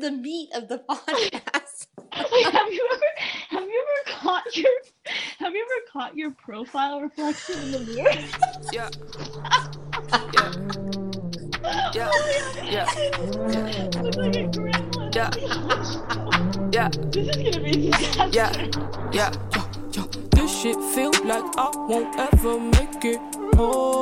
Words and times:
the 0.00 0.10
meat 0.10 0.50
of 0.54 0.68
the 0.68 0.78
podcast. 0.88 1.86
Like, 2.12 2.52
have 2.52 2.72
you 2.72 2.88
ever 2.92 3.04
have 3.50 3.62
you 3.62 3.84
ever 3.84 4.18
caught 4.18 4.56
your 4.56 4.70
have 5.38 5.54
you 5.54 5.64
ever 5.64 5.80
caught 5.92 6.16
your 6.16 6.30
profile 6.32 7.00
reflection 7.00 7.60
in 7.62 7.70
the 7.72 7.78
mirror? 7.94 8.12
Yeah. 8.72 8.90
Oh 11.62 11.90
yeah. 11.94 12.10
Yeah. 12.64 12.86
Look 14.00 14.16
like 14.16 14.36
a 14.36 14.48
gremlin. 14.48 15.14
Yeah. 15.14 15.30
Yeah. 16.72 16.88
This 17.10 17.28
is 17.28 17.36
gonna 17.36 17.60
be 17.62 17.70
a 17.70 17.72
disaster. 17.90 18.28
Yeah. 18.32 18.50
Yeah. 19.12 19.30
Yo, 19.54 19.62
yo. 19.92 20.02
This 20.32 20.60
shit 20.62 20.76
feel 20.94 21.12
like 21.24 21.44
I 21.58 21.70
won't 21.76 22.18
ever 22.18 22.58
make 22.58 23.04
it 23.04 23.20
home. 23.56 23.99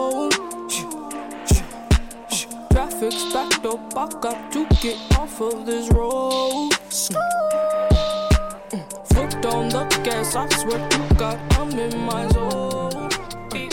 Traffic's 2.99 3.33
backed 3.33 3.65
up, 3.65 3.97
I 3.97 4.09
got 4.21 4.53
to 4.53 4.67
get 4.83 4.97
off 5.17 5.41
of 5.41 5.65
this 5.65 5.89
road. 5.93 6.73
Mm. 6.73 7.15
Foot 9.15 9.47
on 9.47 9.69
the 9.69 9.85
gas, 10.03 10.35
I 10.35 10.49
swear 10.49 10.89
to 10.89 11.15
God, 11.15 11.39
I'm 11.53 11.71
in 11.79 11.97
my 12.01 12.27
zone. 12.31 13.09
Okay, 13.53 13.69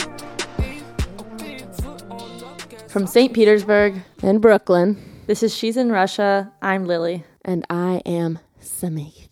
foot 1.72 2.02
on 2.08 2.28
the 2.58 2.66
gas. 2.68 2.92
From 2.92 3.08
St. 3.08 3.32
Petersburg, 3.32 4.00
in 4.22 4.38
Brooklyn, 4.38 4.96
this 5.26 5.42
is 5.42 5.52
She's 5.52 5.76
in 5.76 5.90
Russia. 5.90 6.52
I'm 6.62 6.84
Lily. 6.84 7.24
and 7.44 7.64
I 7.68 8.02
am 8.06 8.38
Samith. 8.62 9.28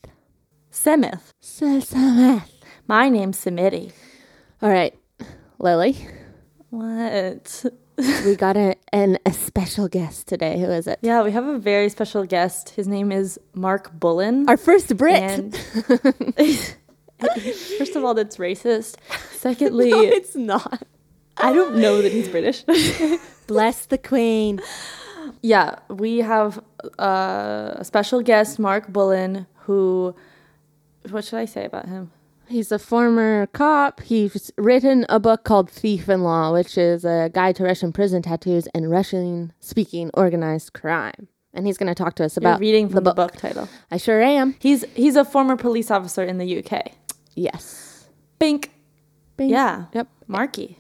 Semith. 0.73 1.31
Samith. 1.41 2.43
My 2.89 3.09
name's 3.09 3.39
Samiti. 3.45 3.93
All 4.61 4.71
right, 4.71 4.99
Lily, 5.61 5.97
What? 6.71 7.65
We 7.97 8.37
got 8.37 8.57
a, 8.57 8.77
an, 8.93 9.19
a 9.27 9.33
special 9.33 9.89
guest 9.89 10.27
today. 10.27 10.59
Who 10.59 10.67
is 10.67 10.87
it? 10.87 10.99
Yeah, 11.03 11.23
we 11.23 11.33
have 11.33 11.47
a 11.47 11.59
very 11.59 11.89
special 11.89 12.25
guest. 12.25 12.71
His 12.71 12.89
name 12.89 13.13
is 13.13 13.39
Mark 13.55 13.93
Bullen. 13.99 14.49
Our 14.49 14.57
first 14.57 14.97
Brit. 14.97 15.23
And 15.23 15.57
first 17.79 17.97
of 17.97 18.05
all, 18.05 18.15
that's 18.15 18.37
racist. 18.39 18.97
Secondly, 19.33 19.91
no, 19.91 20.01
it's 20.03 20.35
not. 20.35 20.83
I 21.37 21.53
don't 21.53 21.77
know 21.77 22.03
that 22.03 22.13
he's 22.13 22.29
British. 22.29 22.65
Bless 23.47 23.87
the 23.87 23.99
Queen. 23.99 24.61
yeah, 25.43 25.77
we 25.89 26.19
have 26.19 26.63
uh, 26.99 27.75
a 27.77 27.85
special 27.85 28.23
guest, 28.23 28.59
Mark 28.59 28.89
Bullen, 28.89 29.47
who. 29.61 30.15
What 31.11 31.25
should 31.25 31.39
I 31.39 31.45
say 31.45 31.67
about 31.67 31.87
him? 31.87 32.11
He's 32.49 32.71
a 32.71 32.79
former 32.79 33.47
cop. 33.49 34.01
He's 34.03 34.53
written 34.59 35.07
a 35.09 35.19
book 35.19 35.45
called 35.45 35.71
Thief 35.71 36.09
in 36.09 36.23
Law, 36.23 36.53
which 36.53 36.77
is 36.77 37.05
a 37.05 37.31
guide 37.33 37.57
to 37.57 37.65
Russian 37.65 37.93
prison 37.93 38.23
tattoos 38.23 38.67
and 38.75 38.91
Russian 38.91 39.53
speaking 39.61 40.11
organized 40.15 40.73
crime. 40.73 41.29
And 41.55 41.67
he's 41.67 41.79
going 41.79 41.89
to 41.89 41.95
talk 41.95 42.17
to 42.17 42.25
us 42.25 42.37
You're 42.37 42.49
about 42.51 42.61
reading 42.61 42.89
from 42.89 42.97
the 42.97 43.11
the 43.11 43.15
book. 43.15 43.33
book 43.33 43.41
title. 43.41 43.69
I 43.91 43.97
sure 43.97 44.21
am. 44.23 44.57
He's 44.59 44.85
he's 44.95 45.17
a 45.17 45.25
former 45.25 45.57
police 45.57 45.91
officer 45.91 46.23
in 46.23 46.39
the 46.39 46.59
UK. 46.59 46.93
Yes. 47.35 48.07
Bink. 48.39 48.71
Bing. 49.37 49.51
Yeah. 49.51 49.87
Yep. 49.93 50.09
Marky. 50.27 50.79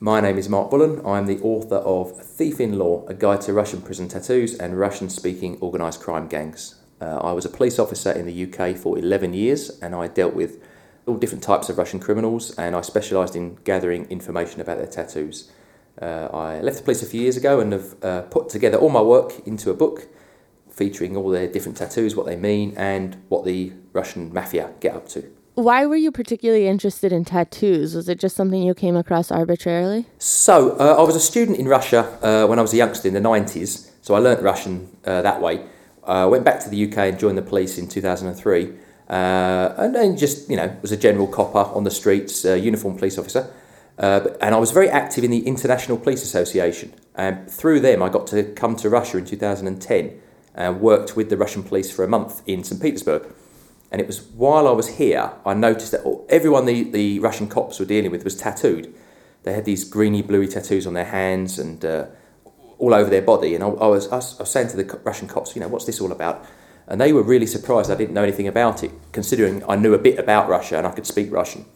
My 0.00 0.20
name 0.20 0.38
is 0.38 0.48
Mark 0.48 0.70
Bullen. 0.70 1.04
I'm 1.04 1.26
the 1.26 1.38
author 1.42 1.76
of 1.76 2.20
Thief 2.24 2.58
in 2.58 2.78
Law, 2.78 3.04
a 3.06 3.14
guide 3.14 3.42
to 3.42 3.52
Russian 3.52 3.82
prison 3.82 4.08
tattoos 4.08 4.54
and 4.54 4.78
Russian 4.78 5.10
speaking 5.10 5.58
organised 5.60 6.00
crime 6.00 6.26
gangs. 6.26 6.79
Uh, 7.00 7.16
I 7.18 7.32
was 7.32 7.44
a 7.44 7.48
police 7.48 7.78
officer 7.78 8.12
in 8.12 8.26
the 8.26 8.44
UK 8.44 8.76
for 8.76 8.98
11 8.98 9.32
years 9.32 9.70
and 9.80 9.94
I 9.94 10.08
dealt 10.08 10.34
with 10.34 10.62
all 11.06 11.16
different 11.16 11.42
types 11.42 11.68
of 11.68 11.78
Russian 11.78 11.98
criminals 11.98 12.56
and 12.58 12.76
I 12.76 12.82
specialised 12.82 13.34
in 13.34 13.56
gathering 13.64 14.04
information 14.10 14.60
about 14.60 14.78
their 14.78 14.86
tattoos. 14.86 15.50
Uh, 16.00 16.28
I 16.32 16.60
left 16.60 16.78
the 16.78 16.82
police 16.82 17.02
a 17.02 17.06
few 17.06 17.20
years 17.20 17.36
ago 17.36 17.60
and 17.60 17.72
have 17.72 18.04
uh, 18.04 18.22
put 18.22 18.48
together 18.48 18.78
all 18.78 18.90
my 18.90 19.00
work 19.00 19.46
into 19.46 19.70
a 19.70 19.74
book 19.74 20.08
featuring 20.68 21.16
all 21.16 21.28
their 21.28 21.46
different 21.46 21.76
tattoos, 21.76 22.14
what 22.14 22.26
they 22.26 22.36
mean, 22.36 22.74
and 22.76 23.16
what 23.28 23.44
the 23.44 23.72
Russian 23.92 24.32
mafia 24.32 24.72
get 24.80 24.94
up 24.94 25.08
to. 25.08 25.24
Why 25.54 25.84
were 25.84 25.96
you 25.96 26.10
particularly 26.10 26.68
interested 26.68 27.12
in 27.12 27.24
tattoos? 27.24 27.94
Was 27.94 28.08
it 28.08 28.18
just 28.18 28.36
something 28.36 28.62
you 28.62 28.72
came 28.72 28.96
across 28.96 29.30
arbitrarily? 29.30 30.06
So, 30.18 30.76
uh, 30.78 30.96
I 30.98 31.02
was 31.02 31.16
a 31.16 31.20
student 31.20 31.58
in 31.58 31.68
Russia 31.68 32.18
uh, 32.22 32.46
when 32.46 32.58
I 32.58 32.62
was 32.62 32.72
a 32.72 32.76
youngster 32.76 33.08
in 33.08 33.14
the 33.14 33.20
90s, 33.20 33.90
so 34.00 34.14
I 34.14 34.20
learnt 34.20 34.42
Russian 34.42 34.96
uh, 35.04 35.22
that 35.22 35.42
way. 35.42 35.66
I 36.04 36.26
went 36.26 36.44
back 36.44 36.60
to 36.60 36.68
the 36.68 36.90
UK 36.90 36.98
and 36.98 37.18
joined 37.18 37.38
the 37.38 37.42
police 37.42 37.78
in 37.78 37.88
2003, 37.88 38.72
uh, 39.08 39.74
and 39.76 39.94
then 39.94 40.16
just, 40.16 40.48
you 40.48 40.56
know, 40.56 40.76
was 40.82 40.92
a 40.92 40.96
general 40.96 41.26
copper 41.26 41.70
on 41.74 41.84
the 41.84 41.90
streets, 41.90 42.44
uh, 42.44 42.54
police 42.96 43.18
officer. 43.18 43.52
Uh, 43.98 44.28
and 44.40 44.54
I 44.54 44.58
was 44.58 44.70
very 44.70 44.88
active 44.88 45.24
in 45.24 45.30
the 45.30 45.46
International 45.46 45.98
Police 45.98 46.22
Association, 46.22 46.94
and 47.14 47.50
through 47.50 47.80
them 47.80 48.02
I 48.02 48.08
got 48.08 48.26
to 48.28 48.44
come 48.44 48.76
to 48.76 48.88
Russia 48.88 49.18
in 49.18 49.26
2010 49.26 50.20
and 50.54 50.80
worked 50.80 51.16
with 51.16 51.28
the 51.28 51.36
Russian 51.36 51.62
police 51.62 51.90
for 51.92 52.04
a 52.04 52.08
month 52.08 52.42
in 52.46 52.64
St. 52.64 52.80
Petersburg. 52.80 53.26
And 53.90 54.00
it 54.00 54.06
was 54.06 54.22
while 54.22 54.68
I 54.68 54.72
was 54.72 54.96
here, 54.96 55.32
I 55.44 55.54
noticed 55.54 55.90
that 55.92 56.04
everyone 56.28 56.64
the, 56.64 56.84
the 56.84 57.18
Russian 57.18 57.48
cops 57.48 57.78
were 57.78 57.86
dealing 57.86 58.10
with 58.10 58.24
was 58.24 58.36
tattooed. 58.36 58.94
They 59.42 59.52
had 59.52 59.64
these 59.64 59.84
greeny, 59.84 60.22
bluey 60.22 60.48
tattoos 60.48 60.86
on 60.86 60.94
their 60.94 61.06
hands 61.06 61.58
and 61.58 61.84
uh, 61.84 62.06
all 62.80 62.94
over 62.94 63.08
their 63.08 63.22
body. 63.22 63.54
And 63.54 63.62
I, 63.62 63.68
I, 63.68 63.86
was, 63.86 64.10
I 64.10 64.16
was 64.16 64.50
saying 64.50 64.68
to 64.68 64.76
the 64.76 64.98
Russian 65.04 65.28
cops, 65.28 65.54
you 65.54 65.60
know, 65.60 65.68
what's 65.68 65.84
this 65.84 66.00
all 66.00 66.10
about? 66.10 66.44
And 66.88 67.00
they 67.00 67.12
were 67.12 67.22
really 67.22 67.46
surprised 67.46 67.90
I 67.90 67.94
didn't 67.94 68.14
know 68.14 68.22
anything 68.24 68.48
about 68.48 68.82
it, 68.82 68.90
considering 69.12 69.62
I 69.68 69.76
knew 69.76 69.94
a 69.94 69.98
bit 69.98 70.18
about 70.18 70.48
Russia 70.48 70.78
and 70.78 70.86
I 70.86 70.90
could 70.90 71.06
speak 71.06 71.30
Russian. 71.30 71.66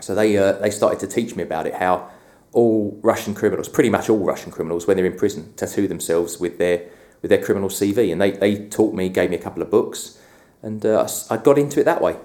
So 0.00 0.14
they, 0.14 0.36
uh, 0.36 0.52
they 0.52 0.70
started 0.70 1.00
to 1.00 1.08
teach 1.08 1.34
me 1.34 1.42
about 1.42 1.66
it, 1.66 1.74
how 1.74 2.08
all 2.52 3.00
Russian 3.02 3.34
criminals, 3.34 3.68
pretty 3.68 3.90
much 3.90 4.08
all 4.08 4.18
Russian 4.18 4.52
criminals, 4.52 4.86
when 4.86 4.96
they're 4.96 5.06
in 5.06 5.16
prison, 5.16 5.52
tattoo 5.56 5.88
themselves 5.88 6.38
with 6.38 6.58
their, 6.58 6.88
with 7.20 7.30
their 7.30 7.42
criminal 7.42 7.68
CV. 7.68 8.12
And 8.12 8.20
they, 8.20 8.30
they 8.30 8.68
taught 8.68 8.94
me, 8.94 9.08
gave 9.08 9.30
me 9.30 9.36
a 9.36 9.42
couple 9.42 9.62
of 9.62 9.70
books, 9.70 10.20
and 10.62 10.84
uh, 10.84 11.08
I 11.30 11.36
got 11.36 11.58
into 11.58 11.80
it 11.80 11.84
that 11.84 12.00
way. 12.00 12.16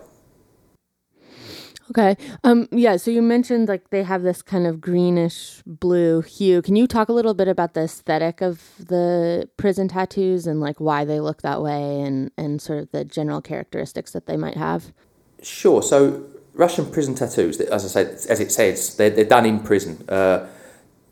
Okay. 1.89 2.15
Um 2.43 2.67
yeah, 2.71 2.97
so 2.97 3.11
you 3.11 3.21
mentioned 3.21 3.67
like 3.67 3.89
they 3.89 4.03
have 4.03 4.23
this 4.23 4.41
kind 4.41 4.65
of 4.65 4.79
greenish 4.79 5.61
blue 5.65 6.21
hue. 6.21 6.61
Can 6.61 6.75
you 6.75 6.87
talk 6.87 7.09
a 7.09 7.13
little 7.13 7.33
bit 7.33 7.47
about 7.47 7.73
the 7.73 7.81
aesthetic 7.81 8.41
of 8.41 8.61
the 8.79 9.49
prison 9.57 9.87
tattoos 9.87 10.47
and 10.47 10.59
like 10.59 10.79
why 10.79 11.05
they 11.05 11.19
look 11.19 11.41
that 11.41 11.61
way 11.61 12.01
and 12.01 12.31
and 12.37 12.61
sort 12.61 12.79
of 12.79 12.91
the 12.91 13.03
general 13.03 13.41
characteristics 13.41 14.11
that 14.11 14.25
they 14.25 14.37
might 14.37 14.57
have? 14.57 14.93
Sure. 15.41 15.81
So 15.83 16.23
Russian 16.53 16.85
prison 16.89 17.15
tattoos, 17.15 17.59
as 17.59 17.83
I 17.83 17.87
said, 17.87 18.07
as 18.29 18.39
it 18.39 18.51
says, 18.51 18.95
they're, 18.95 19.09
they're 19.09 19.25
done 19.25 19.45
in 19.45 19.59
prison. 19.59 20.05
Uh, 20.07 20.45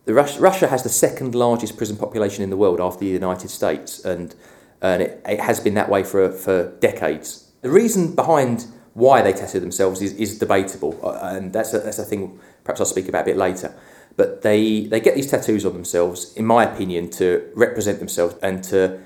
the 0.05 0.13
Rus- 0.13 0.37
Russia 0.37 0.67
has 0.67 0.83
the 0.83 0.89
second 0.89 1.35
largest 1.35 1.77
prison 1.77 1.97
population 1.97 2.43
in 2.43 2.49
the 2.49 2.57
world 2.57 2.79
after 2.79 2.99
the 2.99 3.07
United 3.07 3.49
States, 3.49 4.03
and 4.03 4.35
and 4.81 5.01
it, 5.01 5.21
it 5.27 5.39
has 5.39 5.59
been 5.59 5.73
that 5.75 5.89
way 5.89 6.03
for 6.03 6.31
for 6.31 6.71
decades. 6.79 7.51
The 7.61 7.69
reason 7.69 8.15
behind 8.15 8.65
why 8.93 9.21
they 9.21 9.33
tattoo 9.33 9.59
themselves 9.59 10.01
is, 10.01 10.13
is 10.13 10.37
debatable, 10.37 10.99
uh, 11.03 11.35
and 11.35 11.53
that's 11.53 11.73
a, 11.73 11.79
that's 11.79 11.99
a 11.99 12.03
thing 12.03 12.39
perhaps 12.63 12.79
I'll 12.79 12.85
speak 12.85 13.07
about 13.07 13.23
a 13.23 13.25
bit 13.25 13.37
later. 13.37 13.73
But 14.17 14.41
they, 14.41 14.85
they 14.85 14.99
get 14.99 15.15
these 15.15 15.31
tattoos 15.31 15.65
on 15.65 15.73
themselves, 15.73 16.33
in 16.35 16.45
my 16.45 16.65
opinion, 16.65 17.09
to 17.11 17.49
represent 17.55 17.99
themselves 17.99 18.35
and 18.41 18.63
to 18.65 18.99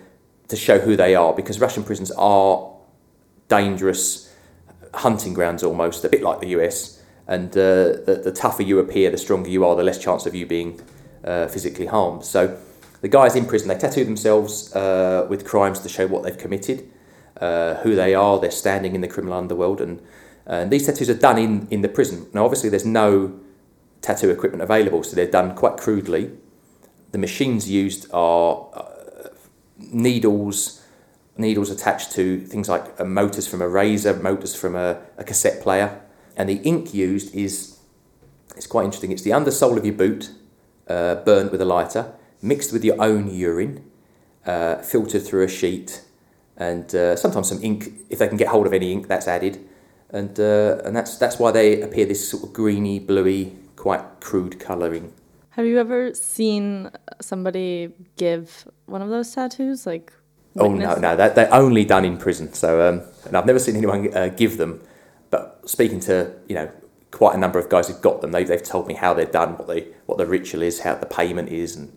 to 0.48 0.56
show 0.56 0.78
who 0.78 0.96
they 0.96 1.16
are, 1.16 1.34
because 1.34 1.60
Russian 1.60 1.84
prisons 1.84 2.12
are 2.12 2.72
dangerous 3.48 4.32
hunting 4.94 5.34
grounds 5.34 5.64
almost, 5.64 6.04
a 6.06 6.10
bit 6.10 6.22
like 6.22 6.40
the 6.40 6.50
US. 6.50 7.02
And 7.28 7.50
uh, 7.52 8.06
the, 8.06 8.22
the 8.24 8.32
tougher 8.32 8.64
you 8.64 8.80
appear, 8.80 9.10
the 9.10 9.18
stronger 9.18 9.50
you 9.50 9.66
are, 9.66 9.76
the 9.76 9.84
less 9.84 9.98
chance 9.98 10.26
of 10.26 10.36
you 10.36 10.46
being 10.46 10.80
uh, 11.24 11.48
physically 11.48 11.88
harmed. 11.88 12.24
So 12.24 12.58
the 13.02 13.08
guys 13.08 13.36
in 13.36 13.46
prison, 13.46 13.68
they 13.68 13.78
tattoo 13.78 14.06
themselves 14.06 14.76
uh, 14.76 15.26
with 15.30 15.46
crimes 15.46 15.80
to 15.82 15.90
show 15.90 16.08
what 16.08 16.24
they've 16.24 16.38
committed, 16.38 16.90
uh, 17.42 17.76
who 17.76 17.96
they 17.96 18.16
are, 18.16 18.40
their 18.40 18.52
standing 18.52 18.96
in 18.96 19.02
the 19.02 19.08
criminal 19.08 19.38
underworld. 19.38 19.82
And, 19.82 20.02
and 20.46 20.72
these 20.72 20.86
tattoos 20.86 21.10
are 21.10 21.14
done 21.18 21.38
in, 21.38 21.68
in 21.70 21.82
the 21.82 21.90
prison. 21.90 22.28
Now, 22.34 22.46
obviously, 22.46 22.70
there's 22.70 22.86
no 22.86 23.40
tattoo 24.02 24.30
equipment 24.30 24.62
available, 24.62 25.04
so 25.04 25.16
they're 25.16 25.30
done 25.30 25.56
quite 25.56 25.78
crudely. 25.78 26.32
The 27.12 27.18
machines 27.18 27.70
used 27.70 28.08
are 28.14 28.70
uh, 28.74 29.30
needles, 29.78 30.84
needles 31.38 31.70
attached 31.70 32.12
to 32.14 32.40
things 32.42 32.70
like 32.70 33.00
uh, 33.00 33.06
motors 33.06 33.48
from 33.48 33.62
a 33.62 33.68
razor, 33.68 34.14
motors 34.14 34.56
from 34.56 34.76
a, 34.76 35.02
a 35.18 35.24
cassette 35.24 35.62
player, 35.64 36.02
and 36.38 36.50
the 36.50 36.62
ink 36.64 36.94
used 36.94 37.34
is 37.34 37.80
it's 38.56 38.68
quite 38.68 38.86
interesting. 38.86 39.12
It's 39.12 39.24
the 39.24 39.32
undersole 39.32 39.78
of 39.78 39.86
your 39.86 39.96
boot, 39.96 40.32
uh, 40.88 41.16
burnt 41.16 41.52
with 41.52 41.62
a 41.62 41.66
lighter, 41.66 42.14
mixed 42.42 42.72
with 42.72 42.86
your 42.86 43.02
own 43.02 43.34
urine, 43.34 43.90
uh, 44.46 44.78
filtered 44.78 45.26
through 45.26 45.44
a 45.44 45.48
sheet, 45.48 46.02
and 46.58 46.94
uh, 46.96 47.16
sometimes 47.16 47.50
some 47.50 47.64
ink. 47.64 47.90
If 48.10 48.20
they 48.20 48.28
can 48.28 48.38
get 48.38 48.48
hold 48.48 48.68
of 48.68 48.74
any 48.74 48.92
ink, 48.92 49.08
that's 49.08 49.28
added, 49.28 49.60
and 50.10 50.40
uh, 50.40 50.82
and 50.86 50.96
that's 50.96 51.18
that's 51.18 51.40
why 51.40 51.52
they 51.52 51.82
appear 51.82 52.06
this 52.06 52.30
sort 52.30 52.44
of 52.44 52.54
greeny, 52.54 53.00
bluey, 53.00 53.56
quite 53.76 54.02
crude 54.22 54.60
colouring. 54.60 55.14
Have 55.52 55.66
you 55.66 55.80
ever 55.80 56.14
seen 56.14 56.92
somebody 57.22 57.94
give 58.18 58.68
one 58.88 59.02
of 59.02 59.10
those 59.10 59.34
tattoos? 59.34 59.86
Like, 59.86 60.12
Oh 60.58 60.74
no, 60.74 60.96
no, 60.96 61.16
that 61.16 61.36
they're 61.36 61.54
only 61.54 61.84
done 61.84 62.06
in 62.06 62.18
prison. 62.18 62.54
So, 62.54 62.88
um, 62.88 63.02
and 63.26 63.36
I've 63.36 63.46
never 63.46 63.60
seen 63.60 63.76
anyone 63.76 64.16
uh, 64.16 64.30
give 64.30 64.58
them. 64.58 64.82
But 65.30 65.62
speaking 65.66 66.00
to 66.02 66.34
you 66.48 66.56
know 66.56 66.72
quite 67.12 67.36
a 67.36 67.38
number 67.38 67.60
of 67.60 67.70
guys 67.70 67.88
who've 67.88 68.02
got 68.02 68.22
them, 68.22 68.32
they've, 68.32 68.48
they've 68.48 68.64
told 68.64 68.88
me 68.88 68.94
how 68.94 69.14
they're 69.14 69.26
done, 69.26 69.58
what 69.58 69.68
they 69.68 69.88
what 70.06 70.18
the 70.18 70.26
ritual 70.26 70.62
is, 70.62 70.82
how 70.82 70.96
the 70.96 71.06
payment 71.06 71.50
is, 71.50 71.76
and 71.76 71.92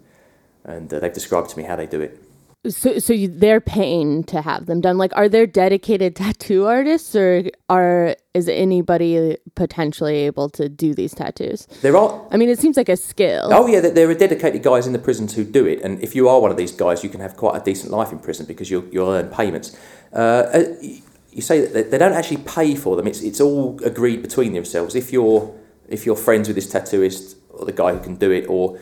and 0.64 0.92
uh, 0.92 0.98
they've 0.98 1.12
described 1.12 1.50
to 1.50 1.56
me 1.56 1.64
how 1.64 1.76
they 1.76 1.86
do 1.86 2.00
it. 2.00 2.20
So, 2.66 2.98
so 2.98 3.12
you, 3.12 3.28
they're 3.28 3.60
paying 3.60 4.24
to 4.24 4.42
have 4.42 4.66
them 4.66 4.80
done. 4.80 4.98
Like, 4.98 5.12
are 5.16 5.28
there 5.28 5.46
dedicated 5.46 6.16
tattoo 6.22 6.66
artists, 6.66 7.14
or 7.14 7.44
are 7.68 8.16
is 8.34 8.48
anybody 8.48 9.36
potentially 9.54 10.16
able 10.26 10.48
to 10.50 10.68
do 10.68 10.92
these 10.92 11.14
tattoos? 11.14 11.66
There 11.82 11.96
are 11.96 12.20
I 12.32 12.36
mean, 12.36 12.48
it 12.48 12.58
seems 12.58 12.76
like 12.76 12.88
a 12.88 12.96
skill. 12.96 13.48
Oh 13.52 13.66
yeah, 13.68 13.80
there- 13.80 14.10
are 14.10 14.14
dedicated 14.14 14.62
guys 14.64 14.86
in 14.88 14.92
the 14.92 14.98
prisons 14.98 15.34
who 15.34 15.44
do 15.44 15.66
it, 15.66 15.80
and 15.82 16.02
if 16.02 16.16
you 16.16 16.28
are 16.28 16.40
one 16.40 16.50
of 16.50 16.56
these 16.56 16.72
guys, 16.72 17.04
you 17.04 17.10
can 17.10 17.20
have 17.20 17.36
quite 17.36 17.60
a 17.60 17.64
decent 17.64 17.92
life 17.92 18.10
in 18.10 18.18
prison 18.18 18.44
because 18.44 18.70
you'll 18.70 18.84
you'll 18.90 19.10
earn 19.10 19.28
payments. 19.28 19.76
Uh, 20.12 20.16
uh, 20.52 20.64
you 21.30 21.42
say 21.42 21.60
that 21.60 21.72
they- 21.74 21.82
they 21.84 21.98
don't 21.98 22.12
actually 22.14 22.38
pay 22.38 22.74
for 22.74 22.96
them; 22.96 23.06
it's 23.06 23.22
it's 23.22 23.40
all 23.40 23.78
agreed 23.84 24.20
between 24.20 24.52
themselves. 24.52 24.96
If 24.96 25.12
you're 25.12 25.54
if 25.88 26.04
you're 26.04 26.16
friends 26.16 26.48
with 26.48 26.56
this 26.56 26.66
tattooist 26.72 27.36
or 27.50 27.64
the 27.66 27.72
guy 27.72 27.92
who 27.94 28.00
can 28.00 28.16
do 28.16 28.32
it, 28.32 28.46
or 28.48 28.78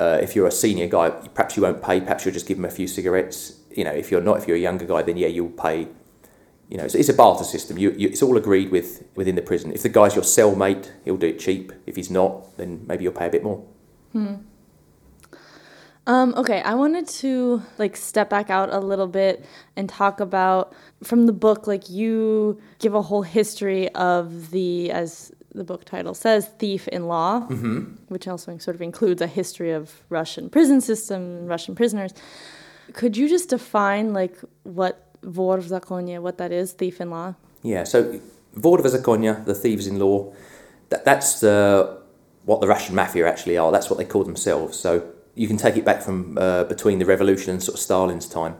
uh, 0.00 0.18
if 0.22 0.34
you're 0.34 0.46
a 0.46 0.52
senior 0.52 0.88
guy, 0.88 1.10
perhaps 1.10 1.56
you 1.56 1.62
won't 1.62 1.82
pay. 1.82 2.00
Perhaps 2.00 2.24
you'll 2.24 2.34
just 2.34 2.48
give 2.48 2.58
him 2.58 2.64
a 2.64 2.70
few 2.70 2.88
cigarettes. 2.88 3.60
You 3.70 3.84
know, 3.84 3.92
if 3.92 4.10
you're 4.10 4.22
not, 4.22 4.38
if 4.38 4.48
you're 4.48 4.56
a 4.56 4.60
younger 4.60 4.86
guy, 4.86 5.02
then 5.02 5.16
yeah, 5.16 5.28
you'll 5.28 5.50
pay. 5.50 5.88
You 6.68 6.78
know, 6.78 6.84
it's, 6.84 6.94
it's 6.94 7.08
a 7.08 7.14
barter 7.14 7.44
system. 7.44 7.76
You, 7.78 7.90
you, 7.92 8.08
it's 8.08 8.22
all 8.22 8.36
agreed 8.36 8.70
with 8.70 9.04
within 9.14 9.34
the 9.34 9.42
prison. 9.42 9.72
If 9.72 9.82
the 9.82 9.88
guy's 9.88 10.14
your 10.14 10.24
cellmate, 10.24 10.90
he'll 11.04 11.18
do 11.18 11.26
it 11.26 11.38
cheap. 11.38 11.72
If 11.86 11.96
he's 11.96 12.10
not, 12.10 12.56
then 12.56 12.84
maybe 12.86 13.04
you'll 13.04 13.12
pay 13.12 13.26
a 13.26 13.30
bit 13.30 13.44
more. 13.44 13.62
Um, 16.09 16.35
okay, 16.37 16.61
I 16.61 16.75
wanted 16.75 17.07
to 17.07 17.63
like 17.79 17.95
step 17.95 18.29
back 18.29 18.49
out 18.49 18.71
a 18.71 18.79
little 18.79 19.07
bit 19.07 19.43
and 19.75 19.89
talk 19.89 20.19
about 20.19 20.73
from 21.03 21.25
the 21.25 21.33
book. 21.33 21.65
Like 21.65 21.89
you 21.89 22.61
give 22.79 22.93
a 22.93 23.01
whole 23.01 23.23
history 23.23 23.89
of 23.95 24.51
the, 24.51 24.91
as 24.91 25.31
the 25.53 25.63
book 25.63 25.83
title 25.85 26.13
says, 26.13 26.47
thief 26.59 26.87
in 26.89 27.07
law, 27.07 27.41
which 28.09 28.27
also 28.27 28.55
sort 28.59 28.75
of 28.75 28.81
includes 28.81 29.21
a 29.21 29.27
history 29.27 29.71
of 29.71 30.03
Russian 30.09 30.49
prison 30.49 30.79
system, 30.79 31.47
Russian 31.47 31.73
prisoners. 31.73 32.13
Could 32.93 33.17
you 33.17 33.27
just 33.27 33.49
define 33.49 34.13
like 34.13 34.37
what 34.61 35.01
vor 35.23 35.57
в 35.57 35.67
законе, 35.69 36.21
what 36.21 36.37
that 36.37 36.51
is, 36.51 36.73
thief 36.73 37.01
in 37.01 37.09
law? 37.09 37.33
Yeah, 37.63 37.83
so 37.83 38.19
Vorda 38.55 38.83
Zakonia, 38.83 39.43
the 39.43 39.55
thieves 39.55 39.87
in 39.87 39.97
law, 39.99 40.31
that, 40.89 41.03
that's 41.03 41.41
uh, 41.43 41.97
what 42.43 42.61
the 42.61 42.67
Russian 42.67 42.93
mafia 42.93 43.27
actually 43.27 43.57
are. 43.57 43.71
That's 43.71 43.89
what 43.89 43.97
they 43.97 44.05
call 44.05 44.23
themselves. 44.23 44.77
So 44.77 45.03
you 45.34 45.46
can 45.46 45.56
take 45.56 45.76
it 45.76 45.84
back 45.84 46.02
from 46.02 46.36
uh, 46.38 46.64
between 46.64 46.98
the 46.98 47.06
revolution 47.06 47.52
and 47.52 47.62
sort 47.62 47.74
of 47.74 47.80
Stalin's 47.80 48.28
time. 48.28 48.56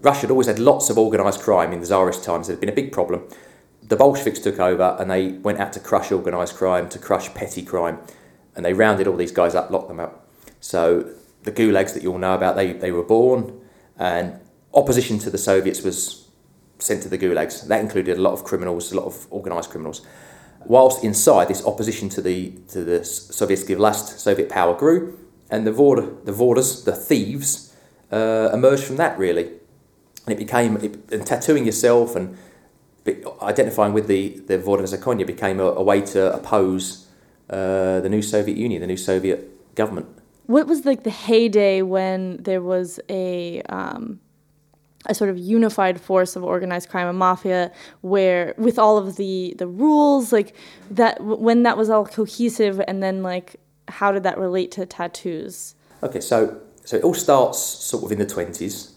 Russia 0.00 0.22
had 0.22 0.30
always 0.30 0.46
had 0.46 0.58
lots 0.58 0.90
of 0.90 0.98
organised 0.98 1.40
crime 1.40 1.72
in 1.72 1.80
the 1.80 1.86
Tsarist 1.86 2.22
times. 2.22 2.48
It 2.48 2.52
had 2.52 2.60
been 2.60 2.68
a 2.68 2.74
big 2.74 2.92
problem. 2.92 3.28
The 3.82 3.96
Bolsheviks 3.96 4.38
took 4.38 4.60
over 4.60 4.96
and 5.00 5.10
they 5.10 5.32
went 5.32 5.58
out 5.58 5.72
to 5.72 5.80
crush 5.80 6.12
organised 6.12 6.54
crime, 6.56 6.88
to 6.90 6.98
crush 6.98 7.32
petty 7.34 7.62
crime, 7.62 7.98
and 8.54 8.64
they 8.64 8.74
rounded 8.74 9.08
all 9.08 9.16
these 9.16 9.32
guys 9.32 9.54
up, 9.54 9.70
locked 9.70 9.88
them 9.88 9.98
up. 9.98 10.28
So 10.60 11.14
the 11.42 11.52
gulags 11.52 11.94
that 11.94 12.02
you 12.02 12.12
all 12.12 12.18
know 12.18 12.34
about, 12.34 12.54
they, 12.56 12.72
they 12.72 12.92
were 12.92 13.02
born, 13.02 13.60
and 13.98 14.38
opposition 14.74 15.18
to 15.20 15.30
the 15.30 15.38
Soviets 15.38 15.82
was 15.82 16.28
sent 16.78 17.02
to 17.02 17.08
the 17.08 17.18
gulags. 17.18 17.66
That 17.66 17.80
included 17.80 18.18
a 18.18 18.20
lot 18.20 18.32
of 18.32 18.44
criminals, 18.44 18.92
a 18.92 18.96
lot 18.96 19.06
of 19.06 19.30
organised 19.32 19.70
criminals. 19.70 20.06
Whilst 20.64 21.02
inside, 21.02 21.48
this 21.48 21.64
opposition 21.64 22.08
to 22.10 22.20
the 22.20 22.50
to 22.68 22.84
the 22.84 23.00
Sovietsky 23.00 23.76
vlast, 23.76 24.18
Soviet 24.18 24.48
power 24.48 24.76
grew, 24.76 25.18
and 25.50 25.66
the 25.66 25.72
Vorda, 25.72 26.24
the 26.24 26.32
Vordas, 26.32 26.84
the 26.84 26.92
thieves, 26.92 27.74
uh, 28.12 28.50
emerged 28.52 28.84
from 28.84 28.96
that 28.96 29.18
really, 29.18 29.44
and 30.26 30.32
it 30.32 30.38
became 30.38 30.76
it, 30.76 31.12
and 31.12 31.26
tattooing 31.26 31.64
yourself 31.66 32.16
and 32.16 32.36
identifying 33.42 33.92
with 33.92 34.06
the 34.06 34.40
the 34.46 34.58
Vorda 34.58 34.82
Zakonia 34.82 35.26
became 35.26 35.60
a, 35.60 35.64
a 35.64 35.82
way 35.82 36.00
to 36.00 36.34
oppose 36.34 37.06
uh, 37.50 38.00
the 38.00 38.08
new 38.08 38.22
Soviet 38.22 38.56
Union, 38.56 38.80
the 38.80 38.86
new 38.86 38.96
Soviet 38.96 39.74
government. 39.74 40.06
What 40.46 40.66
was 40.66 40.84
like 40.84 41.04
the 41.04 41.10
heyday 41.10 41.82
when 41.82 42.38
there 42.42 42.62
was 42.62 43.00
a 43.08 43.62
um, 43.68 44.20
a 45.06 45.14
sort 45.14 45.30
of 45.30 45.38
unified 45.38 46.00
force 46.00 46.36
of 46.36 46.44
organized 46.44 46.88
crime 46.88 47.08
and 47.08 47.18
mafia, 47.18 47.72
where 48.00 48.54
with 48.58 48.78
all 48.78 48.98
of 48.98 49.16
the 49.16 49.54
the 49.58 49.66
rules, 49.66 50.32
like 50.32 50.54
that 50.90 51.22
when 51.22 51.62
that 51.62 51.76
was 51.76 51.90
all 51.90 52.04
cohesive, 52.04 52.80
and 52.88 53.02
then 53.02 53.22
like 53.22 53.56
how 53.88 54.12
did 54.12 54.22
that 54.22 54.38
relate 54.38 54.70
to 54.72 54.86
tattoos? 54.86 55.74
Okay, 56.02 56.20
so 56.20 56.60
so 56.84 56.96
it 56.96 57.04
all 57.04 57.14
starts 57.14 57.58
sort 57.58 58.04
of 58.04 58.12
in 58.12 58.18
the 58.18 58.26
twenties, 58.26 58.94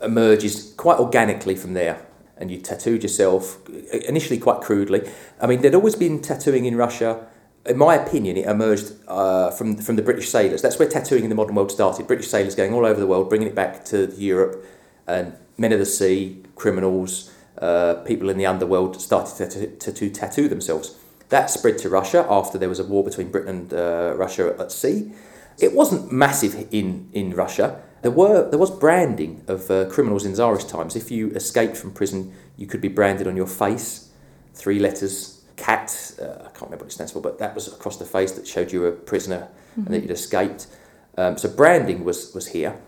emerges 0.00 0.74
quite 0.76 0.98
organically 0.98 1.54
from 1.54 1.74
there, 1.74 2.06
and 2.36 2.50
you 2.50 2.58
tattooed 2.58 3.02
yourself 3.02 3.58
initially 3.92 4.38
quite 4.38 4.60
crudely. 4.60 5.08
I 5.40 5.46
mean, 5.46 5.60
there'd 5.60 5.74
always 5.74 5.96
been 5.96 6.20
tattooing 6.20 6.64
in 6.64 6.76
Russia. 6.76 7.26
In 7.66 7.76
my 7.76 7.94
opinion, 7.96 8.36
it 8.36 8.46
emerged 8.46 8.92
uh, 9.08 9.50
from 9.50 9.76
from 9.76 9.96
the 9.96 10.02
British 10.02 10.28
sailors. 10.28 10.62
That's 10.62 10.78
where 10.78 10.88
tattooing 10.88 11.24
in 11.24 11.28
the 11.28 11.34
modern 11.34 11.54
world 11.54 11.70
started. 11.70 12.06
British 12.06 12.28
sailors 12.28 12.54
going 12.54 12.72
all 12.72 12.86
over 12.86 12.98
the 12.98 13.06
world, 13.06 13.28
bringing 13.28 13.48
it 13.48 13.54
back 13.54 13.84
to 13.86 14.12
Europe, 14.16 14.64
and 15.06 15.34
men 15.58 15.72
of 15.72 15.78
the 15.78 15.86
sea, 15.86 16.42
criminals, 16.54 17.32
uh, 17.58 17.94
people 18.06 18.30
in 18.30 18.38
the 18.38 18.46
underworld 18.46 19.00
started 19.00 19.50
to, 19.50 19.92
to 19.92 20.08
tattoo 20.08 20.48
themselves. 20.48 20.96
That 21.28 21.50
spread 21.50 21.78
to 21.78 21.88
Russia 21.88 22.26
after 22.28 22.58
there 22.58 22.68
was 22.68 22.80
a 22.80 22.84
war 22.84 23.04
between 23.04 23.30
Britain 23.30 23.48
and 23.48 23.74
uh, 23.74 24.14
Russia 24.16 24.54
at 24.58 24.72
sea. 24.72 25.12
It 25.58 25.74
wasn't 25.74 26.12
massive 26.12 26.68
in, 26.70 27.10
in 27.12 27.34
Russia. 27.34 27.82
There 28.02 28.12
were 28.12 28.48
there 28.48 28.58
was 28.58 28.70
branding 28.70 29.42
of 29.48 29.70
uh, 29.70 29.86
criminals 29.90 30.24
in 30.24 30.34
Tsarist 30.34 30.68
times. 30.68 30.94
If 30.94 31.10
you 31.10 31.30
escaped 31.30 31.76
from 31.76 31.90
prison, 31.90 32.32
you 32.56 32.66
could 32.66 32.80
be 32.80 32.88
branded 32.88 33.26
on 33.26 33.36
your 33.36 33.48
face, 33.48 34.10
three 34.54 34.78
letters, 34.78 35.44
cat. 35.56 36.14
Uh, 36.20 36.24
I 36.24 36.50
can't 36.50 36.62
remember 36.62 36.84
what 36.84 36.92
it 36.92 36.92
stands 36.92 37.12
for, 37.12 37.20
but 37.20 37.38
that 37.40 37.54
was 37.54 37.66
across 37.66 37.96
the 37.96 38.04
face 38.04 38.32
that 38.32 38.46
showed 38.46 38.72
you 38.72 38.82
were 38.82 38.88
a 38.88 38.92
prisoner 38.92 39.48
and 39.74 39.88
that 39.88 40.00
you'd 40.02 40.12
escaped. 40.12 40.68
Um, 41.16 41.36
so 41.36 41.48
branding 41.48 42.04
was 42.04 42.32
was 42.34 42.46
here. 42.46 42.78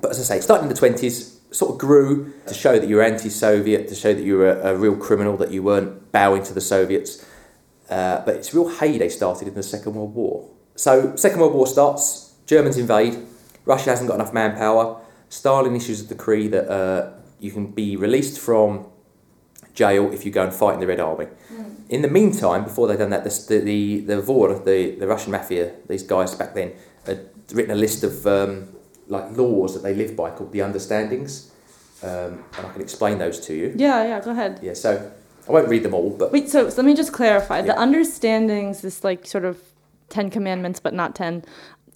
But 0.00 0.10
as 0.10 0.18
I 0.18 0.36
say, 0.36 0.40
starting 0.40 0.68
in 0.68 0.74
the 0.74 0.78
twenties, 0.78 1.40
sort 1.52 1.72
of 1.72 1.78
grew 1.78 2.32
to 2.46 2.54
show 2.54 2.78
that 2.80 2.88
you 2.88 2.96
were 2.96 3.02
anti-Soviet, 3.02 3.86
to 3.88 3.94
show 3.94 4.12
that 4.12 4.22
you 4.24 4.38
were 4.38 4.50
a, 4.50 4.74
a 4.74 4.76
real 4.76 4.96
criminal, 4.96 5.36
that 5.36 5.52
you 5.52 5.62
weren't 5.62 6.10
bowing 6.10 6.42
to 6.42 6.52
the 6.52 6.60
Soviets. 6.60 7.24
Uh, 7.88 8.24
but 8.24 8.36
its 8.36 8.54
real 8.54 8.68
heyday 8.68 9.08
started 9.08 9.48
in 9.48 9.54
the 9.54 9.62
Second 9.62 9.94
World 9.94 10.14
War. 10.14 10.48
So, 10.76 11.14
Second 11.16 11.40
World 11.40 11.54
War 11.54 11.66
starts, 11.66 12.34
Germans 12.46 12.78
invade, 12.78 13.18
Russia 13.64 13.90
hasn't 13.90 14.08
got 14.08 14.14
enough 14.14 14.32
manpower. 14.32 15.00
Stalin 15.28 15.76
issues 15.76 16.00
a 16.00 16.06
decree 16.06 16.48
that 16.48 16.68
uh, 16.70 17.12
you 17.40 17.50
can 17.50 17.66
be 17.66 17.96
released 17.96 18.38
from 18.40 18.86
jail 19.74 20.12
if 20.12 20.24
you 20.24 20.30
go 20.30 20.44
and 20.44 20.52
fight 20.52 20.74
in 20.74 20.80
the 20.80 20.86
Red 20.86 21.00
Army. 21.00 21.26
In 21.88 22.02
the 22.02 22.08
meantime, 22.08 22.64
before 22.64 22.88
they'd 22.88 22.98
done 22.98 23.10
that, 23.10 23.24
the, 23.24 23.58
the, 23.58 24.00
the 24.00 24.20
VOR, 24.22 24.58
the, 24.64 24.96
the 24.98 25.06
Russian 25.06 25.32
mafia, 25.32 25.72
these 25.88 26.02
guys 26.02 26.34
back 26.34 26.54
then, 26.54 26.72
had 27.04 27.28
written 27.52 27.72
a 27.72 27.76
list 27.76 28.02
of 28.02 28.26
um, 28.26 28.68
like 29.08 29.36
laws 29.36 29.74
that 29.74 29.82
they 29.82 29.94
live 29.94 30.16
by 30.16 30.30
called 30.30 30.52
the 30.52 30.62
understandings. 30.62 31.50
Um, 32.02 32.44
and 32.56 32.66
I 32.66 32.72
can 32.72 32.80
explain 32.80 33.18
those 33.18 33.38
to 33.46 33.54
you. 33.54 33.74
Yeah, 33.76 34.04
yeah. 34.04 34.20
Go 34.20 34.30
ahead. 34.30 34.58
Yeah, 34.62 34.72
so 34.74 35.12
I 35.48 35.52
won't 35.52 35.68
read 35.68 35.82
them 35.82 35.94
all, 35.94 36.10
but 36.10 36.32
Wait, 36.32 36.48
so, 36.48 36.68
so 36.70 36.76
let 36.76 36.86
me 36.86 36.94
just 36.94 37.12
clarify. 37.12 37.58
Yeah. 37.58 37.66
The 37.66 37.80
understandings, 37.80 38.80
this 38.80 39.02
like 39.02 39.26
sort 39.26 39.44
of 39.44 39.60
Ten 40.08 40.30
Commandments, 40.30 40.80
but 40.80 40.94
not 40.94 41.14
ten. 41.14 41.44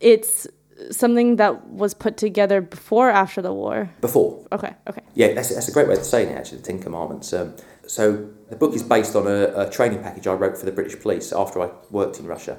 It's 0.01 0.47
something 0.91 1.37
that 1.37 1.67
was 1.69 1.95
put 1.95 2.17
together 2.17 2.61
before 2.61 3.09
or 3.09 3.13
after 3.13 3.41
the 3.41 3.53
war. 3.53 3.91
before. 4.01 4.47
Okay, 4.53 4.75
okay. 4.89 5.01
Yeah, 5.15 5.33
that's, 5.33 5.55
that's 5.55 5.69
a 5.69 5.73
great 5.73 5.89
way 5.89 5.95
of 5.95 6.05
saying 6.05 6.29
it, 6.29 6.37
actually, 6.37 6.59
the 6.59 6.65
Ten 6.65 6.83
Commandments. 6.83 7.33
Um, 7.33 7.55
so 7.87 8.29
the 8.51 8.57
book 8.57 8.75
is 8.75 8.83
based 8.83 9.17
on 9.17 9.27
a, 9.27 9.53
a 9.57 9.71
training 9.71 10.03
package 10.03 10.27
I 10.27 10.35
wrote 10.35 10.59
for 10.59 10.67
the 10.67 10.73
British 10.73 11.01
police 11.01 11.33
after 11.33 11.63
I 11.63 11.71
worked 11.91 12.19
in 12.19 12.27
Russia. 12.27 12.59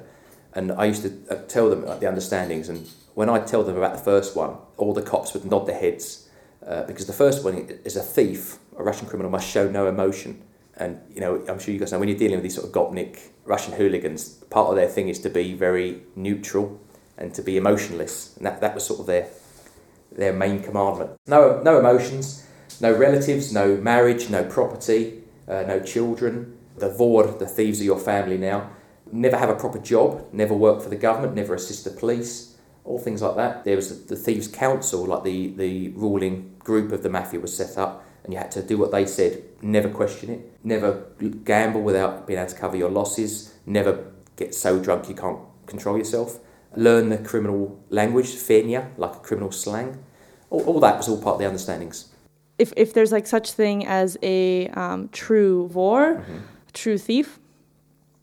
And 0.54 0.72
I 0.72 0.86
used 0.86 1.02
to 1.02 1.12
uh, 1.30 1.42
tell 1.46 1.70
them 1.70 1.84
like, 1.84 2.00
the 2.00 2.08
understandings. 2.08 2.68
And 2.68 2.88
when 3.14 3.28
I'd 3.28 3.46
tell 3.46 3.62
them 3.62 3.76
about 3.76 3.92
the 3.92 4.02
first 4.02 4.34
one, 4.34 4.56
all 4.76 4.92
the 4.94 5.02
cops 5.02 5.32
would 5.34 5.44
nod 5.44 5.66
their 5.66 5.78
heads. 5.78 6.28
Uh, 6.66 6.82
because 6.84 7.06
the 7.06 7.12
first 7.12 7.44
one 7.44 7.54
is 7.84 7.96
a 7.96 8.02
thief, 8.02 8.58
a 8.76 8.82
Russian 8.82 9.06
criminal, 9.06 9.30
must 9.30 9.48
show 9.48 9.70
no 9.70 9.86
emotion. 9.86 10.42
And, 10.78 11.00
you 11.12 11.20
know, 11.20 11.44
I'm 11.48 11.58
sure 11.58 11.74
you 11.74 11.80
guys 11.80 11.92
know 11.92 11.98
when 11.98 12.08
you're 12.08 12.18
dealing 12.18 12.36
with 12.36 12.44
these 12.44 12.54
sort 12.54 12.66
of 12.66 12.72
Gopnik 12.72 13.18
Russian 13.44 13.74
hooligans, 13.74 14.28
part 14.50 14.68
of 14.68 14.76
their 14.76 14.88
thing 14.88 15.08
is 15.08 15.18
to 15.20 15.30
be 15.30 15.54
very 15.54 16.02
neutral 16.14 16.80
and 17.16 17.34
to 17.34 17.42
be 17.42 17.56
emotionless. 17.56 18.36
And 18.36 18.46
that, 18.46 18.60
that 18.60 18.74
was 18.74 18.86
sort 18.86 19.00
of 19.00 19.06
their, 19.06 19.28
their 20.12 20.32
main 20.32 20.62
commandment. 20.62 21.12
No, 21.26 21.60
no 21.62 21.78
emotions, 21.80 22.46
no 22.80 22.92
relatives, 22.92 23.52
no 23.52 23.76
marriage, 23.76 24.30
no 24.30 24.44
property, 24.44 25.24
uh, 25.48 25.64
no 25.66 25.80
children. 25.80 26.56
The 26.76 26.90
vor, 26.90 27.26
the 27.26 27.46
thieves 27.46 27.80
are 27.80 27.84
your 27.84 27.98
family 27.98 28.38
now. 28.38 28.70
Never 29.10 29.36
have 29.36 29.48
a 29.48 29.56
proper 29.56 29.78
job, 29.78 30.26
never 30.32 30.54
work 30.54 30.80
for 30.80 30.90
the 30.90 30.96
government, 30.96 31.34
never 31.34 31.54
assist 31.54 31.84
the 31.84 31.90
police, 31.90 32.56
all 32.84 32.98
things 32.98 33.20
like 33.20 33.36
that. 33.36 33.64
There 33.64 33.74
was 33.74 33.88
the, 33.88 34.14
the 34.14 34.20
Thieves' 34.20 34.46
Council, 34.46 35.04
like 35.06 35.24
the, 35.24 35.48
the 35.48 35.88
ruling 35.88 36.54
group 36.60 36.92
of 36.92 37.02
the 37.02 37.08
mafia 37.08 37.40
was 37.40 37.56
set 37.56 37.78
up, 37.78 38.04
and 38.24 38.32
you 38.32 38.38
had 38.38 38.50
to 38.52 38.62
do 38.62 38.76
what 38.76 38.90
they 38.92 39.06
said, 39.06 39.42
never 39.62 39.88
question 39.88 40.30
it, 40.30 40.52
never 40.64 41.06
gamble 41.44 41.82
without 41.82 42.26
being 42.26 42.38
able 42.38 42.50
to 42.50 42.56
cover 42.56 42.76
your 42.76 42.90
losses, 42.90 43.54
never 43.66 44.12
get 44.36 44.54
so 44.54 44.78
drunk 44.78 45.08
you 45.08 45.14
can't 45.14 45.38
control 45.66 45.96
yourself, 45.96 46.38
learn 46.76 47.08
the 47.08 47.18
criminal 47.18 47.78
language, 47.90 48.28
fenia, 48.28 48.90
like 48.96 49.14
a 49.14 49.18
criminal 49.20 49.50
slang. 49.50 50.02
All, 50.50 50.62
all 50.64 50.80
that 50.80 50.96
was 50.96 51.08
all 51.08 51.20
part 51.20 51.34
of 51.34 51.40
the 51.40 51.46
understandings. 51.46 52.12
If 52.58 52.72
if 52.76 52.92
there's 52.92 53.12
like 53.12 53.26
such 53.26 53.52
thing 53.52 53.86
as 53.86 54.16
a 54.22 54.68
um, 54.68 55.08
true 55.12 55.68
vor, 55.68 56.24
true 56.72 56.98
thief, 56.98 57.38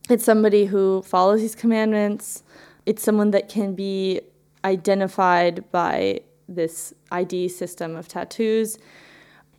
it's 0.09 0.25
somebody 0.25 0.65
who 0.65 1.01
follows 1.03 1.41
these 1.41 1.55
commandments. 1.55 2.43
It's 2.85 3.01
someone 3.01 3.31
that 3.31 3.49
can 3.49 3.75
be 3.75 4.21
identified 4.63 5.71
by 5.71 6.21
this 6.47 6.93
ID 7.11 7.47
system 7.49 7.95
of 7.95 8.07
tattoos. 8.07 8.77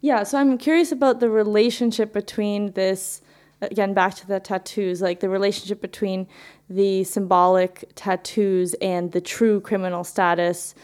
Yeah, 0.00 0.22
so 0.22 0.38
I'm 0.38 0.58
curious 0.58 0.92
about 0.92 1.20
the 1.20 1.30
relationship 1.30 2.12
between 2.12 2.72
this 2.72 3.22
again 3.62 3.94
back 3.94 4.14
to 4.14 4.26
the 4.26 4.38
tattoos, 4.38 5.00
like 5.00 5.20
the 5.20 5.28
relationship 5.28 5.80
between 5.80 6.26
the 6.68 7.04
symbolic 7.04 7.90
tattoos 7.94 8.74
and 8.74 9.12
the 9.12 9.20
true 9.20 9.60
criminal 9.60 10.04
status 10.04 10.74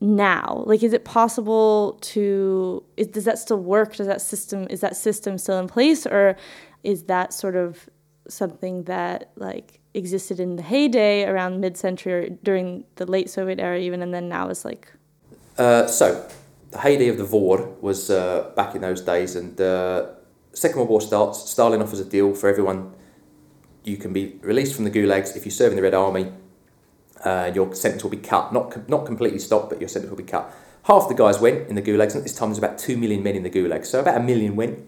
now. 0.00 0.64
Like 0.66 0.82
is 0.82 0.92
it 0.92 1.04
possible 1.04 1.98
to 2.00 2.82
is, 2.96 3.06
does 3.08 3.24
that 3.24 3.38
still 3.38 3.58
work? 3.58 3.96
Does 3.96 4.06
that 4.06 4.20
system 4.20 4.66
is 4.70 4.80
that 4.80 4.96
system 4.96 5.38
still 5.38 5.58
in 5.58 5.68
place? 5.68 6.06
Or 6.06 6.36
is 6.82 7.04
that 7.04 7.32
sort 7.32 7.56
of 7.56 7.88
something 8.28 8.84
that 8.84 9.30
like 9.36 9.80
existed 9.94 10.40
in 10.40 10.56
the 10.56 10.62
heyday 10.62 11.24
around 11.24 11.60
mid-century 11.60 12.12
or 12.12 12.28
during 12.44 12.84
the 12.96 13.04
late 13.06 13.28
soviet 13.28 13.58
era 13.58 13.78
even 13.78 14.02
and 14.02 14.14
then 14.14 14.28
now 14.28 14.48
is 14.48 14.64
like 14.64 14.92
Uh, 15.58 15.86
so, 15.86 16.26
the 16.70 16.78
heyday 16.78 17.08
of 17.08 17.18
the 17.18 17.24
VOR 17.24 17.76
was 17.80 18.10
uh, 18.10 18.50
back 18.54 18.74
in 18.74 18.80
those 18.80 19.00
days, 19.00 19.36
and 19.36 19.60
uh, 19.60 20.06
Second 20.52 20.78
World 20.78 20.90
War 20.90 21.00
starts. 21.00 21.50
Stalin 21.50 21.82
offers 21.82 22.00
a 22.00 22.04
deal 22.04 22.34
for 22.34 22.48
everyone. 22.48 22.94
You 23.84 23.96
can 23.96 24.12
be 24.12 24.38
released 24.42 24.74
from 24.74 24.84
the 24.84 24.90
gulags 24.90 25.36
if 25.36 25.44
you 25.44 25.50
serve 25.50 25.72
in 25.72 25.76
the 25.76 25.82
Red 25.82 25.94
Army. 25.94 26.32
Uh, 27.24 27.50
your 27.54 27.74
sentence 27.74 28.02
will 28.02 28.10
be 28.10 28.16
cut, 28.16 28.52
not 28.52 28.70
com- 28.70 28.84
not 28.88 29.04
completely 29.04 29.38
stopped, 29.38 29.68
but 29.68 29.80
your 29.80 29.88
sentence 29.88 30.10
will 30.10 30.16
be 30.16 30.22
cut. 30.22 30.54
Half 30.84 31.08
the 31.08 31.14
guys 31.14 31.38
went 31.38 31.68
in 31.68 31.74
the 31.74 31.82
gulags, 31.82 32.12
and 32.12 32.16
at 32.16 32.22
this 32.22 32.34
time 32.34 32.50
there's 32.50 32.58
about 32.58 32.78
two 32.78 32.96
million 32.96 33.22
men 33.22 33.34
in 33.34 33.42
the 33.42 33.50
gulags, 33.50 33.86
so 33.86 34.00
about 34.00 34.16
a 34.16 34.22
million 34.22 34.56
went, 34.56 34.78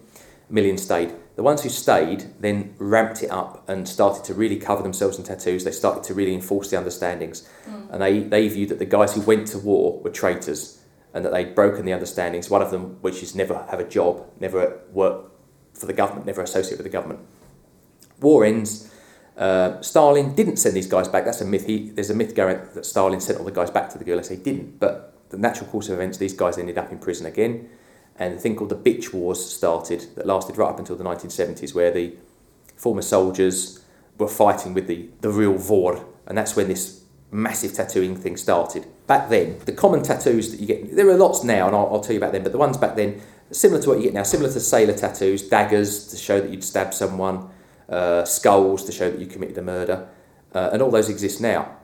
a 0.49 0.53
million 0.53 0.79
stayed. 0.79 1.13
The 1.35 1.43
ones 1.43 1.63
who 1.63 1.69
stayed 1.69 2.33
then 2.41 2.75
ramped 2.79 3.23
it 3.23 3.31
up 3.31 3.69
and 3.69 3.89
started 3.89 4.25
to 4.25 4.35
really 4.35 4.57
cover 4.57 4.83
themselves 4.83 5.19
in 5.19 5.25
tattoos. 5.25 5.65
They 5.65 5.73
started 5.73 6.05
to 6.05 6.15
really 6.15 6.35
enforce 6.35 6.71
the 6.71 6.77
understandings, 6.77 7.49
and 7.91 8.01
they, 8.01 8.21
they 8.21 8.49
viewed 8.49 8.69
that 8.69 8.79
the 8.79 8.87
guys 8.87 9.15
who 9.15 9.23
went 9.23 9.49
to 9.49 9.59
war 9.59 10.01
were 10.01 10.11
traitors 10.11 10.82
and 11.15 11.25
that 11.25 11.33
they'd 11.33 11.55
broken 11.55 11.85
the 11.85 11.93
understandings. 11.93 12.49
One 12.49 12.63
of 12.63 12.71
them, 12.71 12.99
which 13.03 13.23
is 13.23 13.35
never 13.35 13.67
have 13.71 13.81
a 13.81 13.89
job, 13.89 14.27
never 14.41 14.81
work 14.93 15.31
for 15.75 15.87
the 15.87 15.93
government, 15.93 16.27
never 16.27 16.43
associate 16.43 16.79
with 16.79 16.85
the 16.85 16.93
government. 16.93 17.21
War 18.21 18.45
ends. 18.45 18.91
Uh, 19.37 19.81
Stalin 19.81 20.35
didn't 20.35 20.57
send 20.57 20.77
these 20.77 20.87
guys 20.87 21.09
back. 21.09 21.25
That's 21.25 21.41
a 21.41 21.45
myth. 21.45 21.67
He, 21.67 21.91
there's 21.91 22.11
a 22.11 22.15
myth 22.15 22.35
going 22.35 22.61
that 22.75 22.87
Stalin 22.87 23.21
sent 23.21 23.39
all 23.39 23.45
the 23.45 23.51
guys 23.51 23.71
back 23.71 23.91
to 23.91 23.99
the 23.99 24.05
gulags. 24.05 24.31
He 24.31 24.37
didn't. 24.37 24.79
But 24.79 25.15
the 25.31 25.39
natural 25.39 25.69
course 25.69 25.89
of 25.89 25.95
events, 25.95 26.19
these 26.19 26.35
guys 26.35 26.59
ended 26.59 26.79
up 26.79 26.93
in 26.93 26.99
prison 26.99 27.27
again. 27.27 27.69
And 28.17 28.35
a 28.35 28.39
thing 28.39 28.57
called 28.57 28.71
the 28.71 28.77
Bitch 28.77 29.13
Wars 29.13 29.45
started 29.45 30.07
that 30.17 30.27
lasted 30.27 30.59
right 30.59 30.69
up 30.69 30.79
until 30.79 30.97
the 30.97 31.05
1970s, 31.05 31.75
where 31.75 31.91
the 31.91 32.15
former 32.77 33.03
soldiers 33.03 33.83
were 34.19 34.29
fighting 34.29 34.75
with 34.75 34.87
the, 34.87 35.09
the 35.23 35.31
real 35.31 35.57
Vor. 35.57 36.05
And 36.27 36.37
that's 36.37 36.55
when 36.55 36.69
this 36.69 37.02
massive 37.33 37.73
tattooing 37.73 38.15
thing 38.15 38.37
started. 38.37 38.87
Back 39.07 39.31
then, 39.31 39.59
the 39.65 39.73
common 39.73 40.03
tattoos 40.03 40.51
that 40.51 40.61
you 40.61 40.67
get, 40.67 40.95
there 40.95 41.09
are 41.09 41.17
lots 41.17 41.43
now, 41.43 41.67
and 41.67 41.75
I'll, 41.75 41.89
I'll 41.93 42.01
tell 42.01 42.13
you 42.13 42.19
about 42.19 42.33
them, 42.33 42.43
but 42.43 42.53
the 42.53 42.59
ones 42.59 42.77
back 42.77 42.95
then, 42.95 43.21
similar 43.51 43.81
to 43.83 43.89
what 43.89 43.99
you 43.99 44.05
get 44.05 44.15
now, 44.15 44.23
similar 44.23 44.53
to 44.53 44.61
sailor 44.61 44.93
tattoos, 44.93 45.49
daggers 45.49 46.09
to 46.09 46.17
show 46.17 46.41
that 46.41 46.51
you'd 46.51 46.63
stab 46.63 46.93
someone, 46.93 47.49
uh, 47.89 48.25
skulls 48.25 48.85
to 48.85 48.93
show 48.93 49.11
that 49.11 49.19
you 49.19 49.27
committed 49.27 49.57
a 49.59 49.63
murder, 49.63 50.09
uh, 50.55 50.71
and 50.73 50.83
all 50.83 50.91
those 50.91 51.09
exist 51.09 51.41
now. 51.41 51.77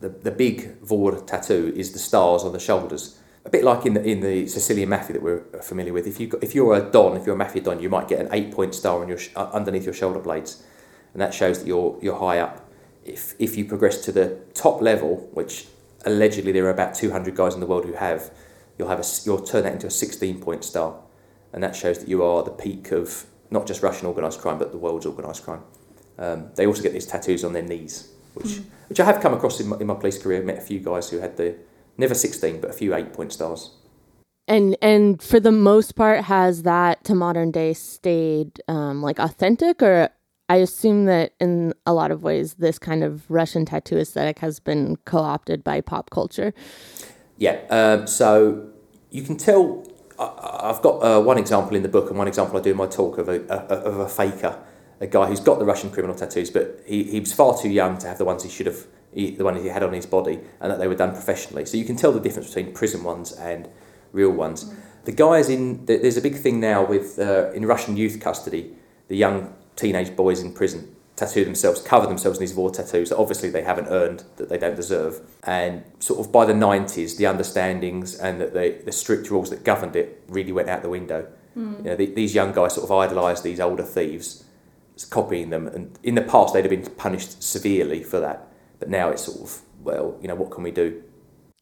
The, 0.00 0.08
the 0.08 0.30
big 0.32 0.78
Vor 0.80 1.12
tattoo 1.20 1.72
is 1.74 1.92
the 1.92 1.98
stars 1.98 2.42
on 2.42 2.52
the 2.52 2.60
shoulders. 2.60 3.18
A 3.44 3.48
bit 3.48 3.62
like 3.62 3.86
in 3.86 3.94
the, 3.94 4.02
in 4.02 4.20
the 4.20 4.48
Sicilian 4.48 4.88
mafia 4.88 5.14
that 5.14 5.22
we're 5.22 5.44
familiar 5.62 5.92
with. 5.92 6.08
If, 6.08 6.18
you 6.18 6.26
got, 6.26 6.42
if 6.42 6.52
you're 6.52 6.74
a 6.74 6.90
don, 6.90 7.16
if 7.16 7.24
you're 7.24 7.36
a 7.36 7.38
mafia 7.38 7.62
don, 7.62 7.80
you 7.80 7.88
might 7.88 8.08
get 8.08 8.18
an 8.18 8.28
eight 8.32 8.52
point 8.52 8.74
star 8.74 9.00
on 9.00 9.08
your 9.08 9.18
uh, 9.36 9.50
underneath 9.52 9.84
your 9.84 9.94
shoulder 9.94 10.18
blades, 10.18 10.64
and 11.12 11.22
that 11.22 11.32
shows 11.32 11.60
that 11.60 11.66
you're, 11.66 11.96
you're 12.02 12.18
high 12.18 12.40
up. 12.40 12.65
If, 13.06 13.34
if 13.38 13.56
you 13.56 13.64
progress 13.64 14.04
to 14.04 14.12
the 14.12 14.38
top 14.54 14.80
level, 14.80 15.28
which 15.32 15.66
allegedly 16.04 16.52
there 16.52 16.64
are 16.66 16.70
about 16.70 16.94
200 16.94 17.34
guys 17.34 17.54
in 17.54 17.60
the 17.60 17.66
world 17.66 17.84
who 17.84 17.94
have, 17.94 18.30
you'll, 18.78 18.88
have 18.88 19.00
a, 19.00 19.04
you'll 19.24 19.40
turn 19.40 19.64
that 19.64 19.72
into 19.72 19.86
a 19.86 19.90
16 19.90 20.40
point 20.40 20.64
star, 20.64 20.98
and 21.52 21.62
that 21.62 21.76
shows 21.76 21.98
that 21.98 22.08
you 22.08 22.22
are 22.22 22.42
the 22.42 22.50
peak 22.50 22.92
of 22.92 23.26
not 23.50 23.66
just 23.66 23.82
Russian 23.82 24.06
organised 24.06 24.40
crime, 24.40 24.58
but 24.58 24.72
the 24.72 24.78
world's 24.78 25.06
organised 25.06 25.44
crime. 25.44 25.62
Um, 26.18 26.50
they 26.54 26.66
also 26.66 26.82
get 26.82 26.92
these 26.92 27.06
tattoos 27.06 27.44
on 27.44 27.52
their 27.52 27.62
knees, 27.62 28.10
which 28.34 28.60
which 28.88 29.00
I 29.00 29.04
have 29.04 29.20
come 29.20 29.34
across 29.34 29.60
in 29.60 29.68
my, 29.68 29.78
in 29.78 29.86
my 29.86 29.94
police 29.94 30.20
career. 30.20 30.42
Met 30.42 30.58
a 30.58 30.62
few 30.62 30.80
guys 30.80 31.10
who 31.10 31.18
had 31.18 31.36
the 31.36 31.56
never 31.98 32.14
16, 32.14 32.60
but 32.60 32.70
a 32.70 32.72
few 32.72 32.94
eight 32.94 33.12
point 33.12 33.32
stars. 33.32 33.72
And 34.48 34.76
and 34.80 35.20
for 35.22 35.40
the 35.40 35.52
most 35.52 35.96
part, 35.96 36.24
has 36.24 36.62
that 36.62 37.04
to 37.04 37.14
modern 37.14 37.50
day 37.50 37.74
stayed 37.74 38.60
um, 38.68 39.02
like 39.02 39.18
authentic, 39.18 39.82
or 39.82 40.10
I 40.48 40.56
assume 40.56 41.06
that 41.06 41.32
in 41.40 41.74
a 41.86 41.92
lot 41.92 42.10
of 42.10 42.22
ways, 42.22 42.54
this 42.54 42.78
kind 42.78 43.02
of 43.02 43.28
Russian 43.28 43.64
tattoo 43.64 43.98
aesthetic 43.98 44.38
has 44.38 44.60
been 44.60 44.96
co 45.04 45.18
opted 45.18 45.64
by 45.64 45.80
pop 45.80 46.10
culture. 46.10 46.54
Yeah, 47.36 47.60
um, 47.70 48.06
so 48.06 48.68
you 49.10 49.22
can 49.22 49.36
tell. 49.36 49.86
I, 50.18 50.70
I've 50.70 50.82
got 50.82 51.02
uh, 51.02 51.20
one 51.20 51.38
example 51.38 51.76
in 51.76 51.82
the 51.82 51.88
book 51.88 52.08
and 52.08 52.18
one 52.18 52.28
example 52.28 52.58
I 52.58 52.62
do 52.62 52.70
in 52.70 52.76
my 52.76 52.86
talk 52.86 53.18
of 53.18 53.28
a, 53.28 53.40
a, 53.48 53.74
of 53.74 53.98
a 53.98 54.08
faker, 54.08 54.58
a 55.00 55.06
guy 55.06 55.26
who's 55.26 55.40
got 55.40 55.58
the 55.58 55.64
Russian 55.64 55.90
criminal 55.90 56.16
tattoos, 56.16 56.50
but 56.50 56.80
he, 56.86 57.04
he 57.04 57.20
was 57.20 57.32
far 57.32 57.58
too 57.58 57.68
young 57.68 57.98
to 57.98 58.06
have 58.06 58.18
the 58.18 58.24
ones 58.24 58.42
he 58.42 58.48
should 58.48 58.66
have, 58.66 58.86
he, 59.12 59.32
the 59.32 59.44
ones 59.44 59.62
he 59.62 59.68
had 59.68 59.82
on 59.82 59.92
his 59.92 60.06
body, 60.06 60.40
and 60.60 60.70
that 60.70 60.78
they 60.78 60.86
were 60.86 60.94
done 60.94 61.12
professionally. 61.12 61.66
So 61.66 61.76
you 61.76 61.84
can 61.84 61.96
tell 61.96 62.12
the 62.12 62.20
difference 62.20 62.48
between 62.48 62.72
prison 62.72 63.02
ones 63.02 63.32
and 63.32 63.68
real 64.12 64.30
ones. 64.30 64.72
The 65.04 65.12
guys 65.12 65.48
in 65.48 65.84
there's 65.86 66.16
a 66.16 66.22
big 66.22 66.36
thing 66.36 66.60
now 66.60 66.84
with 66.84 67.18
uh, 67.18 67.50
in 67.52 67.66
Russian 67.66 67.96
youth 67.96 68.20
custody, 68.20 68.74
the 69.08 69.16
young 69.16 69.54
teenage 69.76 70.16
boys 70.16 70.40
in 70.40 70.52
prison 70.52 70.96
tattoo 71.16 71.44
themselves, 71.44 71.80
cover 71.80 72.06
themselves 72.06 72.38
in 72.38 72.42
these 72.42 72.54
war 72.54 72.70
tattoos 72.70 73.08
that 73.08 73.16
obviously 73.16 73.48
they 73.48 73.62
haven't 73.62 73.88
earned, 73.88 74.22
that 74.36 74.48
they 74.50 74.58
don't 74.58 74.76
deserve. 74.76 75.20
And 75.42 75.82
sort 75.98 76.20
of 76.20 76.30
by 76.30 76.44
the 76.44 76.52
90s, 76.52 77.16
the 77.16 77.26
understandings 77.26 78.14
and 78.14 78.40
the, 78.40 78.46
the, 78.46 78.82
the 78.84 78.92
strict 78.92 79.30
rules 79.30 79.50
that 79.50 79.64
governed 79.64 79.96
it 79.96 80.22
really 80.28 80.52
went 80.52 80.68
out 80.68 80.82
the 80.82 80.90
window. 80.90 81.26
Hmm. 81.54 81.76
You 81.78 81.84
know, 81.84 81.96
the, 81.96 82.06
these 82.06 82.34
young 82.34 82.52
guys 82.52 82.74
sort 82.74 82.84
of 82.84 82.92
idolised 82.92 83.42
these 83.42 83.60
older 83.60 83.82
thieves, 83.82 84.44
copying 85.08 85.48
them. 85.50 85.66
And 85.66 85.98
in 86.02 86.14
the 86.14 86.22
past, 86.22 86.52
they'd 86.52 86.64
have 86.64 86.70
been 86.70 86.94
punished 86.96 87.42
severely 87.42 88.02
for 88.02 88.20
that. 88.20 88.46
But 88.78 88.90
now 88.90 89.08
it's 89.08 89.24
sort 89.24 89.40
of, 89.40 89.62
well, 89.82 90.18
you 90.20 90.28
know, 90.28 90.34
what 90.34 90.50
can 90.50 90.62
we 90.62 90.70
do? 90.70 91.02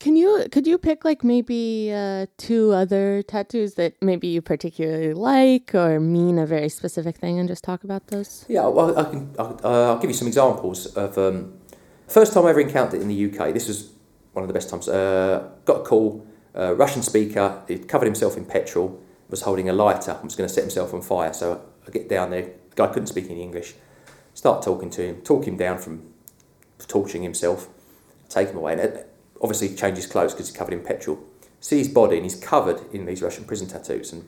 Can 0.00 0.16
you 0.16 0.46
could 0.50 0.66
you 0.66 0.76
pick 0.76 1.04
like 1.04 1.24
maybe 1.24 1.90
uh, 1.92 2.26
two 2.36 2.72
other 2.72 3.22
tattoos 3.22 3.74
that 3.74 3.94
maybe 4.02 4.26
you 4.26 4.42
particularly 4.42 5.14
like 5.14 5.74
or 5.74 5.98
mean 5.98 6.38
a 6.38 6.46
very 6.46 6.68
specific 6.68 7.16
thing 7.16 7.38
and 7.38 7.48
just 7.48 7.64
talk 7.64 7.84
about 7.84 8.08
those? 8.08 8.44
Yeah, 8.48 8.66
well, 8.66 8.98
I 8.98 9.04
can. 9.04 9.34
I'll, 9.38 9.60
uh, 9.64 9.92
I'll 9.92 9.98
give 9.98 10.10
you 10.10 10.16
some 10.16 10.28
examples 10.28 10.86
of. 10.94 11.16
Um, 11.16 11.54
first 12.06 12.34
time 12.34 12.44
I 12.44 12.50
ever 12.50 12.60
encountered 12.60 12.98
it 12.98 13.02
in 13.02 13.08
the 13.08 13.26
UK. 13.26 13.54
This 13.54 13.68
was 13.68 13.92
one 14.32 14.42
of 14.42 14.48
the 14.48 14.54
best 14.54 14.68
times. 14.68 14.88
Uh, 14.88 15.48
got 15.64 15.80
a 15.80 15.84
call. 15.84 16.26
Russian 16.54 17.02
speaker. 17.02 17.62
He'd 17.66 17.88
covered 17.88 18.06
himself 18.06 18.36
in 18.36 18.44
petrol. 18.44 19.00
Was 19.30 19.42
holding 19.42 19.68
a 19.68 19.72
lighter. 19.72 20.12
and 20.12 20.24
Was 20.24 20.36
going 20.36 20.48
to 20.48 20.54
set 20.54 20.62
himself 20.62 20.92
on 20.92 21.00
fire. 21.02 21.32
So 21.32 21.64
I 21.86 21.90
get 21.90 22.08
down 22.08 22.30
there. 22.30 22.42
The 22.42 22.76
guy 22.76 22.86
couldn't 22.88 23.06
speak 23.06 23.30
any 23.30 23.42
English. 23.42 23.74
Start 24.34 24.62
talking 24.62 24.90
to 24.90 25.02
him. 25.02 25.22
Talk 25.22 25.46
him 25.46 25.56
down 25.56 25.78
from 25.78 26.12
torching 26.78 27.22
himself. 27.22 27.68
Take 28.28 28.48
him 28.50 28.56
away. 28.58 28.72
And 28.74 29.04
obviously 29.44 29.76
change 29.76 29.96
his 29.96 30.06
clothes 30.06 30.32
because 30.32 30.48
he's 30.48 30.56
covered 30.56 30.72
in 30.72 30.82
petrol. 30.82 31.22
See 31.60 31.76
his 31.76 31.88
body 31.88 32.16
and 32.16 32.24
he's 32.24 32.34
covered 32.34 32.80
in 32.94 33.04
these 33.04 33.20
Russian 33.20 33.44
prison 33.44 33.68
tattoos 33.68 34.10
and 34.10 34.24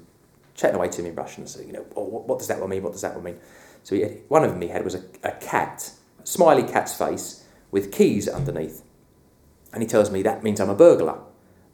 chatting 0.54 0.76
away 0.76 0.88
to 0.88 1.00
him 1.00 1.06
in 1.06 1.14
Russian 1.14 1.46
saying, 1.46 1.68
you 1.68 1.72
know, 1.72 1.86
oh, 1.96 2.04
what, 2.04 2.38
does 2.38 2.48
that 2.48 2.60
one 2.60 2.68
mean? 2.68 2.82
What 2.82 2.92
does 2.92 3.00
that 3.00 3.14
one 3.14 3.24
mean? 3.24 3.38
So 3.82 3.94
he 3.94 4.02
had, 4.02 4.18
one 4.28 4.44
of 4.44 4.50
them 4.50 4.60
he 4.60 4.68
had 4.68 4.84
was 4.84 4.94
a, 4.94 5.02
a 5.24 5.32
cat, 5.32 5.90
a 6.22 6.26
smiley 6.26 6.64
cat's 6.64 6.96
face 6.96 7.44
with 7.70 7.90
keys 7.90 8.28
underneath. 8.28 8.82
And 9.72 9.82
he 9.82 9.88
tells 9.88 10.10
me 10.10 10.22
that 10.22 10.42
means 10.42 10.60
I'm 10.60 10.70
a 10.70 10.74
burglar. 10.74 11.18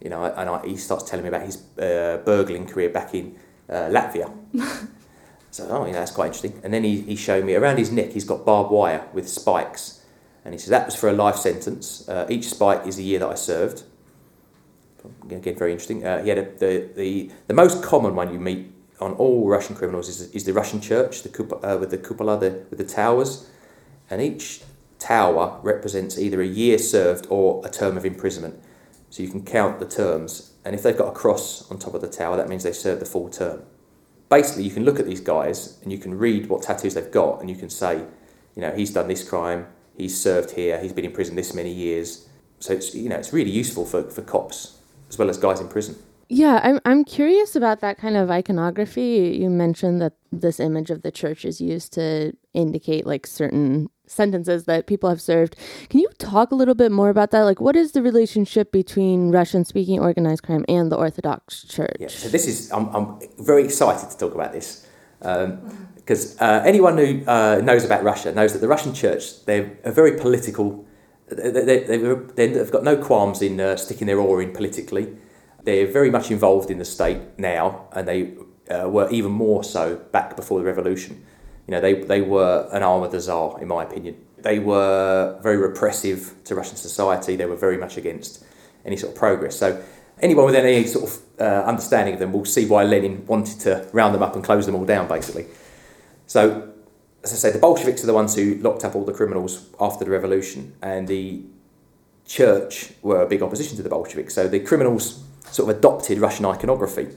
You 0.01 0.11
know, 0.11 0.25
and 0.25 0.49
I, 0.49 0.67
he 0.67 0.77
starts 0.77 1.09
telling 1.09 1.25
me 1.25 1.29
about 1.29 1.43
his 1.43 1.63
uh, 1.79 2.21
burgling 2.25 2.67
career 2.67 2.91
back 2.91 3.13
in 3.13 3.37
uh, 3.69 3.89
Latvia. 3.89 4.33
so, 5.51 5.67
oh, 5.69 5.87
you 5.87 5.93
know, 5.93 5.99
that's 5.99 6.11
quite 6.13 6.27
interesting. 6.27 6.61
And 6.63 6.73
then 6.73 6.85
he, 6.85 7.01
he 7.03 7.17
showed 7.17 7.45
me 7.45 7.55
around 7.55 7.79
his 7.79 7.91
neck, 7.91 8.11
he's 8.11 8.25
got 8.25 8.45
barbed 8.45 8.71
wire 8.71 9.09
with 9.13 9.29
spikes. 9.29 10.02
And 10.45 10.55
he 10.55 10.59
says 10.59 10.71
that 10.71 10.87
was 10.87 10.97
for 10.97 11.09
a 11.09 11.13
life 11.13 11.37
sentence. 11.37 12.09
Uh, 12.09 12.27
each 12.29 12.49
spike 12.49 12.87
is 12.87 12.99
a 12.99 13.03
year 13.03 13.21
that 13.21 13.29
I 13.29 13.35
served. 13.35 13.85
Again, 15.25 15.57
very 15.57 15.73
interesting. 15.73 16.07
Uh, 16.07 16.23
he 16.23 16.29
had 16.29 16.39
a, 16.39 16.45
the, 16.59 16.91
the 16.95 17.31
the 17.49 17.55
most 17.55 17.83
common 17.83 18.15
one 18.15 18.33
you 18.33 18.39
meet 18.39 18.73
on 19.01 19.13
all 19.15 19.49
Russian 19.49 19.75
criminals 19.75 20.09
is, 20.09 20.31
is 20.31 20.45
the 20.45 20.53
Russian 20.53 20.81
church, 20.81 21.23
the 21.23 21.29
cup, 21.29 21.53
uh, 21.65 21.77
with 21.79 21.91
the 21.91 21.99
cupola, 21.99 22.39
the, 22.39 22.65
with 22.71 22.79
the 22.79 22.85
towers, 22.85 23.51
and 24.09 24.23
each 24.23 24.63
tower 24.99 25.59
represents 25.63 26.19
either 26.19 26.41
a 26.41 26.47
year 26.47 26.79
served 26.79 27.27
or 27.29 27.61
a 27.67 27.71
term 27.71 27.97
of 27.97 28.07
imprisonment. 28.07 28.63
So 29.11 29.23
you 29.23 29.29
can 29.29 29.45
count 29.45 29.81
the 29.81 29.87
terms, 29.87 30.53
and 30.65 30.75
if 30.75 30.83
they've 30.83 30.97
got 30.97 31.09
a 31.09 31.13
cross 31.13 31.69
on 31.71 31.79
top 31.79 31.95
of 31.95 32.01
the 32.01 32.09
tower, 32.09 32.37
that 32.37 32.49
means 32.49 32.63
they 32.63 32.73
served 32.73 33.01
the 33.01 33.07
full 33.07 33.29
term. 33.29 33.65
Basically, 34.29 34.63
you 34.63 34.71
can 34.71 34.85
look 34.85 34.99
at 34.99 35.07
these 35.07 35.21
guys 35.21 35.79
and 35.83 35.93
you 35.93 35.99
can 35.99 36.17
read 36.17 36.49
what 36.49 36.63
tattoos 36.63 36.95
they've 36.95 37.11
got, 37.11 37.41
and 37.41 37.51
you 37.51 37.57
can 37.57 37.69
say, 37.69 38.05
you 38.55 38.63
know, 38.63 38.71
he's 38.71 38.93
done 38.93 39.09
this 39.09 39.29
crime, 39.29 39.67
he's 39.97 40.21
served 40.21 40.53
here, 40.53 40.81
he's 40.81 40.93
been 40.93 41.05
in 41.05 41.13
prison 41.13 41.37
this 41.37 41.55
many 41.55 41.73
years. 41.73 42.29
So 42.59 42.73
it's 42.73 42.95
you 42.95 43.09
know 43.09 43.17
it's 43.17 43.33
really 43.33 43.51
useful 43.51 43.85
for, 43.85 44.05
for 44.05 44.23
cops 44.23 44.79
as 45.09 45.19
well 45.19 45.29
as 45.29 45.39
guys 45.39 45.61
in 45.61 45.69
prison. 45.69 45.97
Yeah, 46.29 46.61
I'm 46.63 46.81
I'm 46.85 47.05
curious 47.05 47.57
about 47.57 47.81
that 47.81 47.99
kind 47.99 48.17
of 48.17 48.31
iconography. 48.31 49.37
You 49.39 49.51
mentioned 49.51 50.01
that 50.01 50.15
this 50.31 50.61
image 50.61 50.91
of 50.91 51.03
the 51.03 51.11
church 51.11 51.45
is 51.45 51.61
used 51.61 51.93
to 51.95 52.33
indicate 52.55 53.07
like 53.07 53.27
certain 53.27 53.91
sentences 54.07 54.65
that 54.65 54.87
people 54.87 55.09
have 55.11 55.21
served. 55.21 55.57
Can 55.91 56.01
you 56.01 56.09
talk 56.19 56.51
a 56.51 56.55
little 56.55 56.75
bit 56.75 56.93
more 56.93 57.11
about 57.11 57.31
that? 57.33 57.43
Like 57.43 57.61
what 57.61 57.77
is 57.77 57.93
the 57.93 58.03
relationship 58.03 58.73
between 58.73 59.31
Russian 59.31 59.65
speaking 59.65 60.01
organized 60.01 60.43
crime 60.43 60.65
and 60.69 60.93
the 60.93 60.97
Orthodox 60.97 61.65
Church? 61.65 61.97
Yeah, 61.99 62.09
so 62.09 62.29
this 62.29 62.47
is, 62.47 62.71
I'm, 62.73 62.89
I'm 62.95 63.19
very 63.39 63.65
excited 63.65 64.11
to 64.11 64.17
talk 64.17 64.35
about 64.35 64.53
this. 64.53 64.87
Um, 65.23 65.89
Because 66.05 66.37
uh, 66.41 66.63
anyone 66.67 66.99
who 66.99 67.25
uh, 67.27 67.61
knows 67.63 67.85
about 67.85 68.03
Russia 68.03 68.33
knows 68.33 68.53
that 68.53 68.59
the 68.59 68.69
Russian 68.69 68.93
church, 68.93 69.45
they're 69.45 69.79
a 69.85 69.93
very 69.93 70.19
political, 70.19 70.85
they, 71.29 71.51
they, 71.51 71.79
they've, 71.85 72.35
they've 72.35 72.71
got 72.71 72.83
no 72.83 72.97
qualms 72.97 73.41
in 73.41 73.61
uh, 73.61 73.77
sticking 73.77 74.09
their 74.09 74.19
oar 74.19 74.43
in 74.43 74.53
politically. 74.53 75.17
They're 75.63 75.87
very 75.87 76.11
much 76.11 76.31
involved 76.33 76.71
in 76.71 76.79
the 76.79 76.85
state 76.85 77.21
now, 77.39 77.87
and 77.93 78.09
they 78.09 78.35
uh, 78.69 78.89
were 78.89 79.09
even 79.11 79.31
more 79.31 79.63
so 79.63 79.97
back 80.11 80.35
before 80.35 80.59
the 80.59 80.65
revolution. 80.65 81.25
You 81.69 81.73
know, 81.73 81.81
they, 81.81 81.95
they 82.03 82.21
were 82.21 82.69
an 82.73 82.83
arm 82.83 83.05
of 83.05 83.13
the 83.13 83.21
Tsar, 83.21 83.61
in 83.61 83.69
my 83.69 83.85
opinion. 83.85 84.17
They 84.39 84.59
were 84.59 85.39
very 85.41 85.57
repressive 85.57 86.35
to 86.45 86.57
Russian 86.57 86.77
society. 86.77 87.37
They 87.37 87.47
were 87.47 87.55
very 87.57 87.79
much 87.79 87.97
against 87.97 88.45
any 88.85 88.97
sort 88.97 89.13
of 89.13 89.19
progress. 89.19 89.57
So 89.57 89.81
anyone 90.21 90.47
with 90.47 90.57
any 90.57 90.85
sort 90.87 91.05
of 91.09 91.23
uh, 91.41 91.45
understanding 91.65 92.15
of 92.15 92.21
them 92.21 92.33
will 92.33 92.45
see 92.45 92.67
why 92.67 92.83
Lenin 92.83 93.25
wanted 93.27 93.61
to 93.61 93.89
round 93.93 94.15
them 94.15 94.23
up 94.25 94.35
and 94.35 94.45
close 94.45 94.67
them 94.67 94.75
all 94.75 94.85
down, 94.85 95.07
basically. 95.07 95.47
So, 96.27 96.73
as 97.23 97.33
I 97.33 97.37
say, 97.37 97.51
the 97.51 97.59
Bolsheviks 97.59 98.03
are 98.03 98.07
the 98.07 98.15
ones 98.15 98.35
who 98.35 98.57
locked 98.57 98.85
up 98.85 98.97
all 98.97 99.05
the 99.05 99.13
criminals 99.13 99.69
after 99.81 100.05
the 100.05 100.11
revolution, 100.11 100.75
and 100.83 101.07
the 101.07 101.43
church 102.27 102.93
were 103.03 103.23
a 103.23 103.27
big 103.27 103.43
opposition 103.43 103.77
to 103.77 103.83
the 103.83 103.89
Bolsheviks. 103.89 104.35
So 104.35 104.49
the 104.49 104.61
criminals 104.61 105.23
sort 105.51 105.69
of 105.71 105.77
adopted 105.77 106.19
Russian 106.19 106.47
iconography. 106.47 107.09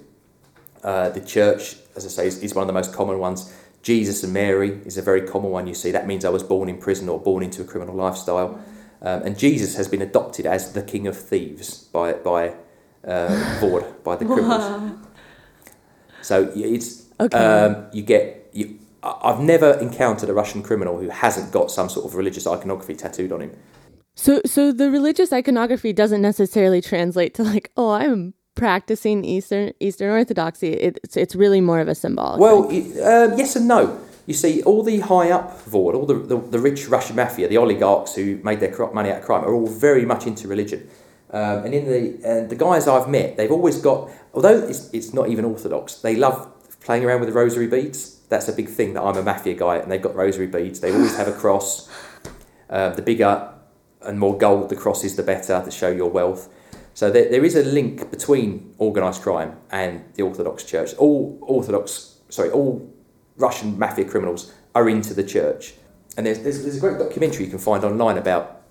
Uh, 0.83 1.09
the 1.09 1.21
church, 1.21 1.77
as 1.95 2.05
I 2.05 2.09
say, 2.09 2.27
is, 2.27 2.43
is 2.43 2.53
one 2.53 2.63
of 2.63 2.67
the 2.67 2.73
most 2.73 2.93
common 2.93 3.17
ones. 3.19 3.53
Jesus 3.81 4.23
and 4.23 4.33
Mary 4.33 4.81
is 4.85 4.97
a 4.97 5.01
very 5.01 5.21
common 5.21 5.51
one 5.51 5.67
you 5.67 5.73
see. 5.73 5.91
That 5.91 6.07
means 6.07 6.25
I 6.25 6.29
was 6.29 6.43
born 6.43 6.69
in 6.69 6.77
prison 6.77 7.07
or 7.07 7.19
born 7.19 7.43
into 7.43 7.61
a 7.61 7.65
criminal 7.65 7.95
lifestyle. 7.95 8.59
Um, 9.01 9.21
and 9.23 9.37
Jesus 9.37 9.75
has 9.75 9.87
been 9.87 10.01
adopted 10.01 10.45
as 10.45 10.73
the 10.73 10.81
king 10.81 11.07
of 11.07 11.17
thieves 11.17 11.83
by, 11.85 12.13
by 12.13 12.55
uh, 13.07 13.61
by 14.03 14.15
the 14.15 14.25
criminals. 14.25 14.97
So 16.21 16.51
it's 16.55 17.05
Okay. 17.19 17.37
um, 17.37 17.87
you 17.93 18.01
get 18.01 18.49
you. 18.53 18.79
I've 19.05 19.39
never 19.39 19.73
encountered 19.79 20.29
a 20.29 20.33
Russian 20.33 20.63
criminal 20.63 20.99
who 20.99 21.09
hasn't 21.09 21.51
got 21.51 21.71
some 21.71 21.89
sort 21.89 22.05
of 22.05 22.15
religious 22.15 22.47
iconography 22.47 22.95
tattooed 22.95 23.31
on 23.31 23.41
him. 23.41 23.51
So 24.15 24.41
so 24.45 24.71
the 24.71 24.89
religious 24.89 25.31
iconography 25.33 25.93
doesn't 25.93 26.21
necessarily 26.21 26.81
translate 26.81 27.33
to 27.35 27.43
like, 27.43 27.71
oh, 27.77 27.91
I'm 27.91 28.33
practicing 28.55 29.25
Eastern 29.25 29.73
Eastern 29.79 30.09
Orthodoxy. 30.09 30.73
It's 30.73 31.17
it's 31.17 31.35
really 31.35 31.61
more 31.61 31.79
of 31.79 31.87
a 31.87 31.95
symbolic. 31.95 32.39
Well, 32.39 32.63
um, 32.65 33.37
yes 33.37 33.55
and 33.55 33.67
no. 33.67 33.99
You 34.25 34.33
see, 34.33 34.63
all 34.63 34.81
the 34.81 35.01
high 35.01 35.29
up 35.29 35.51
Vord, 35.65 35.93
all 35.93 36.07
the, 36.07 36.15
the, 36.15 36.37
the 36.37 36.59
rich 36.59 36.87
Russian 36.87 37.15
mafia, 37.15 37.47
the 37.47 37.57
oligarchs 37.57 38.15
who 38.15 38.37
made 38.43 38.59
their 38.59 38.75
money 38.91 39.11
out 39.11 39.19
of 39.19 39.23
crime, 39.23 39.43
are 39.43 39.53
all 39.53 39.67
very 39.67 40.03
much 40.03 40.25
into 40.25 40.47
religion. 40.47 40.89
Um, 41.29 41.65
and 41.65 41.73
in 41.73 41.85
the 41.85 42.27
and 42.27 42.49
the 42.49 42.55
guys 42.55 42.87
I've 42.87 43.07
met, 43.07 43.37
they've 43.37 43.51
always 43.51 43.79
got, 43.79 44.09
although 44.33 44.57
it's, 44.57 44.89
it's 44.93 45.13
not 45.13 45.29
even 45.29 45.45
orthodox, 45.45 45.95
they 45.95 46.15
love 46.15 46.49
playing 46.79 47.03
around 47.05 47.19
with 47.19 47.29
the 47.29 47.35
rosary 47.35 47.67
beads. 47.67 48.14
That's 48.35 48.49
a 48.49 48.53
big 48.53 48.67
thing 48.67 48.95
that 48.95 49.01
I'm 49.01 49.15
a 49.15 49.23
mafia 49.23 49.53
guy, 49.53 49.77
and 49.77 49.89
they've 49.89 50.01
got 50.01 50.13
rosary 50.13 50.47
beads. 50.47 50.81
They 50.81 50.91
always 50.91 51.15
have 51.15 51.29
a 51.29 51.31
cross. 51.31 51.89
Uh, 52.69 52.89
the 52.89 53.01
bigger 53.01 53.53
and 54.01 54.19
more 54.19 54.37
gold 54.37 54.67
the 54.67 54.75
cross 54.75 55.05
is, 55.05 55.15
the 55.15 55.23
better 55.23 55.61
to 55.63 55.71
show 55.71 55.89
your 55.89 56.09
wealth. 56.09 56.49
So 56.93 57.09
there, 57.09 57.29
there 57.29 57.45
is 57.45 57.55
a 57.55 57.63
link 57.63 58.11
between 58.11 58.75
organised 58.77 59.21
crime 59.21 59.55
and 59.71 60.03
the 60.15 60.23
Orthodox 60.23 60.65
Church. 60.65 60.93
All 60.95 61.37
Orthodox, 61.43 62.17
sorry, 62.27 62.49
all 62.49 62.93
Russian 63.37 63.79
mafia 63.79 64.03
criminals 64.03 64.51
are 64.73 64.89
into 64.89 65.13
the 65.13 65.23
church. 65.23 65.75
And 66.17 66.25
there's, 66.25 66.39
there's, 66.39 66.61
there's 66.61 66.75
a 66.75 66.81
great 66.81 66.99
documentary 66.99 67.45
you 67.45 67.49
can 67.49 67.59
find 67.59 67.85
online 67.85 68.17
about 68.17 68.63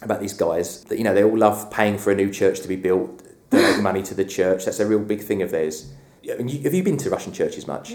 about 0.00 0.20
these 0.20 0.32
guys. 0.32 0.84
That 0.84 0.98
you 0.98 1.02
know 1.02 1.12
they 1.12 1.24
all 1.24 1.36
love 1.36 1.72
paying 1.72 1.98
for 1.98 2.12
a 2.12 2.14
new 2.14 2.30
church 2.30 2.60
to 2.60 2.68
be 2.68 2.76
built, 2.76 3.20
donating 3.50 3.82
money 3.82 4.02
to 4.04 4.14
the 4.14 4.24
church. 4.24 4.64
That's 4.64 4.78
a 4.78 4.86
real 4.86 5.00
big 5.00 5.22
thing 5.22 5.42
of 5.42 5.50
theirs. 5.50 5.92
Yeah, 6.22 6.34
have 6.36 6.74
you 6.74 6.82
been 6.84 6.98
to 6.98 7.10
Russian 7.10 7.32
churches 7.32 7.66
much? 7.66 7.90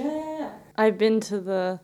I've 0.77 0.98
been 0.98 1.20
to 1.22 1.39
the 1.39 1.80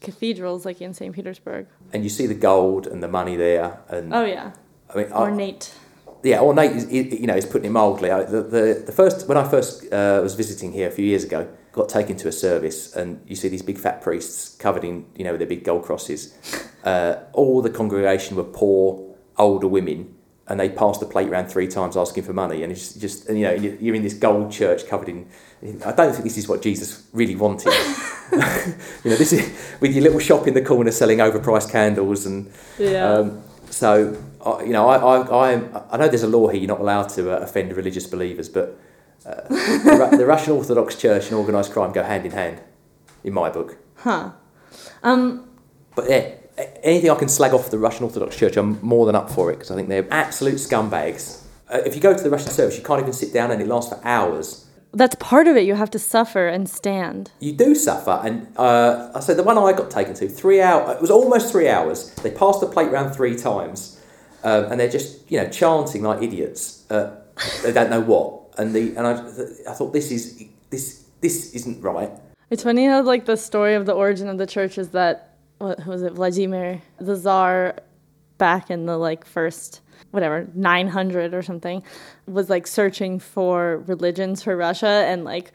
cathedrals 0.00 0.64
like 0.64 0.80
in 0.80 0.92
St. 0.94 1.14
Petersburg. 1.14 1.66
And 1.92 2.02
you 2.04 2.10
see 2.10 2.26
the 2.26 2.34
gold 2.34 2.86
and 2.86 3.02
the 3.02 3.08
money 3.08 3.36
there. 3.36 3.80
And 3.88 4.12
Oh 4.12 4.24
yeah, 4.24 4.52
I 4.92 4.96
mean, 4.98 5.06
I- 5.12 5.20
ornate. 5.22 5.74
yeah, 6.22 6.40
ornate 6.40 6.72
is, 6.72 6.92
you 6.92 7.26
know 7.26 7.34
is 7.36 7.46
putting 7.46 7.66
it 7.66 7.70
mildly. 7.70 8.10
I, 8.10 8.24
the, 8.24 8.42
the 8.42 8.82
the 8.86 8.92
first 8.92 9.28
when 9.28 9.38
I 9.38 9.48
first 9.48 9.90
uh, 9.92 10.20
was 10.22 10.34
visiting 10.34 10.72
here 10.72 10.88
a 10.88 10.90
few 10.90 11.04
years 11.06 11.24
ago, 11.24 11.48
got 11.72 11.88
taken 11.88 12.16
to 12.18 12.28
a 12.28 12.32
service, 12.32 12.94
and 12.94 13.20
you 13.26 13.36
see 13.36 13.48
these 13.48 13.62
big 13.62 13.78
fat 13.78 14.02
priests 14.02 14.56
covered 14.56 14.84
in 14.84 15.06
you 15.16 15.24
know 15.24 15.30
with 15.32 15.40
their 15.40 15.48
big 15.48 15.64
gold 15.64 15.84
crosses. 15.84 16.34
Uh, 16.84 17.16
all 17.32 17.62
the 17.62 17.70
congregation 17.70 18.36
were 18.36 18.44
poor 18.44 19.16
older 19.38 19.66
women, 19.66 20.13
and 20.48 20.60
they 20.60 20.68
passed 20.68 21.00
the 21.00 21.06
plate 21.06 21.28
around 21.28 21.46
three 21.48 21.66
times 21.68 21.96
asking 21.96 22.24
for 22.24 22.32
money, 22.32 22.62
and 22.62 22.70
it's 22.72 22.92
just 22.94 23.28
and, 23.28 23.38
you 23.38 23.44
know 23.46 23.52
you- 23.54 23.78
you're 23.80 23.94
in 23.94 24.02
this 24.02 24.14
gold 24.14 24.52
church 24.52 24.86
covered 24.86 25.08
in. 25.08 25.26
I 25.84 25.92
don't 25.92 26.12
think 26.12 26.24
this 26.24 26.36
is 26.36 26.46
what 26.48 26.60
Jesus 26.62 27.06
really 27.12 27.36
wanted. 27.36 27.72
you 28.32 29.10
know, 29.10 29.16
this 29.16 29.32
is 29.32 29.50
with 29.80 29.92
your 29.92 30.02
little 30.02 30.18
shop 30.18 30.46
in 30.46 30.54
the 30.54 30.62
corner 30.62 30.90
selling 30.90 31.18
overpriced 31.18 31.70
candles 31.70 32.26
and. 32.26 32.50
Yeah. 32.78 33.10
Um, 33.12 33.42
so, 33.70 34.16
I 34.44 34.62
you 34.62 34.72
know, 34.72 34.88
I, 34.88 34.96
I, 34.96 35.54
I, 35.56 35.82
I 35.90 35.96
know 35.96 36.06
there's 36.08 36.22
a 36.22 36.28
law 36.28 36.46
here 36.48 36.60
you're 36.60 36.68
not 36.68 36.80
allowed 36.80 37.08
to 37.10 37.32
uh, 37.32 37.38
offend 37.42 37.72
religious 37.76 38.06
believers, 38.06 38.48
but 38.48 38.78
uh, 39.26 39.40
the, 39.48 40.16
the 40.18 40.26
Russian 40.26 40.52
Orthodox 40.52 40.94
Church 40.94 41.26
and 41.26 41.34
organised 41.34 41.72
crime 41.72 41.90
go 41.92 42.02
hand 42.04 42.24
in 42.24 42.32
hand, 42.32 42.60
in 43.24 43.32
my 43.32 43.50
book. 43.50 43.76
huh. 43.96 44.30
Um. 45.02 45.48
But 45.96 46.08
yeah, 46.08 46.30
anything 46.82 47.10
I 47.10 47.14
can 47.14 47.28
slag 47.28 47.52
off 47.52 47.70
the 47.70 47.78
Russian 47.78 48.04
Orthodox 48.04 48.36
Church, 48.36 48.56
I'm 48.56 48.80
more 48.80 49.06
than 49.06 49.14
up 49.14 49.30
for 49.30 49.50
it 49.50 49.56
because 49.56 49.70
I 49.70 49.74
think 49.74 49.88
they're 49.88 50.06
absolute 50.10 50.56
scumbags. 50.56 51.42
Uh, 51.68 51.78
if 51.86 51.94
you 51.94 52.00
go 52.00 52.16
to 52.16 52.22
the 52.22 52.30
Russian 52.30 52.50
service, 52.50 52.76
you 52.76 52.84
can't 52.84 53.00
even 53.00 53.12
sit 53.12 53.32
down 53.32 53.50
and 53.50 53.60
it 53.60 53.66
lasts 53.66 53.92
for 53.92 54.00
hours. 54.04 54.66
That's 54.92 55.16
part 55.16 55.48
of 55.48 55.56
it. 55.56 55.64
You 55.64 55.74
have 55.74 55.90
to 55.90 55.98
suffer 55.98 56.46
and 56.46 56.68
stand. 56.68 57.32
You 57.40 57.52
do 57.52 57.74
suffer, 57.74 58.20
and 58.22 58.46
uh, 58.56 59.10
I 59.12 59.20
said 59.20 59.36
the 59.36 59.42
one 59.42 59.58
I 59.58 59.72
got 59.72 59.90
taken 59.90 60.14
to 60.14 60.28
three 60.28 60.60
hours. 60.60 60.96
It 60.96 61.00
was 61.00 61.10
almost 61.10 61.50
three 61.50 61.68
hours. 61.68 62.14
They 62.16 62.30
passed 62.30 62.60
the 62.60 62.68
plate 62.68 62.92
round 62.92 63.12
three 63.12 63.34
times, 63.34 64.00
um, 64.44 64.66
and 64.66 64.78
they're 64.78 64.88
just 64.88 65.28
you 65.28 65.38
know 65.38 65.48
chanting 65.48 66.04
like 66.04 66.22
idiots. 66.22 66.88
Uh, 66.88 67.16
they 67.64 67.72
don't 67.72 67.90
know 67.90 68.02
what, 68.02 68.54
and 68.56 68.72
the 68.72 68.94
and 68.96 69.04
I, 69.04 69.14
I 69.68 69.74
thought 69.74 69.92
this 69.92 70.12
is 70.12 70.44
this 70.70 71.04
this 71.20 71.52
isn't 71.54 71.82
right. 71.82 72.12
It's 72.50 72.62
funny 72.62 72.86
how 72.86 73.02
like 73.02 73.24
the 73.24 73.36
story 73.36 73.74
of 73.74 73.86
the 73.86 73.94
origin 73.94 74.28
of 74.28 74.38
the 74.38 74.46
church 74.46 74.78
is 74.78 74.90
that 74.90 75.33
what 75.58 75.86
was 75.86 76.02
it 76.02 76.12
Vladimir 76.12 76.82
the 76.98 77.16
Tsar 77.16 77.76
back 78.38 78.70
in 78.70 78.86
the 78.86 78.96
like 78.96 79.24
first 79.24 79.80
whatever 80.10 80.48
900 80.54 81.34
or 81.34 81.42
something 81.42 81.82
was 82.26 82.50
like 82.50 82.66
searching 82.66 83.18
for 83.18 83.78
religions 83.86 84.42
for 84.42 84.56
Russia 84.56 85.04
and 85.06 85.24
like 85.24 85.52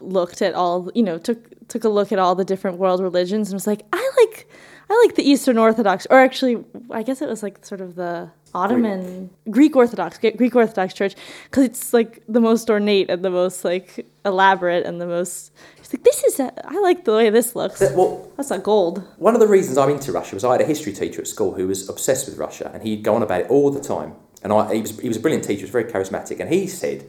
looked 0.00 0.42
at 0.42 0.54
all 0.54 0.90
you 0.94 1.02
know 1.02 1.18
took 1.18 1.68
took 1.68 1.84
a 1.84 1.88
look 1.88 2.12
at 2.12 2.18
all 2.18 2.34
the 2.34 2.44
different 2.44 2.78
world 2.78 3.00
religions 3.00 3.48
and 3.48 3.54
was 3.54 3.66
like 3.66 3.82
I 3.92 4.10
like 4.18 4.48
I 4.88 5.04
like 5.06 5.16
the 5.16 5.28
Eastern 5.28 5.58
Orthodox 5.58 6.06
or 6.10 6.18
actually 6.20 6.64
I 6.90 7.02
guess 7.02 7.20
it 7.20 7.28
was 7.28 7.42
like 7.42 7.64
sort 7.64 7.80
of 7.80 7.96
the 7.96 8.30
Ottoman 8.54 9.30
Greek 9.50 9.74
Orthodox 9.76 10.18
Greek 10.18 10.54
Orthodox 10.54 10.94
Church 10.94 11.14
because 11.44 11.64
it's 11.64 11.92
like 11.92 12.22
the 12.28 12.40
most 12.40 12.70
ornate 12.70 13.10
and 13.10 13.24
the 13.24 13.30
most 13.30 13.64
like 13.64 14.06
elaborate 14.24 14.86
and 14.86 15.00
the 15.00 15.06
most. 15.06 15.52
She's 15.78 15.92
like, 15.92 16.04
this 16.04 16.24
is 16.24 16.40
a, 16.40 16.52
I 16.66 16.78
like 16.80 17.04
the 17.04 17.12
way 17.12 17.30
this 17.30 17.54
looks. 17.54 17.78
That- 17.80 17.94
well, 17.96 18.30
That's 18.36 18.50
not 18.50 18.62
gold. 18.62 19.02
One 19.18 19.34
of 19.34 19.40
the 19.40 19.46
reasons 19.48 19.76
I'm 19.78 19.90
into 19.90 20.12
Russia 20.12 20.34
was 20.36 20.44
I 20.44 20.52
had 20.52 20.60
a 20.60 20.64
history 20.64 20.92
teacher 20.92 21.20
at 21.20 21.28
school 21.28 21.54
who 21.54 21.66
was 21.66 21.88
obsessed 21.88 22.26
with 22.26 22.38
Russia, 22.38 22.70
and 22.72 22.82
he'd 22.82 23.02
go 23.02 23.14
on 23.14 23.22
about 23.22 23.42
it 23.42 23.50
all 23.50 23.70
the 23.70 23.80
time. 23.80 24.14
And 24.42 24.52
I, 24.52 24.74
he, 24.74 24.80
was, 24.80 24.98
he 25.00 25.08
was 25.08 25.16
a 25.16 25.20
brilliant 25.20 25.44
teacher, 25.44 25.58
he 25.58 25.64
was 25.64 25.70
very 25.70 25.84
charismatic, 25.84 26.40
and 26.40 26.52
he 26.52 26.66
said 26.66 27.04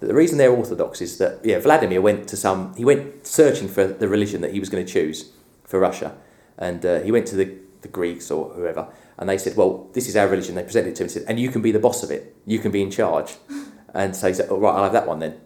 that 0.00 0.06
the 0.06 0.14
reason 0.14 0.38
they're 0.38 0.50
Orthodox 0.52 1.00
is 1.00 1.18
that 1.18 1.44
yeah, 1.44 1.58
Vladimir 1.60 2.00
went 2.00 2.28
to 2.28 2.36
some, 2.36 2.74
he 2.74 2.84
went 2.84 3.26
searching 3.26 3.68
for 3.68 3.86
the 3.86 4.08
religion 4.08 4.40
that 4.42 4.52
he 4.52 4.60
was 4.60 4.68
going 4.68 4.84
to 4.84 4.92
choose 4.92 5.30
for 5.64 5.78
Russia, 5.78 6.16
and 6.60 6.84
uh, 6.86 7.00
he 7.00 7.10
went 7.10 7.26
to 7.28 7.36
the, 7.36 7.52
the 7.82 7.88
Greeks 7.88 8.30
or 8.30 8.50
whoever, 8.50 8.86
and 9.18 9.28
they 9.28 9.38
said, 9.38 9.56
well, 9.56 9.88
this 9.94 10.08
is 10.08 10.14
our 10.16 10.28
religion. 10.28 10.54
They 10.54 10.62
presented 10.62 10.90
it 10.90 10.96
to 10.96 11.02
him 11.02 11.06
and 11.06 11.10
said, 11.12 11.24
and 11.26 11.40
you 11.40 11.48
can 11.50 11.62
be 11.62 11.72
the 11.72 11.78
boss 11.80 12.02
of 12.02 12.10
it, 12.10 12.36
you 12.46 12.58
can 12.58 12.70
be 12.70 12.82
in 12.82 12.90
charge, 12.90 13.34
and 13.94 14.14
so 14.14 14.28
he 14.28 14.34
said, 14.34 14.46
oh, 14.50 14.58
right, 14.58 14.74
I'll 14.74 14.84
have 14.84 14.92
that 14.92 15.08
one 15.08 15.18
then. 15.18 15.40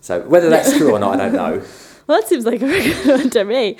So 0.00 0.20
whether 0.28 0.48
that's 0.48 0.76
true 0.76 0.92
or 0.92 0.98
not, 1.00 1.14
I 1.20 1.28
don't 1.28 1.32
know. 1.34 1.62
Well, 2.08 2.18
that 2.22 2.26
seems 2.26 2.46
like 2.46 2.62
a 2.62 2.66
very 2.66 2.84
good 2.84 3.06
one 3.06 3.28
to 3.28 3.44
me. 3.44 3.76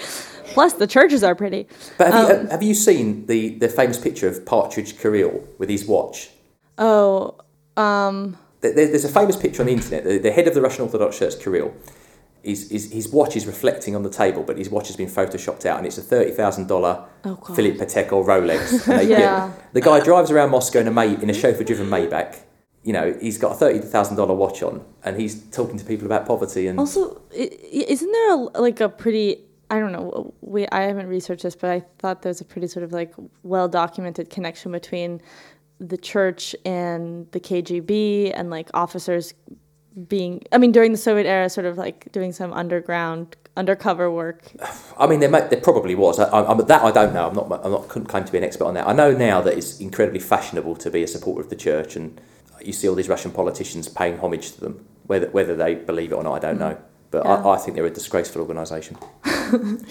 Plus, 0.52 0.74
the 0.74 0.86
churches 0.86 1.24
are 1.24 1.34
pretty. 1.34 1.66
But 1.96 2.12
have, 2.12 2.30
Um, 2.30 2.42
you, 2.42 2.48
have 2.50 2.62
you 2.62 2.74
seen 2.74 3.24
the, 3.24 3.56
the 3.56 3.70
famous 3.70 3.98
picture 3.98 4.28
of 4.28 4.44
Patriarch 4.44 4.98
Kirill 5.00 5.48
with 5.56 5.70
his 5.70 5.86
watch? 5.86 6.28
Oh, 6.76 7.36
um, 7.78 8.36
There- 8.60 8.74
there- 8.74 8.88
There's 8.88 9.06
a 9.06 9.08
famous 9.08 9.34
picture 9.36 9.62
on 9.62 9.66
the 9.68 9.72
internet. 9.72 10.04
The, 10.04 10.18
the 10.18 10.30
head 10.30 10.46
of 10.46 10.52
the 10.52 10.60
Russian 10.60 10.82
Orthodox 10.82 11.18
Church, 11.18 11.40
Kirill, 11.40 11.72
is, 12.42 12.70
is, 12.70 12.92
his 12.92 13.08
watch 13.08 13.36
is 13.36 13.46
reflecting 13.46 13.94
on 13.96 14.02
the 14.02 14.10
table, 14.10 14.42
but 14.42 14.56
his 14.58 14.70
watch 14.70 14.86
has 14.88 14.96
been 14.96 15.08
photoshopped 15.08 15.66
out, 15.66 15.78
and 15.78 15.86
it's 15.86 15.98
a 15.98 16.02
$30,000 16.02 17.04
Oh, 17.24 17.34
Philip 17.54 17.76
Patek 17.76 18.12
or 18.12 18.24
Rolex. 18.24 18.86
Yeah. 19.08 19.52
The 19.72 19.80
guy 19.80 20.00
drives 20.00 20.30
around 20.30 20.50
Moscow 20.50 20.80
in 20.80 20.88
a, 20.88 20.90
May, 20.90 21.14
in 21.14 21.28
a 21.30 21.34
chauffeur 21.34 21.64
driven 21.64 21.88
Maybach. 21.88 22.36
you 22.84 22.92
know, 22.92 23.12
he's 23.20 23.38
got 23.38 23.52
a 23.52 23.54
thirty 23.56 23.80
thousand 23.80 24.16
dollar 24.16 24.34
watch 24.34 24.62
on, 24.62 24.84
and 25.04 25.20
he's 25.20 25.42
talking 25.50 25.76
to 25.78 25.84
people 25.84 26.06
about 26.06 26.26
poverty 26.26 26.68
and 26.68 26.78
Also, 26.78 27.20
isn't 27.32 28.12
there 28.12 28.32
a, 28.32 28.36
like 28.60 28.80
a 28.80 28.88
pretty 28.88 29.44
I 29.70 29.78
don't 29.80 29.92
know. 29.92 30.32
We 30.40 30.66
I 30.68 30.82
haven't 30.82 31.08
researched 31.08 31.42
this, 31.42 31.56
but 31.56 31.70
I 31.70 31.80
thought 31.98 32.22
there's 32.22 32.40
a 32.40 32.44
pretty 32.44 32.68
sort 32.68 32.84
of 32.84 32.92
like 32.92 33.12
well 33.42 33.68
documented 33.68 34.30
connection 34.30 34.72
between 34.72 35.20
the 35.80 35.96
church 35.98 36.54
and 36.64 37.30
the 37.32 37.40
KGB 37.40 38.32
and 38.34 38.48
like 38.48 38.70
officers 38.74 39.34
being. 40.08 40.44
I 40.52 40.58
mean, 40.58 40.72
during 40.72 40.92
the 40.92 40.98
Soviet 40.98 41.26
era, 41.26 41.48
sort 41.48 41.66
of 41.66 41.78
like 41.78 42.10
doing 42.12 42.32
some 42.32 42.52
underground 42.52 43.36
undercover 43.56 44.10
work. 44.10 44.52
I 44.98 45.06
mean, 45.06 45.20
there, 45.20 45.28
may, 45.28 45.46
there 45.48 45.60
probably 45.60 45.94
was. 45.94 46.18
I, 46.18 46.28
I, 46.28 46.54
that 46.54 46.82
I 46.82 46.90
don't 46.90 47.14
know. 47.14 47.28
I'm 47.28 47.34
not. 47.34 47.60
I'm 47.64 47.72
not. 47.72 47.88
Couldn't 47.88 48.08
claim 48.08 48.24
to 48.24 48.32
be 48.32 48.38
an 48.38 48.44
expert 48.44 48.64
on 48.64 48.74
that. 48.74 48.86
I 48.86 48.92
know 48.92 49.12
now 49.12 49.40
that 49.42 49.56
it's 49.56 49.80
incredibly 49.80 50.20
fashionable 50.20 50.76
to 50.76 50.90
be 50.90 51.02
a 51.02 51.08
supporter 51.08 51.42
of 51.42 51.50
the 51.50 51.56
church, 51.56 51.96
and 51.96 52.20
you 52.62 52.72
see 52.72 52.88
all 52.88 52.94
these 52.94 53.08
Russian 53.08 53.30
politicians 53.30 53.88
paying 53.88 54.18
homage 54.18 54.52
to 54.52 54.60
them. 54.60 54.86
Whether 55.06 55.28
whether 55.30 55.56
they 55.56 55.74
believe 55.74 56.12
it 56.12 56.14
or 56.14 56.22
not, 56.22 56.34
I 56.34 56.38
don't 56.38 56.56
mm. 56.56 56.60
know. 56.60 56.78
But 57.10 57.24
Yeah. 57.24 57.42
I, 57.42 57.54
I 57.54 57.56
think 57.56 57.74
they're 57.74 57.86
a 57.86 57.90
disgraceful 57.90 58.42
organisation. 58.42 58.96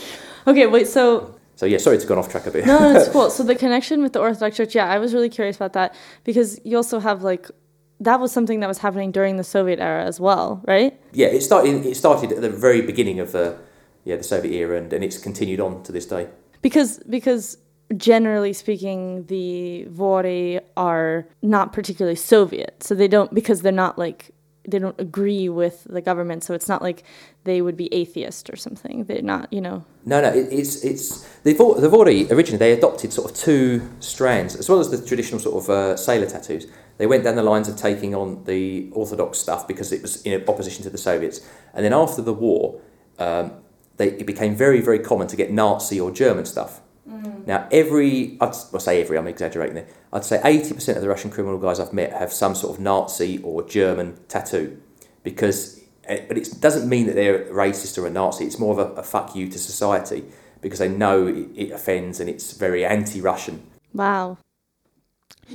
Okay, 0.47 0.65
wait. 0.65 0.87
So 0.87 1.35
So 1.55 1.65
yeah, 1.65 1.77
sorry 1.77 1.97
to 1.97 2.07
gone 2.07 2.17
off 2.17 2.29
track 2.31 2.47
a 2.47 2.51
bit. 2.51 2.65
no, 2.65 2.79
no, 2.79 2.97
it's 2.99 3.09
cool. 3.13 3.29
So 3.29 3.43
the 3.43 3.55
connection 3.55 4.01
with 4.01 4.13
the 4.13 4.19
Orthodox 4.19 4.55
Church, 4.55 4.73
yeah, 4.73 4.87
I 4.89 4.97
was 4.97 5.13
really 5.13 5.29
curious 5.29 5.57
about 5.57 5.73
that 5.73 5.93
because 6.23 6.59
you 6.63 6.77
also 6.77 6.99
have 6.99 7.21
like 7.21 7.51
that 7.99 8.19
was 8.19 8.31
something 8.31 8.59
that 8.59 8.67
was 8.67 8.77
happening 8.77 9.11
during 9.11 9.37
the 9.37 9.43
Soviet 9.43 9.79
era 9.79 10.03
as 10.05 10.19
well, 10.19 10.61
right? 10.67 10.99
yeah, 11.13 11.27
it 11.27 11.41
started. 11.41 11.85
It 11.85 11.95
started 11.97 12.31
at 12.31 12.41
the 12.41 12.49
very 12.49 12.81
beginning 12.81 13.19
of 13.19 13.31
the 13.31 13.57
yeah 14.03 14.15
the 14.15 14.23
Soviet 14.23 14.53
era, 14.53 14.77
and, 14.77 14.91
and 14.93 15.03
it's 15.03 15.17
continued 15.17 15.59
on 15.59 15.83
to 15.83 15.91
this 15.91 16.05
day. 16.05 16.27
Because 16.61 16.99
because 17.09 17.57
generally 17.95 18.53
speaking, 18.53 19.25
the 19.27 19.87
Vori 19.89 20.59
are 20.75 21.27
not 21.41 21.73
particularly 21.73 22.15
Soviet, 22.15 22.83
so 22.83 22.95
they 22.95 23.07
don't 23.07 23.33
because 23.33 23.61
they're 23.61 23.71
not 23.71 23.97
like 23.97 24.31
they 24.67 24.79
don't 24.79 24.99
agree 24.99 25.47
with 25.47 25.85
the 25.89 26.01
government, 26.01 26.43
so 26.43 26.53
it's 26.53 26.67
not 26.67 26.81
like 26.81 27.03
they 27.45 27.61
would 27.61 27.77
be 27.77 27.91
atheist 27.93 28.49
or 28.49 28.57
something. 28.57 29.05
They're 29.05 29.21
not, 29.21 29.51
you 29.51 29.61
know. 29.61 29.85
No, 30.05 30.21
no, 30.21 30.29
it, 30.29 30.51
it's 30.51 30.83
it's 30.83 31.25
the 31.43 31.53
Vor- 31.53 31.79
the 31.79 31.89
Vori 31.89 32.29
originally 32.29 32.57
they 32.57 32.73
adopted 32.73 33.13
sort 33.13 33.31
of 33.31 33.37
two 33.37 33.89
strands 33.99 34.55
as 34.55 34.69
well 34.69 34.79
as 34.79 34.89
the 34.89 35.03
traditional 35.05 35.39
sort 35.39 35.63
of 35.63 35.69
uh, 35.69 35.95
sailor 35.95 36.27
tattoos. 36.27 36.67
They 36.97 37.07
went 37.07 37.23
down 37.23 37.35
the 37.35 37.43
lines 37.43 37.69
of 37.69 37.77
taking 37.77 38.13
on 38.13 38.43
the 38.43 38.89
Orthodox 38.91 39.39
stuff 39.39 39.67
because 39.67 39.91
it 39.91 40.01
was 40.01 40.21
in 40.23 40.43
opposition 40.47 40.83
to 40.83 40.89
the 40.89 40.97
Soviets, 40.97 41.39
and 41.73 41.85
then 41.85 41.93
after 41.93 42.21
the 42.21 42.33
war, 42.33 42.81
um, 43.19 43.53
they, 43.95 44.09
it 44.09 44.27
became 44.27 44.55
very 44.55 44.81
very 44.81 44.99
common 44.99 45.27
to 45.27 45.37
get 45.37 45.51
Nazi 45.51 45.99
or 45.99 46.11
German 46.11 46.45
stuff. 46.45 46.81
Now 47.45 47.67
every 47.71 48.37
I'd 48.41 48.55
well, 48.71 48.79
say 48.79 49.01
every 49.01 49.17
I'm 49.17 49.27
exaggerating 49.27 49.75
there. 49.75 49.87
I'd 50.11 50.25
say 50.25 50.41
eighty 50.43 50.73
percent 50.73 50.97
of 50.97 51.01
the 51.01 51.09
Russian 51.09 51.31
criminal 51.31 51.57
guys 51.57 51.79
I've 51.79 51.93
met 51.93 52.11
have 52.11 52.33
some 52.33 52.55
sort 52.55 52.75
of 52.75 52.81
Nazi 52.81 53.41
or 53.43 53.63
German 53.63 54.17
tattoo, 54.27 54.81
because 55.23 55.81
eh, 56.05 56.25
but 56.27 56.37
it 56.37 56.49
doesn't 56.59 56.89
mean 56.89 57.07
that 57.07 57.15
they're 57.15 57.45
racist 57.45 57.97
or 57.97 58.05
a 58.05 58.09
Nazi. 58.09 58.45
It's 58.45 58.59
more 58.59 58.79
of 58.79 58.79
a, 58.79 59.01
a 59.01 59.03
fuck 59.03 59.35
you 59.35 59.47
to 59.47 59.57
society 59.57 60.25
because 60.61 60.79
they 60.79 60.89
know 60.89 61.27
it, 61.27 61.47
it 61.55 61.71
offends 61.71 62.19
and 62.19 62.29
it's 62.29 62.51
very 62.53 62.83
anti-Russian. 62.83 63.63
Wow. 63.93 64.37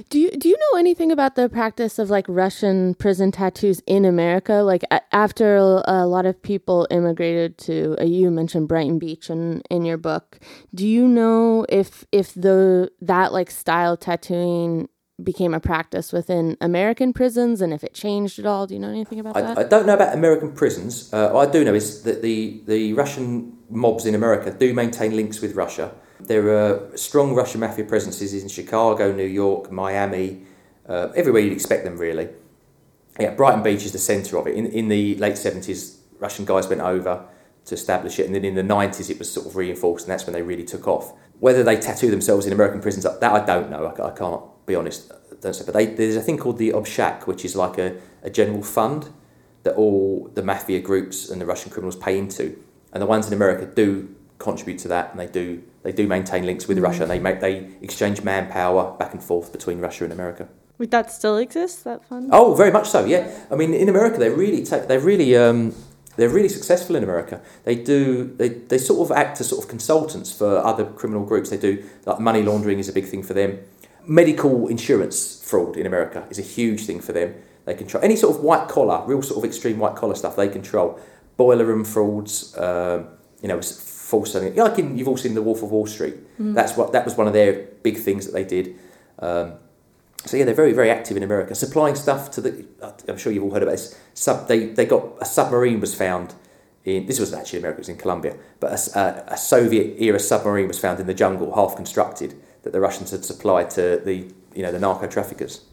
Do 0.08 0.18
you 0.18 0.30
do 0.30 0.48
you 0.48 0.56
know 0.56 0.78
anything 0.78 1.12
about 1.12 1.34
the 1.34 1.48
practice 1.48 1.98
of 1.98 2.08
like 2.08 2.24
Russian 2.28 2.94
prison 2.94 3.30
tattoos 3.30 3.82
in 3.86 4.04
America? 4.04 4.54
Like 4.54 4.84
a- 4.90 5.02
after 5.14 5.56
a 5.56 6.06
lot 6.06 6.24
of 6.24 6.40
people 6.42 6.86
immigrated 6.90 7.58
to, 7.58 7.96
uh, 8.00 8.04
you 8.04 8.30
mentioned 8.30 8.68
Brighton 8.68 8.98
Beach 8.98 9.28
in 9.28 9.62
in 9.70 9.84
your 9.84 9.98
book. 9.98 10.38
Do 10.74 10.86
you 10.86 11.06
know 11.06 11.66
if 11.68 12.06
if 12.10 12.32
the 12.34 12.90
that 13.02 13.32
like 13.32 13.50
style 13.50 13.96
tattooing 13.96 14.88
became 15.22 15.54
a 15.54 15.60
practice 15.60 16.12
within 16.12 16.56
American 16.60 17.12
prisons 17.12 17.60
and 17.60 17.72
if 17.72 17.84
it 17.84 17.92
changed 17.94 18.38
at 18.38 18.46
all? 18.46 18.66
Do 18.66 18.74
you 18.74 18.80
know 18.80 18.88
anything 18.88 19.20
about 19.20 19.34
that? 19.34 19.58
I, 19.58 19.60
I 19.60 19.64
don't 19.64 19.86
know 19.86 19.94
about 19.94 20.14
American 20.14 20.52
prisons. 20.52 21.12
Uh, 21.12 21.30
what 21.30 21.48
I 21.48 21.52
do 21.52 21.64
know 21.64 21.74
is 21.74 22.02
that 22.02 22.22
the, 22.22 22.62
the 22.66 22.92
Russian 22.94 23.56
mobs 23.68 24.06
in 24.06 24.14
America 24.14 24.50
do 24.50 24.72
maintain 24.74 25.14
links 25.14 25.40
with 25.40 25.54
Russia. 25.54 25.94
There 26.26 26.48
are 26.50 26.96
strong 26.96 27.34
Russian 27.34 27.60
mafia 27.60 27.84
presences 27.84 28.32
in 28.34 28.48
Chicago, 28.48 29.12
New 29.12 29.26
York, 29.26 29.70
Miami, 29.72 30.42
uh, 30.88 31.08
everywhere 31.16 31.42
you'd 31.42 31.52
expect 31.52 31.84
them, 31.84 31.96
really. 31.98 32.28
Yeah, 33.18 33.34
Brighton 33.34 33.62
Beach 33.62 33.84
is 33.84 33.92
the 33.92 33.98
centre 33.98 34.38
of 34.38 34.46
it. 34.46 34.54
In, 34.54 34.66
in 34.66 34.88
the 34.88 35.16
late 35.16 35.34
70s, 35.34 35.96
Russian 36.18 36.44
guys 36.44 36.68
went 36.68 36.80
over 36.80 37.24
to 37.64 37.74
establish 37.74 38.18
it, 38.18 38.26
and 38.26 38.34
then 38.34 38.44
in 38.44 38.54
the 38.54 38.62
90s, 38.62 39.10
it 39.10 39.18
was 39.18 39.30
sort 39.30 39.46
of 39.46 39.56
reinforced, 39.56 40.06
and 40.06 40.12
that's 40.12 40.26
when 40.26 40.32
they 40.32 40.42
really 40.42 40.64
took 40.64 40.88
off. 40.88 41.12
Whether 41.40 41.62
they 41.62 41.76
tattoo 41.76 42.10
themselves 42.10 42.46
in 42.46 42.52
American 42.52 42.80
prisons, 42.80 43.04
that 43.04 43.22
I 43.22 43.44
don't 43.44 43.70
know. 43.70 43.86
I, 43.86 44.08
I 44.08 44.10
can't 44.10 44.42
be 44.66 44.74
honest. 44.74 45.12
Don't 45.40 45.54
say, 45.54 45.64
but 45.64 45.74
they, 45.74 45.86
there's 45.86 46.16
a 46.16 46.20
thing 46.20 46.38
called 46.38 46.58
the 46.58 46.70
Obshak, 46.70 47.26
which 47.26 47.44
is 47.44 47.56
like 47.56 47.78
a, 47.78 47.96
a 48.22 48.30
general 48.30 48.62
fund 48.62 49.08
that 49.64 49.74
all 49.74 50.30
the 50.34 50.42
mafia 50.42 50.80
groups 50.80 51.28
and 51.28 51.40
the 51.40 51.46
Russian 51.46 51.70
criminals 51.70 51.96
pay 51.96 52.16
into, 52.16 52.56
and 52.92 53.02
the 53.02 53.06
ones 53.06 53.26
in 53.26 53.32
America 53.32 53.66
do 53.66 54.14
contribute 54.42 54.78
to 54.78 54.88
that, 54.88 55.10
and 55.12 55.20
they 55.20 55.26
do 55.26 55.62
they 55.82 55.92
do 55.92 56.06
maintain 56.06 56.44
links 56.44 56.66
with 56.68 56.78
Russia. 56.78 57.02
And 57.02 57.10
they 57.10 57.18
make 57.18 57.40
they 57.40 57.68
exchange 57.80 58.22
manpower 58.22 58.96
back 58.98 59.12
and 59.14 59.22
forth 59.22 59.52
between 59.52 59.78
Russia 59.78 60.04
and 60.04 60.12
America. 60.12 60.48
Would 60.78 60.90
that 60.90 61.12
still 61.12 61.36
exist? 61.36 61.84
that 61.84 62.04
fund? 62.04 62.30
Oh, 62.32 62.54
very 62.54 62.72
much 62.72 62.88
so. 62.88 63.04
Yeah, 63.04 63.30
I 63.50 63.54
mean, 63.54 63.72
in 63.72 63.88
America, 63.88 64.18
they 64.18 64.30
really 64.30 64.64
take, 64.64 64.88
they're 64.88 64.98
really 64.98 65.36
um, 65.36 65.74
they're 66.16 66.28
really 66.28 66.48
successful 66.48 66.96
in 66.96 67.04
America. 67.04 67.40
They 67.64 67.76
do 67.76 68.34
they, 68.36 68.48
they 68.48 68.78
sort 68.78 69.08
of 69.08 69.16
act 69.16 69.40
as 69.40 69.48
sort 69.48 69.62
of 69.62 69.70
consultants 69.70 70.32
for 70.32 70.58
other 70.58 70.84
criminal 70.84 71.24
groups. 71.24 71.50
They 71.50 71.56
do 71.56 71.84
like 72.04 72.18
money 72.18 72.42
laundering 72.42 72.78
is 72.78 72.88
a 72.88 72.92
big 72.92 73.06
thing 73.06 73.22
for 73.22 73.34
them. 73.34 73.60
Medical 74.06 74.66
insurance 74.66 75.40
fraud 75.44 75.76
in 75.76 75.86
America 75.86 76.26
is 76.30 76.38
a 76.40 76.42
huge 76.42 76.84
thing 76.84 77.00
for 77.00 77.12
them. 77.12 77.34
They 77.64 77.74
control 77.74 78.02
any 78.02 78.16
sort 78.16 78.34
of 78.34 78.42
white 78.42 78.66
collar, 78.68 79.06
real 79.06 79.22
sort 79.22 79.38
of 79.38 79.44
extreme 79.44 79.78
white 79.78 79.94
collar 79.94 80.16
stuff. 80.16 80.34
They 80.34 80.48
control 80.48 80.98
boiler 81.36 81.64
room 81.64 81.84
frauds. 81.84 82.58
Um, 82.58 83.06
you 83.40 83.48
know, 83.48 83.60
false 84.12 84.32
selling. 84.32 84.54
Like 84.54 84.78
in, 84.78 84.96
you've 84.96 85.08
all 85.08 85.16
seen 85.16 85.34
The 85.34 85.42
Wolf 85.48 85.62
of 85.62 85.70
Wall 85.70 85.86
Street. 85.86 86.16
That's 86.38 86.76
what 86.76 86.92
that 86.92 87.04
was 87.04 87.14
one 87.16 87.26
of 87.26 87.32
their 87.32 87.52
big 87.82 87.96
things 88.06 88.26
that 88.26 88.32
they 88.32 88.44
did. 88.44 88.66
Um, 89.18 89.54
so 90.26 90.36
yeah, 90.36 90.44
they're 90.44 90.62
very 90.64 90.74
very 90.80 90.90
active 90.98 91.16
in 91.16 91.22
America, 91.22 91.54
supplying 91.54 91.96
stuff 91.96 92.30
to 92.32 92.40
the. 92.40 92.52
I'm 93.08 93.18
sure 93.18 93.32
you've 93.32 93.44
all 93.46 93.54
heard 93.56 93.62
about 93.62 93.76
this. 93.78 93.98
Sub, 94.14 94.48
they 94.48 94.66
they 94.78 94.86
got 94.86 95.04
a 95.20 95.24
submarine 95.24 95.80
was 95.80 95.94
found 95.94 96.34
in. 96.84 97.06
This 97.06 97.18
wasn't 97.18 97.40
actually 97.40 97.60
America; 97.60 97.78
it 97.78 97.86
was 97.86 97.88
in 97.88 97.96
Colombia. 97.96 98.36
But 98.60 98.68
a 98.94 99.36
Soviet 99.36 100.00
era 100.00 100.20
submarine 100.20 100.68
was 100.68 100.78
found 100.78 101.00
in 101.00 101.06
the 101.06 101.18
jungle, 101.24 101.54
half 101.54 101.74
constructed, 101.74 102.30
that 102.62 102.72
the 102.72 102.80
Russians 102.80 103.10
had 103.10 103.24
supplied 103.24 103.70
to 103.70 104.00
the 104.04 104.16
you 104.54 104.62
know 104.64 104.72
the 104.72 104.78
narco 104.86 105.06
traffickers. 105.06 105.64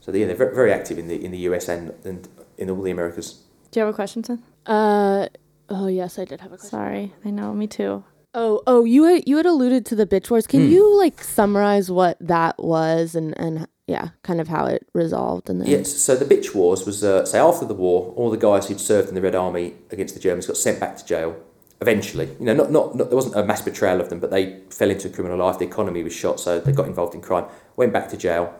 So 0.00 0.12
yeah, 0.12 0.26
they're 0.26 0.42
very, 0.44 0.54
very 0.54 0.72
active 0.72 0.98
in 0.98 1.06
the 1.08 1.24
in 1.24 1.30
the 1.30 1.42
US 1.50 1.68
and, 1.68 1.94
and 2.04 2.28
in 2.58 2.68
all 2.70 2.82
the 2.82 2.90
Americas. 2.90 3.28
Do 3.70 3.80
you 3.80 3.86
have 3.86 3.94
a 3.94 3.96
question, 3.96 4.24
son? 4.24 4.42
uh 4.66 5.28
oh 5.68 5.86
yes, 5.86 6.18
I 6.18 6.24
did 6.24 6.40
have 6.40 6.52
a 6.52 6.56
question. 6.56 6.70
Sorry, 6.78 7.12
I 7.24 7.30
know, 7.30 7.52
me 7.54 7.66
too. 7.66 8.04
Oh, 8.36 8.62
oh, 8.66 8.84
you 8.84 9.04
had 9.04 9.24
you 9.28 9.36
had 9.36 9.46
alluded 9.46 9.86
to 9.86 9.94
the 9.94 10.06
bitch 10.06 10.30
wars. 10.30 10.46
Can 10.46 10.66
Hmm. 10.66 10.72
you 10.72 10.98
like 10.98 11.22
summarize 11.22 11.90
what 11.90 12.16
that 12.20 12.62
was 12.62 13.14
and 13.14 13.38
and 13.38 13.68
yeah, 13.86 14.08
kind 14.22 14.40
of 14.40 14.48
how 14.48 14.64
it 14.66 14.86
resolved 14.94 15.48
and 15.50 15.60
then 15.60 15.68
Yes, 15.68 15.92
so 15.94 16.16
the 16.16 16.24
bitch 16.24 16.54
wars 16.54 16.86
was, 16.86 17.04
uh, 17.04 17.26
say, 17.26 17.38
after 17.38 17.66
the 17.66 17.74
war, 17.74 18.14
all 18.16 18.30
the 18.30 18.38
guys 18.38 18.66
who'd 18.66 18.80
served 18.80 19.10
in 19.10 19.14
the 19.14 19.20
Red 19.20 19.34
Army 19.34 19.74
against 19.90 20.14
the 20.14 20.20
Germans 20.20 20.46
got 20.46 20.56
sent 20.56 20.80
back 20.80 20.96
to 20.96 21.04
jail. 21.04 21.36
Eventually, 21.82 22.30
you 22.40 22.46
know, 22.46 22.54
not, 22.54 22.70
not, 22.70 22.94
not 22.96 23.10
there 23.10 23.16
wasn't 23.16 23.34
a 23.36 23.44
mass 23.44 23.60
betrayal 23.60 24.00
of 24.00 24.08
them, 24.08 24.20
but 24.20 24.30
they 24.30 24.60
fell 24.70 24.90
into 24.90 25.08
a 25.08 25.10
criminal 25.10 25.36
life. 25.38 25.58
The 25.58 25.66
economy 25.66 26.02
was 26.02 26.14
shot, 26.14 26.40
so 26.40 26.58
they 26.60 26.72
got 26.72 26.86
involved 26.86 27.14
in 27.14 27.20
crime. 27.20 27.44
Went 27.76 27.92
back 27.92 28.08
to 28.08 28.16
jail. 28.16 28.54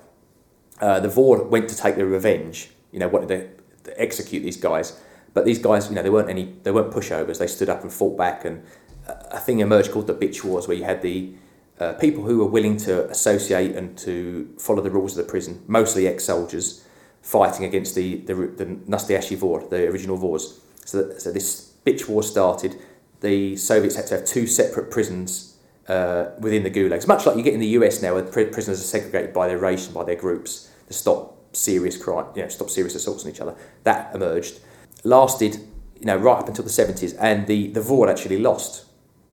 Uh, 0.79 1.01
the 1.01 1.09
Vor 1.09 1.43
went 1.45 1.69
to 1.71 1.77
take 1.77 1.97
their 1.97 2.05
revenge. 2.07 2.69
You 2.93 2.99
know, 2.99 3.09
wanted 3.09 3.29
to, 3.29 3.91
to 3.91 3.99
execute 4.01 4.43
these 4.43 4.59
guys, 4.59 5.01
but 5.35 5.45
these 5.45 5.59
guys, 5.59 5.89
you 5.89 5.95
know, 5.95 6.03
they 6.03 6.11
weren't 6.11 6.31
any, 6.31 6.55
they 6.63 6.71
weren't 6.71 6.93
pushovers. 6.93 7.39
They 7.39 7.47
stood 7.47 7.69
up 7.69 7.83
and 7.83 7.93
fought 7.93 8.17
back, 8.17 8.45
and 8.45 8.65
a, 9.07 9.39
thing 9.39 9.59
emerged 9.59 9.91
called 9.91 10.07
the 10.07 10.15
bitch 10.15 10.45
wars, 10.45 10.67
where 10.67 10.77
you 10.77 10.85
had 10.85 11.03
the 11.03 11.35
uh, 11.81 11.93
people 11.95 12.25
who 12.25 12.39
were 12.39 12.47
willing 12.47 12.77
to 12.79 13.09
associate 13.11 13.75
and 13.75 13.99
to 13.99 14.55
follow 14.59 14.81
the 14.81 14.91
rules 14.91 15.19
of 15.19 15.27
the 15.27 15.31
prison, 15.31 15.63
mostly 15.67 16.07
ex-soldiers, 16.07 16.87
fighting 17.21 17.65
against 17.65 17.95
the 17.95 18.17
the, 18.19 18.35
the 18.35 18.67
Nastayashi 18.87 19.37
Vor, 19.37 19.67
the 19.69 19.89
original 19.89 20.17
Vors. 20.17 20.61
So, 20.85 21.03
that, 21.03 21.21
so 21.21 21.33
this 21.33 21.73
bitch 21.85 22.09
war 22.09 22.23
started. 22.23 22.77
The 23.21 23.57
Soviets 23.57 23.97
had 23.97 24.07
to 24.09 24.19
have 24.19 24.27
two 24.27 24.47
separate 24.47 24.91
prisons 24.91 25.57
uh, 25.89 26.31
within 26.39 26.63
the 26.63 26.71
gulags, 26.71 27.09
much 27.09 27.27
like 27.27 27.37
you 27.37 27.43
get 27.43 27.55
in 27.55 27.61
the 27.61 27.69
US 27.79 28.03
now, 28.03 28.15
where 28.15 28.23
pri- 28.23 28.47
prisoners 28.47 28.81
are 28.81 28.85
segregated 28.85 29.33
by 29.33 29.49
their 29.49 29.59
race 29.59 29.87
and 29.87 29.95
by 29.95 30.05
their 30.05 30.17
groups 30.17 30.71
to 30.87 30.93
stop 30.93 31.35
serious 31.57 31.97
crime, 31.97 32.27
you 32.35 32.43
know, 32.43 32.49
stop 32.49 32.71
serious 32.71 32.95
assaults 32.95 33.25
on 33.25 33.31
each 33.31 33.41
other. 33.41 33.55
That 33.85 34.15
emerged, 34.15 34.61
lasted, 35.05 35.55
you 36.01 36.07
know, 36.07 36.17
right 36.17 36.39
up 36.39 36.49
until 36.49 36.65
the 36.65 36.71
seventies, 36.71 37.15
and 37.15 37.47
the 37.47 37.69
the 37.69 37.81
Vor 37.81 38.09
actually 38.09 38.39
lost. 38.39 38.87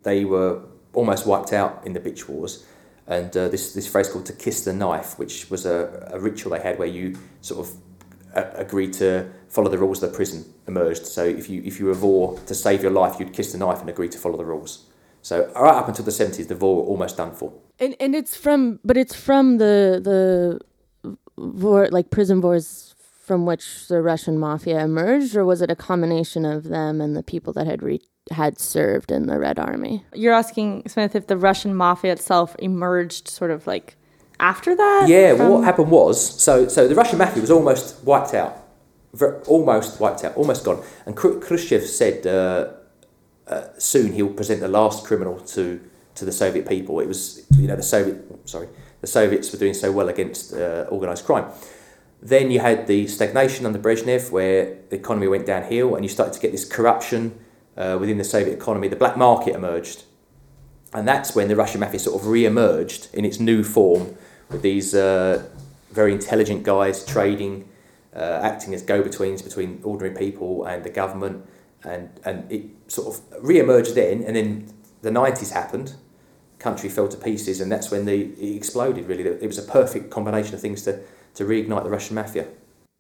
They 0.04 0.26
were 0.26 0.62
almost 0.94 1.26
wiped 1.26 1.54
out 1.54 1.82
in 1.86 1.94
the 1.94 2.00
bitch 2.00 2.28
wars. 2.28 2.66
And 3.08 3.36
uh, 3.36 3.50
this, 3.50 3.74
this 3.74 3.88
phrase 3.88 4.08
called 4.08 4.26
to 4.28 4.34
kiss 4.34 4.64
the 4.64 4.74
knife, 4.74 5.18
which 5.18 5.50
was 5.50 5.66
a, 5.66 6.10
a 6.14 6.20
ritual 6.20 6.54
they 6.54 6.62
had 6.62 6.80
where 6.80 6.88
you 6.88 7.18
sort 7.42 7.68
of 7.68 7.76
uh, 8.36 8.50
agreed 8.56 8.94
to 8.94 9.30
follow 9.50 9.70
the 9.70 9.78
rules 9.78 10.02
of 10.02 10.12
the 10.12 10.16
prison 10.16 10.46
emerged. 10.68 11.06
So 11.06 11.26
if 11.26 11.50
you, 11.50 11.62
if 11.66 11.80
you 11.80 11.88
were 11.88 11.94
Vor 11.94 12.38
to 12.46 12.56
save 12.56 12.82
your 12.82 12.92
life, 12.92 13.20
you'd 13.20 13.34
kiss 13.34 13.52
the 13.52 13.58
knife 13.58 13.82
and 13.82 13.90
agree 13.90 14.08
to 14.10 14.18
follow 14.18 14.38
the 14.38 14.46
rules. 14.46 14.86
So 15.22 15.52
right 15.56 15.76
up 15.76 15.88
until 15.88 16.06
the 16.06 16.12
70s, 16.12 16.48
the 16.48 16.56
Vor 16.56 16.78
were 16.78 16.84
almost 16.84 17.18
done 17.18 17.34
for. 17.36 17.52
and 17.80 17.96
and 18.00 18.16
it's 18.16 18.36
from 18.36 18.80
but 18.84 18.98
it's 18.98 19.16
from 19.16 19.58
the 19.58 20.00
the 20.04 20.60
like 21.92 22.10
prison 22.10 22.42
wars 22.42 22.90
from 23.32 23.46
which 23.46 23.88
the 23.88 24.02
Russian 24.02 24.38
mafia 24.38 24.84
emerged, 24.84 25.38
or 25.38 25.46
was 25.46 25.62
it 25.62 25.72
a 25.72 25.76
combination 25.76 26.44
of 26.44 26.65
them 26.65 27.00
and 27.00 27.15
the 27.15 27.24
people 27.24 27.54
that 27.54 27.65
had 27.65 27.82
re- 27.82 28.02
had 28.30 28.60
served 28.60 29.10
in 29.10 29.28
the 29.28 29.39
Red 29.39 29.58
Army? 29.58 30.04
You're 30.13 30.34
asking 30.34 30.89
Smith 30.89 31.15
if 31.15 31.28
the 31.28 31.38
Russian 31.38 31.74
mafia 31.74 32.12
itself 32.12 32.58
emerged 32.60 33.30
sort 33.30 33.50
of 33.50 33.65
like 33.65 33.96
after 34.41 34.76
that. 34.76 35.06
Yeah, 35.08 35.32
well, 35.32 35.54
what 35.54 35.63
happened 35.63 35.91
was 35.91 36.17
so 36.44 36.67
so 36.67 36.89
the 36.89 36.94
Russian 36.94 37.20
mafia 37.20 37.39
was 37.39 37.52
almost 37.52 38.04
wiped 38.04 38.34
out, 38.34 38.54
almost 39.48 40.02
wiped 40.02 40.26
out, 40.26 40.36
almost 40.36 40.65
gone. 40.65 40.84
And 41.06 41.15
Khrushchev 41.15 41.84
said 41.88 42.28
uh, 42.28 42.74
uh, 43.48 43.67
soon 43.78 44.12
he'll 44.12 44.34
present 44.34 44.60
the 44.60 44.67
last 44.67 45.06
criminal 45.06 45.39
to 45.56 45.80
to 46.15 46.26
the 46.26 46.34
Soviet 46.34 46.67
people. 46.67 47.00
It 47.00 47.08
was 47.08 47.48
you 47.58 47.67
know 47.70 47.78
the 47.78 47.82
Soviet 47.96 48.26
sorry 48.44 48.67
the 49.00 49.08
Soviets 49.08 49.52
were 49.52 49.60
doing 49.60 49.74
so 49.74 49.89
well 49.91 50.10
against 50.10 50.54
uh, 50.54 50.86
organised 50.91 51.26
crime. 51.26 51.46
Then 52.22 52.52
you 52.52 52.60
had 52.60 52.86
the 52.86 53.08
stagnation 53.08 53.66
under 53.66 53.80
Brezhnev, 53.80 54.32
where 54.32 54.78
the 54.90 54.96
economy 54.96 55.28
went 55.28 55.46
downhill, 55.48 55.96
and 55.96 56.06
you 56.06 56.10
started 56.10 56.34
to 56.34 56.40
get 56.40 56.52
this 56.52 56.66
corruption 56.66 57.40
uh, 57.76 57.98
within 58.00 58.18
the 58.18 58.24
Soviet 58.24 58.54
economy. 58.54 58.88
The 58.88 58.96
black 58.96 59.18
market 59.18 59.56
emerged, 59.56 60.04
and 60.94 61.08
that's 61.08 61.36
when 61.36 61.48
the 61.48 61.56
Russian 61.56 61.80
mafia 61.80 62.00
sort 62.00 62.22
of 62.22 62.28
re-emerged 62.28 63.08
in 63.14 63.26
its 63.26 63.40
new 63.40 63.64
form 63.64 64.16
with 64.50 64.62
these 64.62 64.94
uh, 64.94 65.48
very 65.92 66.12
intelligent 66.12 66.64
guys 66.64 67.04
trading, 67.06 67.68
uh, 68.16 68.40
acting 68.44 68.76
as 68.76 68.84
go-betweens 68.84 69.42
between 69.42 69.80
ordinary 69.84 70.16
people 70.16 70.66
and 70.66 70.84
the 70.84 70.92
government, 70.92 71.44
and 71.84 72.10
and 72.24 72.52
it 72.52 72.66
sort 72.88 73.16
of 73.16 73.22
re-emerged 73.42 73.96
then, 73.96 74.24
and 74.24 74.36
then 74.36 74.72
the 75.02 75.10
nineties 75.10 75.52
happened, 75.52 75.96
country 76.60 76.90
fell 76.90 77.08
to 77.08 77.18
pieces, 77.18 77.62
and 77.62 77.72
that's 77.72 77.90
when 77.90 78.06
the 78.06 78.26
it 78.26 78.56
exploded. 78.56 79.08
Really, 79.08 79.24
it 79.24 79.48
was 79.48 79.58
a 79.58 79.64
perfect 79.64 80.12
combination 80.12 80.54
of 80.54 80.62
things 80.62 80.84
to 80.84 81.00
to 81.36 81.44
reignite 81.44 81.84
the 81.84 81.89
Russian 81.89 82.15
mafia. 82.15 82.48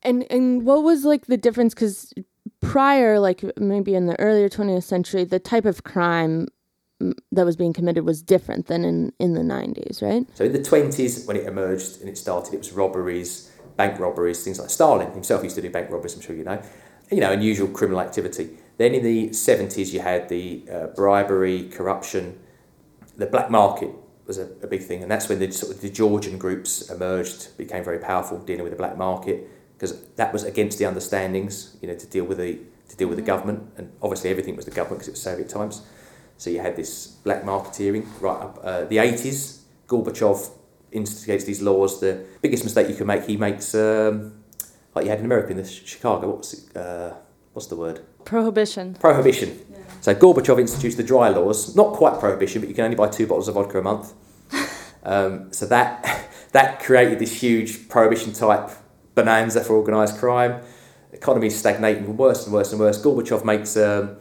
And 0.03 0.25
and 0.31 0.65
what 0.65 0.83
was 0.83 1.05
like 1.05 1.27
the 1.27 1.37
difference? 1.37 1.73
Because 1.73 2.13
prior, 2.59 3.19
like 3.19 3.43
maybe 3.57 3.95
in 3.95 4.05
the 4.07 4.19
earlier 4.19 4.49
20th 4.49 4.83
century, 4.83 5.23
the 5.23 5.39
type 5.39 5.65
of 5.65 5.83
crime 5.83 6.47
mm, 7.01 7.13
that 7.31 7.45
was 7.45 7.55
being 7.55 7.73
committed 7.73 8.05
was 8.05 8.21
different 8.21 8.67
than 8.67 8.83
in, 8.83 9.13
in 9.19 9.33
the 9.33 9.41
90s, 9.41 10.01
right? 10.01 10.27
So 10.33 10.45
in 10.45 10.53
the 10.53 10.63
twenties, 10.63 11.25
when 11.25 11.37
it 11.37 11.45
emerged 11.45 11.99
and 11.99 12.09
it 12.09 12.17
started, 12.17 12.53
it 12.53 12.57
was 12.57 12.71
robberies, 12.71 13.51
bank 13.75 13.99
robberies, 13.99 14.43
things 14.43 14.59
like 14.59 14.69
Stalin 14.69 15.11
himself 15.11 15.43
used 15.43 15.55
to 15.55 15.61
do 15.61 15.69
bank 15.69 15.91
robberies. 15.91 16.15
I'm 16.15 16.21
sure 16.21 16.35
you 16.35 16.43
know, 16.43 16.61
you 17.11 17.19
know, 17.19 17.31
unusual 17.31 17.67
criminal 17.67 18.01
activity. 18.01 18.57
Then 18.77 18.95
in 18.95 19.03
the 19.03 19.33
seventies, 19.33 19.93
you 19.93 19.99
had 19.99 20.29
the 20.29 20.65
uh, 20.71 20.87
bribery, 20.87 21.69
corruption, 21.69 22.39
the 23.17 23.27
black 23.27 23.51
market 23.51 23.91
was 24.31 24.37
a, 24.37 24.49
a 24.63 24.67
big 24.67 24.83
thing, 24.89 25.01
and 25.03 25.11
that's 25.11 25.27
when 25.29 25.39
the 25.39 25.51
sort 25.51 25.75
of 25.75 25.81
the 25.81 25.89
Georgian 25.89 26.37
groups 26.37 26.89
emerged, 26.89 27.57
became 27.57 27.83
very 27.83 27.99
powerful 27.99 28.37
dealing 28.39 28.63
with 28.63 28.71
the 28.71 28.77
black 28.77 28.97
market 28.97 29.37
because 29.73 29.93
that 30.15 30.31
was 30.31 30.43
against 30.43 30.77
the 30.79 30.85
understandings, 30.85 31.75
you 31.81 31.87
know, 31.87 31.95
to 31.95 32.07
deal 32.07 32.25
with 32.25 32.37
the 32.37 32.59
to 32.89 32.95
deal 32.95 33.09
with 33.11 33.17
the 33.17 33.27
government, 33.33 33.59
and 33.77 33.91
obviously 34.01 34.29
everything 34.29 34.55
was 34.55 34.65
the 34.65 34.71
government 34.71 34.99
because 34.99 35.09
it 35.09 35.17
was 35.17 35.21
Soviet 35.21 35.49
times. 35.49 35.81
So 36.37 36.49
you 36.49 36.59
had 36.61 36.75
this 36.75 37.07
black 37.25 37.43
marketeering 37.43 38.05
right 38.21 38.41
up 38.45 38.59
uh, 38.63 38.85
the 38.85 38.99
eighties. 38.99 39.65
Gorbachev 39.87 40.49
instigates 40.91 41.43
these 41.43 41.61
laws. 41.61 41.99
The 41.99 42.13
biggest 42.41 42.63
mistake 42.63 42.87
you 42.87 42.95
can 42.95 43.07
make, 43.07 43.25
he 43.25 43.35
makes, 43.37 43.75
um, 43.75 44.33
like 44.95 45.03
you 45.05 45.11
had 45.11 45.19
in 45.19 45.25
America 45.25 45.51
in 45.51 45.57
the 45.57 45.65
Chicago. 45.65 46.29
What's 46.35 46.53
it, 46.53 46.77
uh, 46.77 47.13
what's 47.53 47.67
the 47.67 47.75
word? 47.75 47.99
prohibition. 48.25 48.93
Prohibition. 48.95 49.49
So 50.01 50.15
Gorbachev 50.15 50.59
introduced 50.59 50.97
the 50.97 51.03
dry 51.03 51.29
laws, 51.29 51.75
not 51.75 51.93
quite 51.93 52.19
prohibition, 52.19 52.61
but 52.61 52.69
you 52.69 52.75
can 52.75 52.85
only 52.85 52.95
buy 52.95 53.07
two 53.07 53.27
bottles 53.27 53.47
of 53.47 53.53
vodka 53.53 53.79
a 53.79 53.81
month. 53.81 54.13
Um, 55.03 55.51
so 55.51 55.65
that 55.65 56.27
that 56.51 56.79
created 56.79 57.17
this 57.17 57.41
huge 57.41 57.89
prohibition 57.89 58.33
type 58.33 58.69
bonanza 59.15 59.63
for 59.63 59.75
organised 59.75 60.19
crime. 60.19 60.61
Economy 61.11 61.47
is 61.47 61.57
stagnating 61.57 62.15
worse 62.15 62.45
and 62.45 62.53
worse 62.53 62.71
and 62.71 62.79
worse. 62.79 63.01
Gorbachev 63.01 63.43
makes 63.43 63.75
um, 63.77 64.17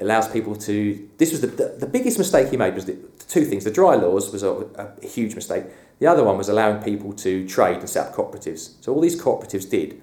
allows 0.00 0.28
people 0.28 0.54
to. 0.56 1.08
This 1.16 1.32
was 1.32 1.40
the, 1.40 1.46
the, 1.46 1.76
the 1.80 1.86
biggest 1.86 2.18
mistake 2.18 2.50
he 2.50 2.58
made 2.58 2.74
was 2.74 2.84
the, 2.84 2.98
two 3.26 3.44
things. 3.44 3.64
The 3.64 3.70
dry 3.70 3.94
laws 3.94 4.30
was 4.30 4.42
a, 4.42 4.50
a 4.76 5.06
huge 5.06 5.34
mistake. 5.34 5.64
The 5.98 6.06
other 6.06 6.24
one 6.24 6.36
was 6.36 6.48
allowing 6.48 6.82
people 6.82 7.12
to 7.14 7.48
trade 7.48 7.78
and 7.78 7.88
set 7.88 8.08
up 8.08 8.14
cooperatives. 8.14 8.74
So 8.82 8.92
all 8.92 9.00
these 9.00 9.20
cooperatives 9.20 9.68
did 9.68 10.00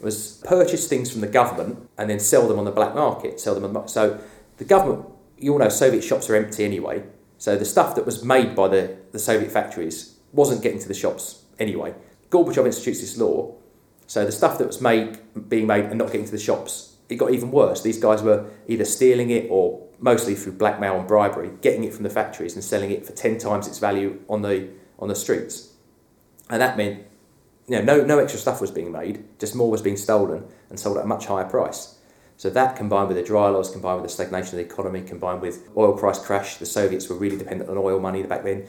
was 0.00 0.42
purchase 0.44 0.88
things 0.88 1.10
from 1.10 1.20
the 1.20 1.28
government 1.28 1.88
and 1.96 2.10
then 2.10 2.18
sell 2.18 2.48
them 2.48 2.58
on 2.58 2.64
the 2.64 2.72
black 2.72 2.94
market. 2.94 3.40
Sell 3.40 3.54
them 3.54 3.64
on 3.64 3.72
the 3.72 3.86
so 3.86 4.20
the 4.62 4.68
government. 4.68 5.06
You 5.38 5.54
all 5.54 5.58
know 5.58 5.68
Soviet 5.68 6.02
shops 6.02 6.30
are 6.30 6.36
empty 6.36 6.64
anyway. 6.64 7.02
So 7.36 7.56
the 7.56 7.64
stuff 7.64 7.96
that 7.96 8.06
was 8.06 8.24
made 8.24 8.54
by 8.54 8.68
the, 8.68 8.96
the 9.10 9.18
Soviet 9.18 9.50
factories 9.50 10.18
wasn't 10.32 10.62
getting 10.62 10.78
to 10.78 10.86
the 10.86 10.94
shops 10.94 11.44
anyway. 11.58 11.94
Gorbachev 12.30 12.64
introduced 12.64 13.00
this 13.00 13.18
law, 13.18 13.56
so 14.06 14.24
the 14.24 14.30
stuff 14.30 14.58
that 14.58 14.66
was 14.68 14.80
made 14.80 15.18
being 15.48 15.66
made 15.66 15.86
and 15.86 15.98
not 15.98 16.12
getting 16.12 16.26
to 16.26 16.30
the 16.30 16.38
shops, 16.38 16.96
it 17.08 17.16
got 17.16 17.32
even 17.32 17.50
worse. 17.50 17.82
These 17.82 17.98
guys 17.98 18.22
were 18.22 18.48
either 18.68 18.84
stealing 18.84 19.30
it 19.30 19.48
or 19.50 19.84
mostly 19.98 20.36
through 20.36 20.52
blackmail 20.52 20.96
and 20.96 21.08
bribery, 21.08 21.50
getting 21.60 21.82
it 21.82 21.92
from 21.92 22.04
the 22.04 22.10
factories 22.10 22.54
and 22.54 22.62
selling 22.62 22.92
it 22.92 23.04
for 23.04 23.12
ten 23.12 23.38
times 23.38 23.66
its 23.66 23.80
value 23.80 24.22
on 24.28 24.42
the 24.42 24.68
on 25.00 25.08
the 25.08 25.16
streets. 25.16 25.72
And 26.48 26.62
that 26.62 26.76
meant 26.76 27.04
you 27.66 27.76
know, 27.78 27.82
no, 27.82 28.04
no 28.04 28.18
extra 28.20 28.38
stuff 28.38 28.60
was 28.60 28.70
being 28.70 28.92
made, 28.92 29.24
just 29.40 29.56
more 29.56 29.70
was 29.70 29.82
being 29.82 29.96
stolen 29.96 30.44
and 30.70 30.78
sold 30.78 30.98
at 30.98 31.04
a 31.04 31.06
much 31.08 31.26
higher 31.26 31.48
price. 31.48 31.98
So 32.42 32.50
that 32.50 32.74
combined 32.74 33.06
with 33.06 33.16
the 33.16 33.22
dry 33.22 33.50
laws, 33.50 33.70
combined 33.70 34.02
with 34.02 34.10
the 34.10 34.12
stagnation 34.12 34.58
of 34.58 34.66
the 34.66 34.74
economy, 34.74 35.02
combined 35.02 35.40
with 35.40 35.64
oil 35.76 35.96
price 35.96 36.18
crash, 36.18 36.56
the 36.56 36.66
Soviets 36.66 37.08
were 37.08 37.14
really 37.14 37.36
dependent 37.36 37.70
on 37.70 37.78
oil 37.78 38.00
money 38.00 38.24
back 38.24 38.42
then. 38.42 38.66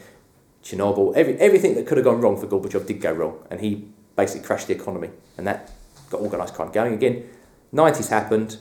Chernobyl, 0.62 1.12
every, 1.16 1.34
everything 1.40 1.74
that 1.74 1.84
could 1.84 1.96
have 1.96 2.04
gone 2.04 2.20
wrong 2.20 2.36
for 2.40 2.46
Gorbachev 2.46 2.86
did 2.86 3.00
go 3.00 3.10
wrong, 3.10 3.44
and 3.50 3.60
he 3.60 3.88
basically 4.14 4.46
crashed 4.46 4.68
the 4.68 4.74
economy, 4.74 5.10
and 5.36 5.44
that 5.48 5.72
got 6.08 6.20
organised 6.20 6.54
crime 6.54 6.70
going 6.70 6.94
again. 6.94 7.28
90s 7.74 8.10
happened, 8.10 8.58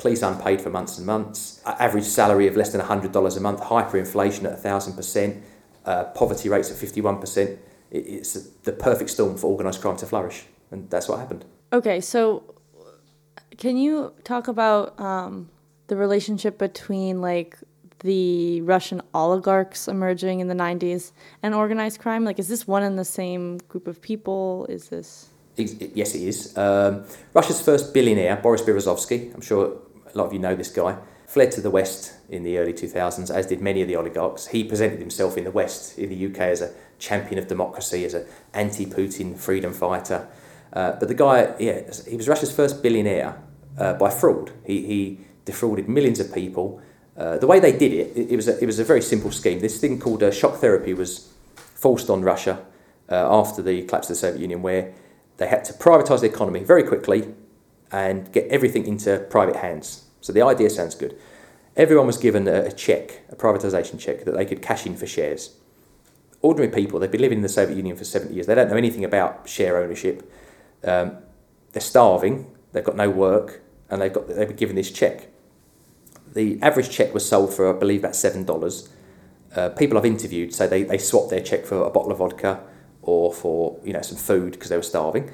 police 0.00 0.20
unpaid 0.22 0.60
for 0.60 0.70
months 0.70 0.98
and 0.98 1.06
months, 1.06 1.62
average 1.64 2.02
salary 2.02 2.48
of 2.48 2.56
less 2.56 2.72
than 2.72 2.80
$100 2.80 3.36
a 3.36 3.40
month, 3.40 3.60
hyperinflation 3.60 4.52
at 4.52 4.60
1,000%, 4.64 5.42
uh, 5.84 6.04
poverty 6.06 6.48
rates 6.48 6.72
at 6.72 6.76
51%. 6.76 7.36
It, 7.46 7.58
it's 7.92 8.32
the 8.64 8.72
perfect 8.72 9.10
storm 9.10 9.36
for 9.36 9.46
organised 9.46 9.80
crime 9.80 9.96
to 9.98 10.06
flourish, 10.06 10.46
and 10.72 10.90
that's 10.90 11.08
what 11.08 11.20
happened. 11.20 11.44
Okay, 11.72 12.00
so 12.00 12.55
can 13.58 13.76
you 13.76 14.12
talk 14.24 14.48
about 14.48 14.98
um, 15.00 15.48
the 15.86 15.96
relationship 15.96 16.58
between 16.58 17.20
like 17.20 17.58
the 18.00 18.60
Russian 18.62 19.00
oligarchs 19.14 19.88
emerging 19.88 20.40
in 20.40 20.48
the 20.48 20.54
90s 20.54 21.12
and 21.42 21.54
organized 21.54 22.00
crime? 22.00 22.24
Like, 22.24 22.38
is 22.38 22.48
this 22.48 22.66
one 22.66 22.82
and 22.82 22.98
the 22.98 23.04
same 23.04 23.58
group 23.68 23.86
of 23.86 24.00
people? 24.00 24.66
Is 24.68 24.88
this. 24.88 25.30
Yes, 25.56 26.14
it 26.14 26.22
is. 26.22 26.56
Um, 26.58 27.04
Russia's 27.32 27.62
first 27.62 27.94
billionaire, 27.94 28.36
Boris 28.36 28.60
Berezovsky, 28.60 29.34
I'm 29.34 29.40
sure 29.40 29.78
a 30.14 30.18
lot 30.18 30.26
of 30.26 30.32
you 30.34 30.38
know 30.38 30.54
this 30.54 30.70
guy, 30.70 30.98
fled 31.26 31.50
to 31.52 31.62
the 31.62 31.70
West 31.70 32.12
in 32.28 32.42
the 32.42 32.58
early 32.58 32.74
2000s, 32.74 33.34
as 33.34 33.46
did 33.46 33.62
many 33.62 33.80
of 33.80 33.88
the 33.88 33.96
oligarchs. 33.96 34.48
He 34.48 34.64
presented 34.64 35.00
himself 35.00 35.38
in 35.38 35.44
the 35.44 35.50
West, 35.50 35.98
in 35.98 36.10
the 36.10 36.26
UK, 36.26 36.40
as 36.40 36.60
a 36.60 36.74
champion 36.98 37.38
of 37.38 37.48
democracy, 37.48 38.04
as 38.04 38.12
an 38.12 38.26
anti 38.52 38.84
Putin 38.84 39.38
freedom 39.38 39.72
fighter. 39.72 40.28
Uh, 40.74 40.92
but 40.92 41.08
the 41.08 41.14
guy, 41.14 41.54
yeah, 41.58 41.80
he 42.06 42.16
was 42.16 42.28
Russia's 42.28 42.54
first 42.54 42.82
billionaire 42.82 43.42
uh, 43.78 43.94
by 43.94 44.10
fraud. 44.10 44.52
He, 44.64 44.86
he 44.86 45.20
defrauded 45.44 45.88
millions 45.88 46.20
of 46.20 46.34
people. 46.34 46.80
Uh, 47.16 47.38
the 47.38 47.46
way 47.46 47.60
they 47.60 47.72
did 47.72 47.92
it, 47.92 48.16
it, 48.16 48.32
it, 48.32 48.36
was 48.36 48.48
a, 48.48 48.62
it 48.62 48.66
was 48.66 48.78
a 48.78 48.84
very 48.84 49.02
simple 49.02 49.30
scheme. 49.30 49.60
This 49.60 49.80
thing 49.80 49.98
called 49.98 50.22
uh, 50.22 50.30
shock 50.30 50.56
therapy 50.56 50.92
was 50.92 51.32
forced 51.56 52.10
on 52.10 52.22
Russia 52.22 52.64
uh, 53.10 53.14
after 53.14 53.62
the 53.62 53.82
collapse 53.82 54.10
of 54.10 54.16
the 54.16 54.20
Soviet 54.20 54.40
Union, 54.40 54.62
where 54.62 54.92
they 55.38 55.48
had 55.48 55.64
to 55.66 55.72
privatise 55.72 56.20
the 56.20 56.26
economy 56.26 56.62
very 56.64 56.82
quickly 56.82 57.34
and 57.92 58.32
get 58.32 58.46
everything 58.48 58.86
into 58.86 59.18
private 59.30 59.56
hands. 59.56 60.04
So 60.20 60.32
the 60.32 60.42
idea 60.42 60.70
sounds 60.70 60.94
good. 60.94 61.16
Everyone 61.76 62.06
was 62.06 62.16
given 62.16 62.48
a, 62.48 62.62
a 62.62 62.72
check, 62.72 63.20
a 63.30 63.36
privatisation 63.36 63.98
check, 63.98 64.24
that 64.24 64.34
they 64.34 64.46
could 64.46 64.62
cash 64.62 64.86
in 64.86 64.96
for 64.96 65.06
shares. 65.06 65.56
Ordinary 66.42 66.72
people, 66.72 66.98
they've 66.98 67.10
been 67.10 67.20
living 67.20 67.38
in 67.38 67.42
the 67.42 67.48
Soviet 67.48 67.76
Union 67.76 67.96
for 67.96 68.04
70 68.04 68.34
years, 68.34 68.46
they 68.46 68.54
don't 68.54 68.70
know 68.70 68.76
anything 68.76 69.04
about 69.04 69.48
share 69.48 69.82
ownership. 69.82 70.30
Um, 70.84 71.18
they're 71.72 71.80
starving, 71.80 72.50
they've 72.72 72.84
got 72.84 72.96
no 72.96 73.10
work, 73.10 73.62
and 73.90 74.00
they've, 74.00 74.12
got, 74.12 74.28
they've 74.28 74.48
been 74.48 74.56
given 74.56 74.76
this 74.76 74.90
check. 74.90 75.28
The 76.34 76.58
average 76.62 76.90
check 76.90 77.14
was 77.14 77.26
sold 77.26 77.54
for, 77.54 77.74
I 77.74 77.78
believe, 77.78 78.00
about 78.00 78.14
$7. 78.14 78.88
Uh, 79.54 79.68
people 79.70 79.96
I've 79.96 80.04
interviewed 80.04 80.54
say 80.54 80.66
they, 80.66 80.82
they 80.82 80.98
swapped 80.98 81.30
their 81.30 81.40
check 81.40 81.64
for 81.64 81.82
a 81.82 81.90
bottle 81.90 82.12
of 82.12 82.18
vodka 82.18 82.60
or 83.02 83.32
for 83.32 83.78
you 83.84 83.92
know 83.92 84.02
some 84.02 84.18
food 84.18 84.52
because 84.52 84.68
they 84.68 84.76
were 84.76 84.82
starving. 84.82 85.30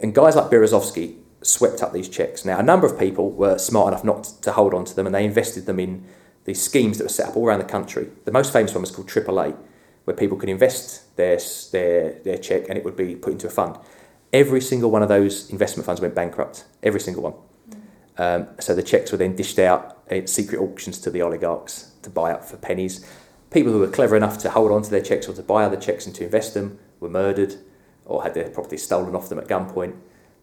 And 0.00 0.14
guys 0.14 0.34
like 0.34 0.50
Berezovsky 0.50 1.16
swept 1.42 1.82
up 1.82 1.92
these 1.92 2.08
checks. 2.08 2.44
Now, 2.44 2.58
a 2.58 2.62
number 2.62 2.86
of 2.86 2.98
people 2.98 3.30
were 3.30 3.58
smart 3.58 3.88
enough 3.88 4.04
not 4.04 4.24
to 4.42 4.52
hold 4.52 4.74
on 4.74 4.84
to 4.86 4.94
them 4.96 5.06
and 5.06 5.14
they 5.14 5.24
invested 5.24 5.66
them 5.66 5.78
in 5.78 6.04
these 6.44 6.60
schemes 6.60 6.98
that 6.98 7.04
were 7.04 7.10
set 7.10 7.28
up 7.28 7.36
all 7.36 7.46
around 7.46 7.60
the 7.60 7.64
country. 7.64 8.08
The 8.24 8.32
most 8.32 8.52
famous 8.52 8.74
one 8.74 8.80
was 8.80 8.90
called 8.90 9.08
AAA, 9.08 9.56
where 10.04 10.16
people 10.16 10.36
could 10.36 10.48
invest 10.48 11.16
their, 11.16 11.38
their, 11.70 12.12
their 12.24 12.38
check 12.38 12.68
and 12.68 12.76
it 12.76 12.84
would 12.84 12.96
be 12.96 13.14
put 13.14 13.32
into 13.32 13.46
a 13.46 13.50
fund. 13.50 13.76
Every 14.32 14.60
single 14.60 14.90
one 14.90 15.02
of 15.02 15.08
those 15.08 15.50
investment 15.50 15.86
funds 15.86 16.00
went 16.00 16.14
bankrupt, 16.14 16.64
every 16.82 17.00
single 17.00 17.22
one. 17.22 17.34
Um, 18.18 18.48
so 18.60 18.74
the 18.74 18.82
checks 18.82 19.10
were 19.10 19.18
then 19.18 19.34
dished 19.34 19.58
out 19.58 19.98
at 20.10 20.28
secret 20.28 20.60
auctions 20.60 20.98
to 21.00 21.10
the 21.10 21.22
oligarchs 21.22 21.92
to 22.02 22.10
buy 22.10 22.32
up 22.32 22.44
for 22.44 22.56
pennies. 22.56 23.08
People 23.50 23.72
who 23.72 23.78
were 23.78 23.88
clever 23.88 24.16
enough 24.16 24.38
to 24.38 24.50
hold 24.50 24.70
on 24.70 24.82
to 24.82 24.90
their 24.90 25.02
checks 25.02 25.28
or 25.28 25.34
to 25.34 25.42
buy 25.42 25.64
other 25.64 25.76
checks 25.76 26.06
and 26.06 26.14
to 26.16 26.24
invest 26.24 26.54
them 26.54 26.78
were 27.00 27.08
murdered 27.08 27.56
or 28.04 28.22
had 28.22 28.34
their 28.34 28.48
property 28.50 28.76
stolen 28.76 29.14
off 29.14 29.28
them 29.28 29.38
at 29.38 29.46
gunpoint. 29.46 29.96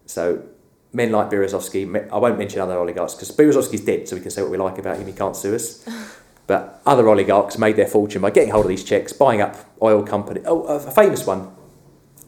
So 0.06 0.44
men 0.92 1.12
like 1.12 1.30
Berezovsky, 1.30 2.10
I 2.12 2.18
won't 2.18 2.38
mention 2.38 2.60
other 2.60 2.78
oligarchs 2.78 3.14
because 3.14 3.30
Berezovsky's 3.30 3.82
dead, 3.84 4.08
so 4.08 4.16
we 4.16 4.22
can 4.22 4.30
say 4.30 4.42
what 4.42 4.50
we 4.50 4.58
like 4.58 4.78
about 4.78 4.96
him. 4.96 5.06
He 5.06 5.12
can't 5.12 5.36
sue 5.36 5.54
us. 5.54 5.86
But 6.46 6.82
other 6.84 7.08
oligarchs 7.08 7.58
made 7.58 7.76
their 7.76 7.86
fortune 7.86 8.22
by 8.22 8.30
getting 8.30 8.50
hold 8.50 8.64
of 8.64 8.68
these 8.70 8.82
checks, 8.82 9.12
buying 9.12 9.40
up 9.40 9.54
oil 9.80 10.02
company. 10.02 10.40
Oh, 10.44 10.64
a 10.64 10.78
a 10.78 10.90
famous 10.90 11.24
one. 11.24 11.42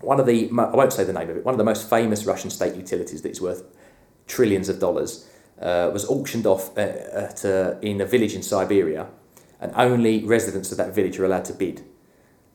One 0.00 0.20
of 0.20 0.26
the 0.26 0.48
I 0.48 0.76
won't 0.76 0.92
say 0.92 1.02
the 1.02 1.12
name 1.12 1.28
of 1.28 1.36
it. 1.36 1.44
One 1.44 1.54
of 1.54 1.58
the 1.58 1.64
most 1.64 1.90
famous 1.90 2.24
Russian 2.24 2.48
state 2.48 2.76
utilities 2.76 3.22
that 3.22 3.30
is 3.30 3.40
worth 3.40 3.64
trillions 4.28 4.68
of 4.68 4.78
dollars 4.78 5.28
uh, 5.62 5.90
was 5.92 6.04
auctioned 6.08 6.46
off 6.46 6.76
uh, 6.76 6.80
at, 6.80 7.44
uh, 7.44 7.74
in 7.80 8.00
a 8.00 8.06
village 8.06 8.34
in 8.34 8.42
Siberia, 8.42 9.06
and 9.60 9.72
only 9.76 10.24
residents 10.24 10.72
of 10.72 10.78
that 10.78 10.94
village 10.94 11.18
are 11.18 11.24
allowed 11.24 11.44
to 11.46 11.52
bid. 11.52 11.82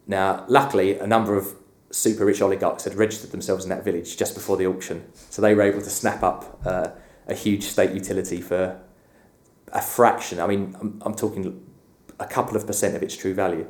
Now, 0.06 0.46
luckily, 0.48 1.00
a 1.00 1.08
number 1.08 1.38
of 1.38 1.56
super 1.90 2.26
rich 2.26 2.42
oligarchs 2.42 2.84
had 2.84 2.96
registered 2.96 3.32
themselves 3.32 3.64
in 3.64 3.70
that 3.70 3.84
village 3.84 4.18
just 4.18 4.34
before 4.36 4.58
the 4.58 4.68
auction, 4.68 5.04
so 5.30 5.42
they 5.42 5.56
were 5.56 5.64
able 5.64 5.82
to 5.82 5.90
snap 5.90 6.24
up 6.24 6.60
uh, 6.66 6.90
a 7.28 7.34
huge 7.34 7.64
state 7.64 7.92
utility 7.92 8.42
for 8.42 8.80
a 9.74 9.82
fraction. 9.82 10.40
I 10.40 10.48
mean, 10.48 10.76
I'm, 10.80 11.02
I'm 11.06 11.16
talking 11.16 11.64
a 12.20 12.26
couple 12.26 12.56
of 12.58 12.66
percent 12.66 12.96
of 12.96 13.04
its 13.04 13.16
true 13.16 13.34
value. 13.34 13.66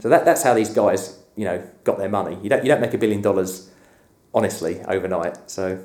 So 0.00 0.08
that, 0.08 0.24
that's 0.24 0.42
how 0.42 0.54
these 0.54 0.70
guys, 0.70 1.18
you 1.34 1.44
know, 1.44 1.62
got 1.84 1.98
their 1.98 2.08
money. 2.08 2.38
You 2.42 2.48
don't 2.48 2.62
you 2.64 2.68
don't 2.68 2.80
make 2.80 2.94
a 2.94 2.98
billion 2.98 3.20
dollars, 3.20 3.70
honestly, 4.32 4.80
overnight. 4.88 5.50
So 5.50 5.84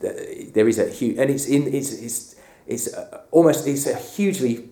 there 0.00 0.68
is 0.68 0.78
a 0.78 0.88
huge, 0.88 1.18
and 1.18 1.30
it's 1.30 1.46
in 1.46 1.74
it's 1.74 1.92
it's 1.92 2.36
it's 2.66 2.94
uh, 2.94 3.22
almost 3.30 3.66
it's 3.66 3.86
a 3.86 3.96
hugely 3.96 4.68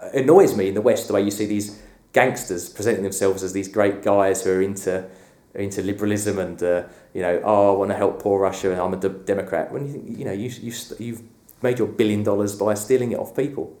uh, 0.00 0.10
annoys 0.14 0.56
me 0.56 0.68
in 0.68 0.74
the 0.74 0.80
West 0.80 1.08
the 1.08 1.14
way 1.14 1.22
you 1.22 1.30
see 1.30 1.46
these 1.46 1.80
gangsters 2.12 2.68
presenting 2.68 3.02
themselves 3.02 3.42
as 3.42 3.52
these 3.52 3.68
great 3.68 4.02
guys 4.02 4.42
who 4.42 4.50
are 4.50 4.62
into 4.62 5.08
into 5.54 5.82
liberalism 5.82 6.38
and 6.38 6.62
uh, 6.62 6.84
you 7.14 7.22
know 7.22 7.40
oh 7.44 7.74
I 7.74 7.78
want 7.78 7.90
to 7.90 7.96
help 7.96 8.22
poor 8.22 8.40
Russia 8.40 8.70
and 8.70 8.80
I'm 8.80 8.94
a 8.94 8.96
de- 8.96 9.08
Democrat 9.08 9.72
when 9.72 9.86
you 9.86 9.92
think, 9.92 10.18
you 10.18 10.24
know 10.24 10.32
you 10.32 10.48
you 10.48 10.72
you've 10.98 11.22
made 11.62 11.78
your 11.78 11.88
billion 11.88 12.22
dollars 12.22 12.54
by 12.54 12.74
stealing 12.74 13.12
it 13.12 13.18
off 13.18 13.34
people. 13.34 13.76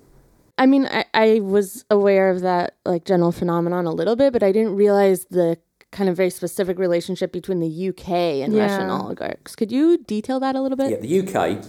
I 0.60 0.66
mean, 0.66 0.86
I, 0.86 1.04
I 1.14 1.40
was 1.40 1.84
aware 1.88 2.30
of 2.30 2.40
that 2.40 2.74
like 2.84 3.04
general 3.04 3.30
phenomenon 3.30 3.86
a 3.86 3.92
little 3.92 4.16
bit, 4.16 4.32
but 4.32 4.42
I 4.42 4.50
didn't 4.50 4.74
realize 4.74 5.26
the 5.26 5.56
kind 5.90 6.10
of 6.10 6.16
very 6.16 6.30
specific 6.30 6.78
relationship 6.78 7.32
between 7.32 7.60
the 7.60 7.88
UK 7.88 8.08
and 8.42 8.52
Yeah. 8.52 8.62
Russian 8.66 8.90
oligarchs. 8.90 9.56
Could 9.56 9.72
you 9.72 9.98
detail 9.98 10.38
that 10.40 10.54
a 10.54 10.60
little 10.60 10.76
bit? 10.76 10.90
Yeah, 10.90 10.98
the 10.98 11.28
UK. 11.28 11.64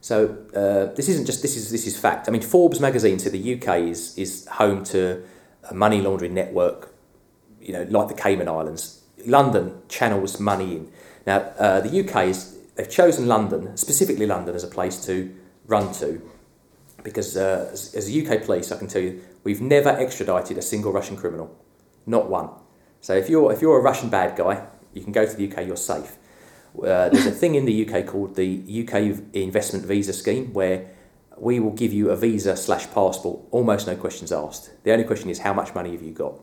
So 0.00 0.36
uh, 0.54 0.94
this 0.94 1.08
isn't 1.08 1.26
just 1.26 1.42
this 1.42 1.56
is 1.56 1.70
this 1.70 1.86
is 1.86 1.98
fact. 1.98 2.28
I 2.28 2.30
mean, 2.30 2.42
Forbes 2.42 2.80
magazine 2.80 3.18
said 3.18 3.32
the 3.32 3.54
UK 3.54 3.80
is 3.88 4.16
is 4.16 4.46
home 4.46 4.84
to 4.84 5.22
a 5.68 5.74
money 5.74 6.00
laundering 6.00 6.34
network, 6.34 6.94
you 7.60 7.72
know, 7.72 7.86
like 7.90 8.08
the 8.08 8.14
Cayman 8.14 8.48
Islands. 8.48 9.02
London 9.26 9.74
channels 9.88 10.38
money 10.38 10.76
in. 10.76 10.92
Now, 11.26 11.38
uh, 11.58 11.80
the 11.80 12.00
UK 12.00 12.28
is 12.28 12.56
they've 12.76 12.88
chosen 12.88 13.26
London 13.26 13.76
specifically 13.76 14.26
London 14.26 14.54
as 14.54 14.62
a 14.64 14.68
place 14.68 15.04
to 15.06 15.34
run 15.66 15.92
to, 15.94 16.22
because 17.02 17.36
uh, 17.36 17.68
as, 17.72 17.92
as 17.94 18.08
a 18.08 18.12
UK 18.24 18.44
police, 18.44 18.70
I 18.70 18.78
can 18.78 18.86
tell 18.86 19.02
you 19.02 19.20
we've 19.42 19.60
never 19.60 19.90
extradited 19.90 20.56
a 20.56 20.62
single 20.62 20.92
Russian 20.92 21.16
criminal, 21.16 21.54
not 22.06 22.30
one. 22.30 22.48
So 23.00 23.14
if 23.14 23.28
you're 23.28 23.52
if 23.52 23.62
you're 23.62 23.78
a 23.78 23.82
Russian 23.82 24.08
bad 24.10 24.36
guy, 24.36 24.66
you 24.92 25.02
can 25.02 25.12
go 25.12 25.24
to 25.26 25.34
the 25.36 25.50
UK. 25.50 25.66
You're 25.66 25.76
safe. 25.76 26.16
Uh, 26.76 27.08
there's 27.08 27.26
a 27.26 27.30
thing 27.30 27.54
in 27.54 27.64
the 27.64 27.88
UK 27.88 28.06
called 28.06 28.36
the 28.36 28.84
UK 28.86 29.18
Investment 29.34 29.84
Visa 29.84 30.12
Scheme 30.12 30.52
where 30.52 30.90
we 31.36 31.60
will 31.60 31.72
give 31.72 31.92
you 31.92 32.10
a 32.10 32.16
visa 32.16 32.56
slash 32.56 32.90
passport, 32.90 33.40
almost 33.50 33.86
no 33.86 33.96
questions 33.96 34.32
asked. 34.32 34.70
The 34.84 34.92
only 34.92 35.04
question 35.04 35.30
is 35.30 35.38
how 35.40 35.52
much 35.54 35.74
money 35.74 35.92
have 35.92 36.02
you 36.02 36.12
got? 36.12 36.34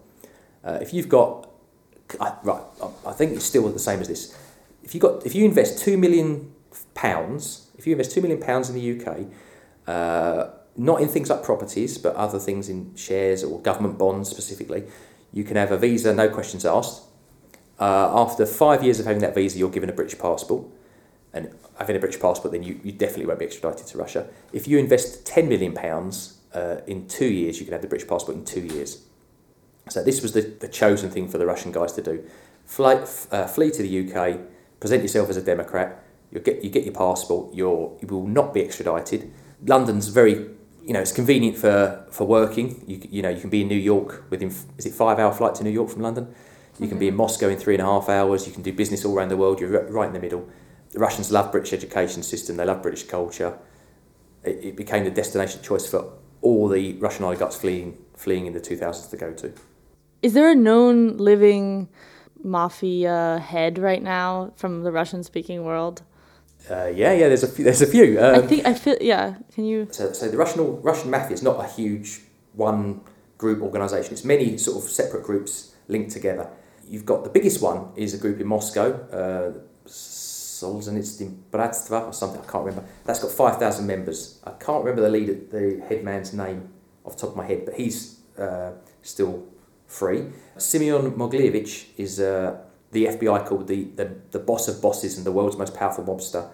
Uh, 0.64 0.80
if 0.82 0.94
you've 0.94 1.10
got, 1.10 1.50
I, 2.20 2.34
right, 2.44 2.62
I- 3.06 3.12
think 3.12 3.34
it's 3.34 3.46
still 3.46 3.70
the 3.70 3.80
same 3.80 4.00
as 4.00 4.08
this. 4.08 4.36
If 4.84 4.96
you 4.96 5.02
got, 5.02 5.26
if 5.26 5.36
you 5.36 5.46
invest 5.46 5.80
two 5.84 5.98
million 5.98 6.54
pounds, 6.94 7.70
if 7.78 7.86
you 7.86 7.94
invest 7.94 8.12
two 8.12 8.22
million 8.22 8.40
pounds 8.40 8.70
in 8.70 8.76
the 8.76 9.00
UK, 9.00 9.28
uh, 9.88 10.52
not 10.78 11.02
in 11.02 11.08
things 11.08 11.30
like 11.30 11.44
properties, 11.44 11.98
but 11.98 12.16
other 12.16 12.40
things 12.40 12.68
in 12.70 12.96
shares 12.96 13.44
or 13.44 13.60
government 13.62 13.98
bonds 13.98 14.30
specifically, 14.30 14.84
you 15.36 15.44
can 15.44 15.58
have 15.58 15.72
a 15.72 15.78
visa, 15.78 16.14
no 16.14 16.30
questions 16.30 16.66
asked. 16.66 17.04
Uh, 17.78 18.22
after 18.22 18.46
five 18.46 18.82
years 18.82 19.02
of 19.02 19.06
having 19.06 19.22
that 19.22 19.36
visa, 19.36 19.60
you're 19.60 19.70
given 19.70 19.90
a 19.90 19.94
British 19.94 20.18
passport. 20.18 20.66
And 21.34 21.54
having 21.78 21.98
a 21.98 22.00
British 22.00 22.22
passport, 22.22 22.54
then 22.54 22.64
you, 22.64 22.80
you 22.84 22.94
definitely 22.94 23.26
won't 23.26 23.40
be 23.40 23.46
extradited 23.46 23.86
to 23.88 23.98
Russia. 23.98 24.28
If 24.54 24.66
you 24.66 24.80
invest 24.80 25.26
£10 25.26 25.50
million 25.50 25.78
uh, 26.54 26.82
in 26.88 27.08
two 27.10 27.26
years, 27.26 27.60
you 27.60 27.66
can 27.66 27.74
have 27.74 27.82
the 27.82 27.90
British 27.90 28.08
passport 28.08 28.38
in 28.38 28.46
two 28.46 28.62
years. 28.62 29.04
So 29.90 30.02
this 30.02 30.22
was 30.22 30.32
the, 30.32 30.42
the 30.42 30.70
chosen 30.70 31.12
thing 31.12 31.28
for 31.28 31.38
the 31.38 31.46
Russian 31.46 31.74
guys 31.74 31.92
to 31.94 32.02
do. 32.02 32.24
Fly, 32.64 33.06
uh, 33.32 33.48
flee 33.48 33.72
to 33.72 33.84
the 33.84 34.14
UK, 34.14 34.40
present 34.80 35.02
yourself 35.02 35.30
as 35.30 35.36
a 35.36 35.42
Democrat, 35.42 36.02
you 36.32 36.40
get, 36.40 36.64
you 36.64 36.70
get 36.70 36.86
your 36.86 36.94
passport, 36.94 37.54
you're, 37.54 37.98
you 38.02 38.08
will 38.08 38.26
not 38.26 38.54
be 38.54 38.62
extradited. 38.62 39.34
London's 39.66 40.08
very, 40.08 40.50
you 40.86 40.94
know, 40.94 41.00
it's 41.00 41.12
convenient 41.12 41.58
for, 41.58 42.06
for 42.12 42.28
working. 42.28 42.84
You, 42.88 43.02
you 43.10 43.22
know, 43.22 43.30
you 43.30 43.42
can 43.42 43.50
be 43.50 43.62
in 43.62 43.68
New 43.68 43.76
York 43.76 44.24
within, 44.30 44.50
is 44.78 44.86
it 44.86 44.94
five 44.94 45.18
hour 45.18 45.34
flight 45.34 45.56
to 45.56 45.64
New 45.64 45.72
York 45.72 45.90
from 45.90 46.04
London? 46.04 46.34
You 46.80 46.88
can 46.88 47.00
be 47.00 47.08
in 47.08 47.14
mm-hmm. 47.14 47.22
Moscow 47.22 47.48
in 47.50 47.58
three 47.58 47.74
and 47.74 47.82
a 47.82 47.86
half 47.86 48.10
hours. 48.10 48.46
You 48.46 48.54
can 48.54 48.62
do 48.62 48.72
business 48.72 49.06
all 49.06 49.18
around 49.18 49.30
the 49.30 49.38
world. 49.38 49.60
You're 49.60 49.90
right 49.90 50.08
in 50.08 50.14
the 50.14 50.20
middle. 50.20 50.48
The 50.92 51.00
Russians 51.00 51.32
love 51.32 51.52
British 51.52 51.74
education 51.74 52.22
system. 52.22 52.58
They 52.58 52.66
love 52.66 52.82
British 52.82 53.04
culture. 53.04 53.58
It, 54.44 54.64
it 54.64 54.76
became 54.76 55.06
the 55.06 55.12
destination 55.12 55.62
choice 55.64 55.88
for 55.90 56.14
all 56.42 56.68
the 56.68 56.94
Russian 56.94 57.26
oligarchs 57.26 57.56
fleeing 57.56 57.98
fleeing 58.16 58.46
in 58.46 58.54
the 58.54 58.60
2000s 58.60 59.10
to 59.10 59.18
go 59.18 59.34
to. 59.34 59.54
Is 60.22 60.34
there 60.34 60.50
a 60.50 60.56
known 60.56 61.18
living 61.18 61.90
mafia 62.44 63.40
head 63.40 63.78
right 63.78 64.02
now 64.02 64.54
from 64.56 64.84
the 64.84 64.92
Russian 64.92 65.24
speaking 65.24 65.64
world? 65.64 66.04
Uh, 66.70 66.88
yeah, 66.88 67.14
yeah. 67.14 67.28
There's 67.28 67.44
a 67.44 67.48
few, 67.48 67.64
there's 67.64 67.82
a 67.82 67.88
few. 67.88 68.20
Um, 68.20 68.36
I 68.36 68.42
think 68.42 68.66
I 68.66 68.74
feel 68.74 68.98
yeah. 69.02 69.36
Can 69.54 69.66
you? 69.66 69.88
So, 69.92 70.14
so 70.14 70.30
the 70.30 70.38
Russian 70.38 70.82
Russian 70.82 71.10
mafia 71.12 71.34
is 71.34 71.44
not 71.44 71.64
a 71.64 71.68
huge 71.68 72.22
one 72.54 73.02
group 73.38 73.62
organisation. 73.62 74.14
It's 74.14 74.26
many 74.26 74.58
sort 74.58 74.84
of 74.84 74.90
separate 74.90 75.24
groups 75.24 75.76
linked 75.88 76.12
together. 76.12 76.50
You've 76.88 77.06
got 77.06 77.24
the 77.24 77.30
biggest 77.30 77.62
one 77.62 77.90
is 77.96 78.14
a 78.14 78.18
group 78.18 78.40
in 78.40 78.48
Moscow, 78.48 78.94
uh, 79.12 79.88
Solntsevskaya 79.88 81.36
Bratva 81.52 82.08
or 82.08 82.14
something. 82.14 82.42
I 82.42 82.46
can't 82.46 82.66
remember. 82.66 82.88
That's 83.06 83.20
got 83.20 83.32
five 83.32 83.58
thousand 83.58 83.88
members. 83.88 84.40
I 84.44 84.52
can't 84.52 84.84
remember 84.84 85.02
the 85.02 85.10
leader, 85.10 85.34
the 85.34 85.84
head 85.88 86.04
man's 86.04 86.34
name 86.34 86.70
off 87.04 87.16
the 87.16 87.22
top 87.22 87.32
of 87.32 87.36
my 87.38 87.46
head, 87.46 87.66
but 87.66 87.76
he's 87.76 88.20
uh, 88.40 88.72
still 89.02 89.46
free. 89.88 90.26
Semion 90.58 91.16
Mogilevich 91.16 91.88
is 91.98 92.20
uh, 92.20 92.58
the 92.96 93.08
FBI 93.08 93.46
called 93.46 93.68
the, 93.68 93.84
the 94.00 94.16
the 94.32 94.40
boss 94.40 94.70
of 94.70 94.82
bosses 94.82 95.18
and 95.18 95.26
the 95.26 95.32
world's 95.32 95.58
most 95.58 95.76
powerful 95.76 96.04
mobster. 96.06 96.50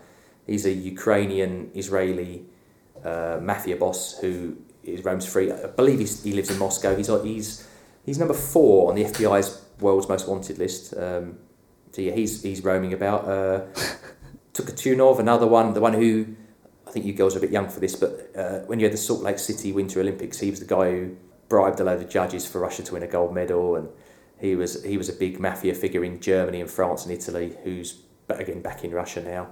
He's 0.48 0.66
a 0.66 0.74
Ukrainian 0.74 1.70
Israeli 1.76 2.46
uh, 3.06 3.38
mafia 3.40 3.76
boss 3.76 4.18
who 4.20 4.58
is, 4.84 5.06
roams 5.06 5.28
free. 5.32 5.52
I 5.52 5.68
believe 5.68 6.00
he 6.00 6.34
lives 6.34 6.50
in 6.50 6.58
Moscow. 6.58 6.96
He's 6.96 7.10
he's 7.24 7.68
he's 8.08 8.18
number 8.18 8.34
four 8.34 8.90
on 8.90 8.96
the 8.96 9.04
FBI's 9.04 9.64
world's 9.80 10.10
most 10.10 10.28
wanted 10.28 10.58
list. 10.58 10.96
Um, 10.98 11.38
so 11.92 12.02
yeah, 12.02 12.14
he's 12.14 12.42
he's 12.42 12.64
roaming 12.64 12.94
about. 12.94 13.26
Uh, 13.26 13.62
Tokhtakhounov, 14.54 15.20
another 15.20 15.48
one, 15.48 15.74
the 15.74 15.80
one 15.80 15.94
who 15.94 16.36
I 16.88 16.92
think 16.92 17.06
you 17.06 17.14
girls 17.14 17.36
are 17.36 17.38
a 17.38 17.42
bit 17.42 17.52
young 17.52 17.70
for 17.70 17.80
this, 17.80 17.96
but 17.96 18.32
uh, 18.36 18.60
when 18.66 18.80
you 18.80 18.86
had 18.86 18.94
the 18.94 18.98
Salt 18.98 19.22
Lake 19.22 19.40
City 19.40 19.72
Winter 19.72 20.02
Olympics, 20.02 20.40
he 20.40 20.50
was 20.50 20.60
the 20.60 20.66
guy 20.66 20.92
who 20.92 21.16
bribed 21.48 21.80
a 21.80 21.86
load 21.86 22.02
of 22.02 22.10
judges 22.10 22.46
for 22.46 22.60
Russia 22.60 22.84
to 22.84 22.94
win 22.94 23.04
a 23.04 23.08
gold 23.08 23.34
medal, 23.34 23.76
and 23.76 23.88
he 24.42 24.56
was 24.56 24.84
he 24.84 24.98
was 24.98 25.08
a 25.08 25.14
big 25.14 25.40
mafia 25.40 25.74
figure 25.74 26.04
in 26.04 26.20
Germany 26.20 26.60
and 26.62 26.70
France 26.70 27.06
and 27.06 27.14
Italy, 27.14 27.56
who's 27.64 28.02
again 28.30 28.62
back 28.62 28.84
in 28.84 28.92
Russia 28.92 29.22
now. 29.22 29.48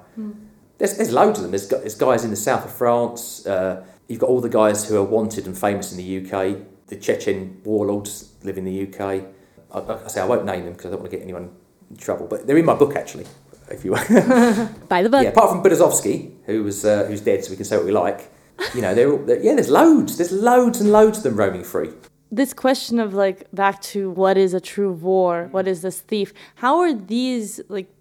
There's, 0.77 0.95
there's 0.95 1.11
loads 1.11 1.39
of 1.39 1.43
them. 1.43 1.51
There's, 1.51 1.67
there's 1.67 1.95
guys 1.95 2.23
in 2.23 2.29
the 2.29 2.37
south 2.37 2.65
of 2.65 2.73
France. 2.73 3.45
Uh, 3.45 3.85
you've 4.07 4.19
got 4.19 4.29
all 4.29 4.39
the 4.39 4.49
guys 4.49 4.87
who 4.87 4.97
are 4.97 5.03
wanted 5.03 5.45
and 5.45 5.57
famous 5.57 5.91
in 5.91 5.97
the 5.97 6.17
UK. 6.19 6.57
The 6.87 6.95
Chechen 6.95 7.61
warlords 7.65 8.33
live 8.43 8.57
in 8.57 8.63
the 8.63 8.87
UK. 8.87 9.25
I, 9.73 9.93
I 10.05 10.07
say 10.07 10.21
I 10.21 10.25
won't 10.25 10.45
name 10.45 10.63
them 10.63 10.73
because 10.73 10.85
I 10.85 10.89
don't 10.91 11.01
want 11.01 11.11
to 11.11 11.17
get 11.17 11.23
anyone 11.23 11.51
in 11.89 11.97
trouble, 11.97 12.27
but 12.27 12.47
they're 12.47 12.57
in 12.57 12.65
my 12.65 12.75
book 12.75 12.95
actually. 12.95 13.25
If 13.69 13.85
you 13.85 13.91
By 14.87 15.03
the 15.03 15.09
book. 15.09 15.23
yeah, 15.23 15.29
apart 15.29 15.51
from 15.51 15.63
Berezovsky, 15.63 16.31
who 16.45 16.63
was 16.63 16.85
uh, 16.85 17.05
who's 17.05 17.21
dead, 17.21 17.43
so 17.43 17.51
we 17.51 17.55
can 17.55 17.65
say 17.65 17.77
what 17.77 17.85
we 17.85 17.91
like. 17.91 18.31
You 18.73 18.81
know, 18.81 18.95
they're, 18.95 19.11
all, 19.11 19.19
they're 19.19 19.41
yeah. 19.43 19.53
There's 19.53 19.69
loads. 19.69 20.17
There's 20.17 20.31
loads 20.31 20.81
and 20.81 20.91
loads 20.91 21.19
of 21.19 21.23
them 21.23 21.35
roaming 21.35 21.63
free. 21.63 21.91
This 22.31 22.53
question 22.53 22.99
of 22.99 23.13
like 23.13 23.47
back 23.51 23.81
to 23.83 24.11
what 24.11 24.37
is 24.37 24.53
a 24.53 24.59
true 24.59 24.91
war? 24.91 25.47
What 25.51 25.67
is 25.67 25.81
this 25.81 25.99
thief? 26.01 26.33
How 26.55 26.79
are 26.79 26.93
these 26.93 27.59
like 27.69 27.91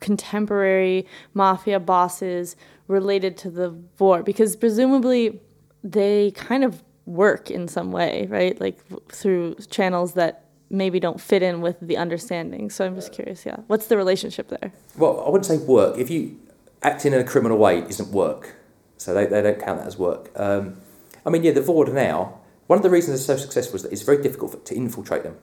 contemporary 0.00 1.06
mafia 1.34 1.80
bosses 1.80 2.56
related 2.86 3.36
to 3.38 3.50
the 3.50 3.70
war? 3.98 4.22
Because 4.22 4.56
presumably 4.56 5.40
they 5.82 6.32
kind 6.32 6.64
of 6.64 6.82
work 7.06 7.50
in 7.50 7.66
some 7.66 7.90
way, 7.90 8.26
right? 8.28 8.60
Like 8.60 8.78
through 9.10 9.54
channels 9.70 10.12
that 10.14 10.44
maybe 10.70 11.00
don't 11.00 11.20
fit 11.20 11.42
in 11.42 11.62
with 11.62 11.76
the 11.80 11.96
understanding. 11.96 12.68
So 12.68 12.84
I'm 12.84 12.94
just 12.94 13.12
curious, 13.12 13.46
yeah. 13.46 13.56
What's 13.68 13.86
the 13.86 13.96
relationship 13.96 14.48
there? 14.48 14.72
Well, 14.96 15.24
I 15.26 15.30
wouldn't 15.30 15.46
say 15.46 15.56
work. 15.56 15.96
If 15.98 16.10
you 16.10 16.38
acting 16.82 17.12
in 17.12 17.20
a 17.20 17.24
criminal 17.24 17.56
way 17.56 17.78
isn't 17.88 18.10
work, 18.10 18.54
so 18.98 19.14
they, 19.14 19.26
they 19.26 19.40
don't 19.40 19.60
count 19.60 19.78
that 19.78 19.86
as 19.86 19.96
work. 19.96 20.30
Um, 20.36 20.76
I 21.24 21.30
mean, 21.30 21.42
yeah, 21.42 21.52
the 21.52 21.62
Vord 21.62 21.92
now. 21.92 22.40
One 22.68 22.78
of 22.78 22.82
the 22.82 22.90
reasons 22.90 23.26
they're 23.26 23.36
so 23.36 23.42
successful 23.42 23.76
is 23.76 23.82
that 23.82 23.92
it's 23.92 24.02
very 24.02 24.22
difficult 24.22 24.52
for, 24.52 24.58
to 24.58 24.74
infiltrate 24.74 25.22
them 25.24 25.36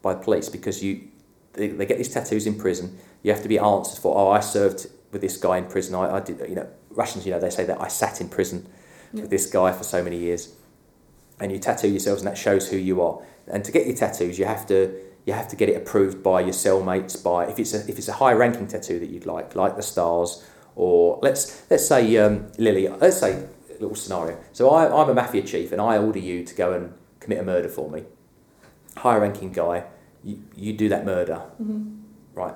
by 0.00 0.14
police 0.14 0.48
because 0.48 0.82
you 0.82 1.08
they, 1.54 1.68
they 1.68 1.86
get 1.86 1.98
these 1.98 2.08
tattoos 2.08 2.46
in 2.46 2.54
prison. 2.54 2.98
You 3.22 3.32
have 3.32 3.42
to 3.42 3.48
be 3.48 3.58
answered 3.58 4.00
for. 4.00 4.16
Oh, 4.16 4.30
I 4.30 4.40
served 4.40 4.86
with 5.10 5.20
this 5.20 5.36
guy 5.36 5.58
in 5.58 5.66
prison. 5.66 5.96
I, 5.96 6.16
I 6.16 6.20
did, 6.20 6.38
you 6.48 6.54
know, 6.54 6.68
Russians, 6.90 7.26
you 7.26 7.32
know, 7.32 7.40
they 7.40 7.50
say 7.50 7.64
that 7.64 7.80
I 7.80 7.88
sat 7.88 8.20
in 8.20 8.28
prison 8.28 8.68
with 9.12 9.28
this 9.28 9.46
guy 9.46 9.72
for 9.72 9.82
so 9.82 10.02
many 10.04 10.18
years. 10.18 10.54
And 11.40 11.50
you 11.50 11.58
tattoo 11.58 11.88
yourselves, 11.88 12.22
and 12.22 12.30
that 12.30 12.38
shows 12.38 12.68
who 12.68 12.76
you 12.76 13.02
are. 13.02 13.22
And 13.48 13.64
to 13.64 13.72
get 13.72 13.86
your 13.86 13.96
tattoos, 13.96 14.38
you 14.38 14.44
have 14.44 14.66
to 14.68 14.94
you 15.24 15.32
have 15.32 15.48
to 15.48 15.56
get 15.56 15.68
it 15.68 15.76
approved 15.76 16.22
by 16.22 16.40
your 16.40 16.52
cellmates. 16.52 17.22
By 17.22 17.46
if 17.46 17.58
it's 17.58 17.74
a 17.74 17.80
if 17.88 17.98
it's 17.98 18.08
a 18.08 18.14
high 18.14 18.32
ranking 18.32 18.68
tattoo 18.68 19.00
that 19.00 19.10
you'd 19.10 19.26
like, 19.26 19.56
like 19.56 19.76
the 19.76 19.82
stars, 19.82 20.44
or 20.76 21.18
let's 21.22 21.68
let's 21.70 21.86
say 21.86 22.16
um, 22.18 22.52
Lily. 22.56 22.88
Let's 22.88 23.18
say 23.18 23.46
little 23.80 23.94
scenario. 23.94 24.38
So 24.52 24.70
I, 24.70 24.84
I'm 24.84 25.08
a 25.08 25.14
mafia 25.14 25.42
chief, 25.42 25.72
and 25.72 25.80
I 25.80 25.98
order 25.98 26.18
you 26.18 26.44
to 26.44 26.54
go 26.54 26.72
and 26.72 26.94
commit 27.20 27.38
a 27.38 27.42
murder 27.42 27.68
for 27.68 27.90
me. 27.90 28.04
High 28.96 29.16
ranking 29.16 29.52
guy, 29.52 29.84
you, 30.24 30.42
you 30.54 30.72
do 30.72 30.88
that 30.88 31.04
murder, 31.04 31.42
mm-hmm. 31.62 32.00
right? 32.34 32.54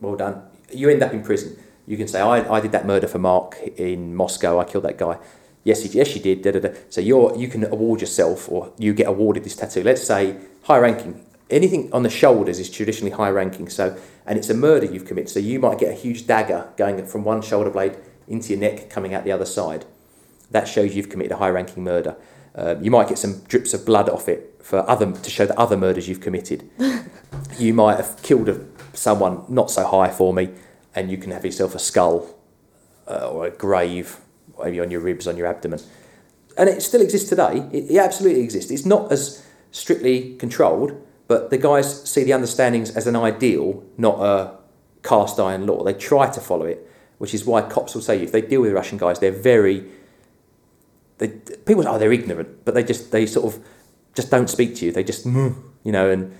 Well 0.00 0.16
done. 0.16 0.42
You 0.72 0.88
end 0.90 1.02
up 1.02 1.12
in 1.12 1.22
prison. 1.22 1.56
You 1.86 1.96
can 1.96 2.08
say, 2.08 2.20
I, 2.20 2.52
I 2.52 2.60
did 2.60 2.72
that 2.72 2.86
murder 2.86 3.06
for 3.06 3.18
Mark 3.18 3.58
in 3.76 4.14
Moscow. 4.14 4.58
I 4.58 4.64
killed 4.64 4.84
that 4.84 4.98
guy. 4.98 5.18
Yes, 5.62 5.82
he, 5.82 5.88
yes, 5.90 6.14
you 6.14 6.20
did. 6.20 6.42
Da, 6.42 6.52
da, 6.52 6.60
da. 6.60 6.78
So 6.90 7.00
you're 7.00 7.36
you 7.36 7.48
can 7.48 7.64
award 7.64 8.00
yourself, 8.00 8.50
or 8.50 8.72
you 8.78 8.92
get 8.92 9.06
awarded 9.06 9.44
this 9.44 9.56
tattoo. 9.56 9.82
Let's 9.82 10.02
say 10.02 10.36
high 10.64 10.78
ranking. 10.78 11.24
Anything 11.50 11.92
on 11.92 12.02
the 12.02 12.10
shoulders 12.10 12.58
is 12.58 12.70
traditionally 12.70 13.12
high 13.12 13.30
ranking. 13.30 13.68
So 13.68 13.98
and 14.26 14.38
it's 14.38 14.50
a 14.50 14.54
murder 14.54 14.86
you've 14.86 15.06
committed. 15.06 15.30
So 15.30 15.40
you 15.40 15.58
might 15.58 15.78
get 15.78 15.90
a 15.90 15.94
huge 15.94 16.26
dagger 16.26 16.68
going 16.76 17.04
from 17.06 17.24
one 17.24 17.42
shoulder 17.42 17.70
blade 17.70 17.96
into 18.28 18.50
your 18.50 18.60
neck, 18.60 18.90
coming 18.90 19.14
out 19.14 19.24
the 19.24 19.32
other 19.32 19.44
side. 19.44 19.84
That 20.54 20.68
shows 20.68 20.94
you've 20.94 21.08
committed 21.08 21.32
a 21.32 21.36
high 21.36 21.48
ranking 21.48 21.82
murder. 21.82 22.14
Uh, 22.54 22.76
you 22.80 22.88
might 22.88 23.08
get 23.08 23.18
some 23.18 23.40
drips 23.48 23.74
of 23.74 23.84
blood 23.84 24.08
off 24.08 24.28
it 24.28 24.54
for 24.62 24.88
other 24.88 25.10
to 25.10 25.30
show 25.30 25.46
the 25.46 25.58
other 25.58 25.76
murders 25.76 26.08
you've 26.08 26.20
committed. 26.20 26.70
you 27.58 27.74
might 27.74 27.96
have 27.96 28.22
killed 28.22 28.48
a, 28.48 28.64
someone 28.92 29.44
not 29.48 29.68
so 29.68 29.84
high 29.84 30.10
for 30.10 30.32
me, 30.32 30.50
and 30.94 31.10
you 31.10 31.18
can 31.18 31.32
have 31.32 31.44
yourself 31.44 31.74
a 31.74 31.80
skull 31.80 32.38
uh, 33.08 33.28
or 33.28 33.46
a 33.46 33.50
grave, 33.50 34.18
maybe 34.62 34.78
on 34.78 34.92
your 34.92 35.00
ribs, 35.00 35.26
on 35.26 35.36
your 35.36 35.48
abdomen. 35.48 35.80
And 36.56 36.68
it 36.68 36.82
still 36.82 37.00
exists 37.00 37.28
today. 37.28 37.66
It, 37.72 37.90
it 37.90 37.98
absolutely 37.98 38.42
exists. 38.42 38.70
It's 38.70 38.86
not 38.86 39.10
as 39.10 39.44
strictly 39.72 40.36
controlled, 40.36 41.04
but 41.26 41.50
the 41.50 41.58
guys 41.58 42.08
see 42.08 42.22
the 42.22 42.32
understandings 42.32 42.94
as 42.94 43.08
an 43.08 43.16
ideal, 43.16 43.82
not 43.98 44.20
a 44.20 44.56
cast 45.02 45.40
iron 45.40 45.66
law. 45.66 45.82
They 45.82 45.94
try 45.94 46.30
to 46.30 46.40
follow 46.40 46.66
it, 46.66 46.88
which 47.18 47.34
is 47.34 47.44
why 47.44 47.62
cops 47.62 47.96
will 47.96 48.02
say 48.02 48.22
if 48.22 48.30
they 48.30 48.40
deal 48.40 48.60
with 48.60 48.72
Russian 48.72 48.98
guys, 48.98 49.18
they're 49.18 49.32
very. 49.32 49.90
They, 51.18 51.28
people 51.28 51.86
oh, 51.86 51.98
they're 51.98 52.12
ignorant, 52.12 52.64
but 52.64 52.74
they 52.74 52.82
just 52.82 53.12
they 53.12 53.26
sort 53.26 53.54
of 53.54 53.64
just 54.14 54.30
don't 54.30 54.48
speak 54.48 54.76
to 54.76 54.86
you. 54.86 54.92
They 54.92 55.04
just 55.04 55.26
"Mm," 55.26 55.56
you 55.82 55.92
know 55.92 56.10
and 56.10 56.34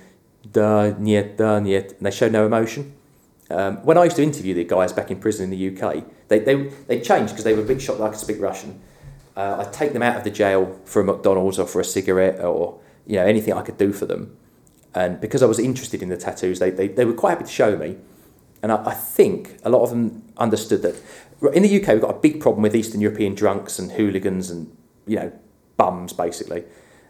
da 0.51 0.93
niet 0.99 1.37
da 1.37 1.59
niet, 1.61 1.93
and 1.97 2.07
they 2.07 2.11
show 2.11 2.29
no 2.29 2.47
emotion. 2.47 2.93
Um, 3.51 3.77
when 3.85 3.99
I 3.99 4.05
used 4.05 4.17
to 4.17 4.23
interview 4.23 4.55
the 4.55 4.65
guys 4.65 4.93
back 4.93 5.11
in 5.11 5.21
prison 5.21 5.45
in 5.45 5.51
the 5.51 5.69
UK, 5.71 6.05
they 6.29 6.39
they 6.41 6.55
they 6.87 7.01
changed 7.01 7.33
because 7.33 7.45
they 7.45 7.55
were 7.55 7.63
a 7.63 7.67
bit 7.67 7.81
shocked 7.81 7.99
that 7.99 8.07
I 8.07 8.11
could 8.11 8.19
speak 8.19 8.41
Russian. 8.41 8.81
Uh, 9.37 9.57
I'd 9.61 9.73
take 9.73 9.93
them 9.93 10.03
out 10.03 10.17
of 10.17 10.25
the 10.25 10.31
jail 10.31 10.79
for 10.85 11.01
a 11.01 11.05
McDonald's 11.05 11.59
or 11.59 11.67
for 11.67 11.81
a 11.81 11.85
cigarette 11.85 12.41
or 12.41 12.81
you 13.07 13.17
know 13.17 13.27
anything 13.27 13.53
I 13.55 13.63
could 13.63 13.79
do 13.79 13.93
for 13.93 14.07
them. 14.07 14.37
And 14.95 15.21
because 15.21 15.43
I 15.43 15.47
was 15.47 15.59
interested 15.59 16.03
in 16.03 16.09
the 16.09 16.17
tattoos, 16.17 16.61
they, 16.61 16.71
they, 16.71 16.87
they 16.89 17.05
were 17.05 17.15
quite 17.15 17.31
happy 17.31 17.45
to 17.45 17.51
show 17.51 17.77
me. 17.77 17.97
And 18.63 18.71
I, 18.71 18.87
I 18.87 18.95
think 18.95 19.59
a 19.65 19.69
lot 19.69 19.83
of 19.83 19.91
them 19.91 20.23
understood 20.37 20.83
that 20.83 20.95
in 21.53 21.63
the 21.63 21.83
UK 21.83 21.89
we've 21.89 22.01
got 22.01 22.15
a 22.15 22.19
big 22.19 22.41
problem 22.41 22.63
with 22.63 22.75
Eastern 22.75 23.01
European 23.01 23.35
drunks 23.35 23.79
and 23.79 23.93
hooligans 23.93 24.51
and 24.51 24.75
you 25.07 25.17
know 25.17 25.33
bums 25.77 26.13
basically, 26.13 26.65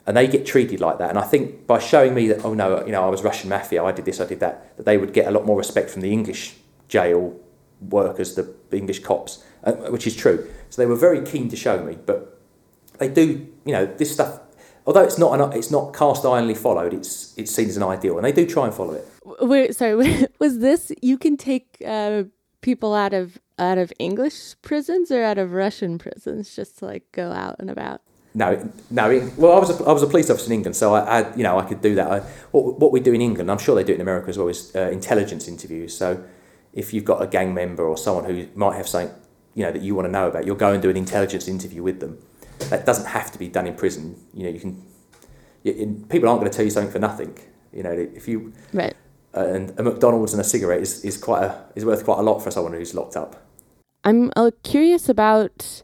and 0.06 0.16
they 0.16 0.26
get 0.26 0.46
treated 0.46 0.80
like 0.80 0.98
that. 0.98 1.10
And 1.10 1.18
I 1.18 1.22
think 1.22 1.66
by 1.66 1.78
showing 1.78 2.14
me 2.14 2.28
that 2.28 2.44
oh 2.44 2.54
no, 2.54 2.84
you 2.84 2.92
know 2.92 3.04
I 3.04 3.08
was 3.08 3.22
Russian 3.22 3.50
mafia, 3.50 3.82
I 3.82 3.92
did 3.92 4.04
this, 4.04 4.20
I 4.20 4.26
did 4.26 4.40
that, 4.40 4.76
that 4.76 4.86
they 4.86 4.98
would 4.98 5.12
get 5.12 5.26
a 5.26 5.30
lot 5.30 5.44
more 5.44 5.56
respect 5.56 5.90
from 5.90 6.02
the 6.02 6.12
English 6.12 6.54
jail 6.88 7.38
workers, 7.80 8.34
the 8.34 8.54
English 8.72 9.00
cops, 9.00 9.44
uh, 9.64 9.72
which 9.90 10.06
is 10.06 10.16
true. 10.16 10.48
So 10.70 10.80
they 10.80 10.86
were 10.86 10.96
very 10.96 11.24
keen 11.24 11.48
to 11.48 11.56
show 11.56 11.82
me, 11.82 11.98
but 12.04 12.40
they 12.98 13.08
do 13.08 13.46
you 13.64 13.72
know 13.72 13.86
this 13.86 14.12
stuff. 14.12 14.40
Although 14.86 15.02
it's 15.02 15.18
not 15.18 15.40
an, 15.40 15.56
it's 15.56 15.70
not 15.70 15.94
cast 15.94 16.26
ironly 16.26 16.54
followed, 16.54 16.92
it's 16.92 17.36
it's 17.38 17.50
seen 17.54 17.68
as 17.68 17.76
an 17.76 17.82
ideal, 17.82 18.16
and 18.16 18.24
they 18.24 18.32
do 18.32 18.46
try 18.46 18.66
and 18.66 18.74
follow 18.74 18.94
it. 18.94 19.08
Wait, 19.40 19.74
sorry. 19.74 20.26
Was 20.40 20.58
this 20.58 20.92
you 21.00 21.16
can 21.16 21.36
take 21.36 21.82
uh, 21.86 22.24
people 22.64 22.94
out 22.94 23.12
of 23.12 23.38
out 23.58 23.76
of 23.76 23.92
English 23.98 24.54
prisons 24.62 25.10
or 25.10 25.22
out 25.22 25.36
of 25.36 25.52
Russian 25.52 25.98
prisons 25.98 26.56
just 26.56 26.78
to 26.78 26.86
like 26.86 27.04
go 27.12 27.30
out 27.30 27.56
and 27.58 27.68
about? 27.68 28.00
No, 28.32 28.72
no. 28.90 29.30
Well, 29.36 29.52
I 29.52 29.58
was 29.60 29.70
a, 29.78 29.84
I 29.84 29.92
was 29.92 30.02
a 30.02 30.06
police 30.06 30.30
officer 30.30 30.46
in 30.46 30.52
England, 30.54 30.74
so 30.74 30.94
I, 30.94 31.20
I 31.20 31.36
you 31.36 31.42
know 31.42 31.58
I 31.58 31.64
could 31.66 31.82
do 31.82 31.94
that. 31.94 32.10
I, 32.10 32.20
what 32.52 32.80
what 32.80 32.90
we 32.90 33.00
do 33.00 33.12
in 33.12 33.20
England, 33.20 33.50
I'm 33.50 33.58
sure 33.58 33.74
they 33.76 33.84
do 33.84 33.92
it 33.92 33.96
in 33.96 34.00
America 34.00 34.30
as 34.30 34.38
well, 34.38 34.48
is 34.48 34.74
uh, 34.74 34.88
intelligence 34.90 35.46
interviews. 35.46 35.96
So 35.96 36.24
if 36.72 36.94
you've 36.94 37.04
got 37.04 37.22
a 37.22 37.26
gang 37.26 37.52
member 37.52 37.84
or 37.86 37.96
someone 37.98 38.24
who 38.24 38.48
might 38.54 38.76
have 38.76 38.88
something 38.88 39.14
you 39.54 39.62
know 39.64 39.70
that 39.70 39.82
you 39.82 39.94
want 39.94 40.06
to 40.08 40.12
know 40.12 40.26
about, 40.26 40.46
you'll 40.46 40.56
go 40.56 40.72
and 40.72 40.82
do 40.82 40.88
an 40.88 40.96
intelligence 40.96 41.46
interview 41.46 41.82
with 41.82 42.00
them. 42.00 42.18
That 42.70 42.86
doesn't 42.86 43.06
have 43.06 43.30
to 43.32 43.38
be 43.38 43.48
done 43.48 43.66
in 43.66 43.74
prison. 43.74 44.16
You 44.32 44.44
know, 44.44 44.50
you 44.50 44.60
can. 44.60 44.82
You, 45.64 45.72
in, 45.72 46.04
people 46.06 46.28
aren't 46.28 46.40
going 46.40 46.50
to 46.50 46.56
tell 46.56 46.64
you 46.64 46.70
something 46.70 46.92
for 46.92 46.98
nothing. 46.98 47.38
You 47.72 47.82
know, 47.82 47.92
if 47.92 48.26
you 48.26 48.54
Right. 48.72 48.96
Uh, 49.36 49.46
and 49.46 49.78
a 49.78 49.82
McDonald's 49.82 50.32
and 50.32 50.40
a 50.40 50.44
cigarette 50.44 50.80
is, 50.80 51.04
is 51.04 51.16
quite 51.16 51.44
a 51.44 51.64
is 51.74 51.84
worth 51.84 52.04
quite 52.04 52.18
a 52.18 52.22
lot 52.22 52.40
for 52.40 52.50
someone 52.50 52.72
who's 52.72 52.94
locked 52.94 53.16
up. 53.16 53.42
I'm 54.04 54.30
uh, 54.36 54.50
curious 54.62 55.08
about 55.08 55.82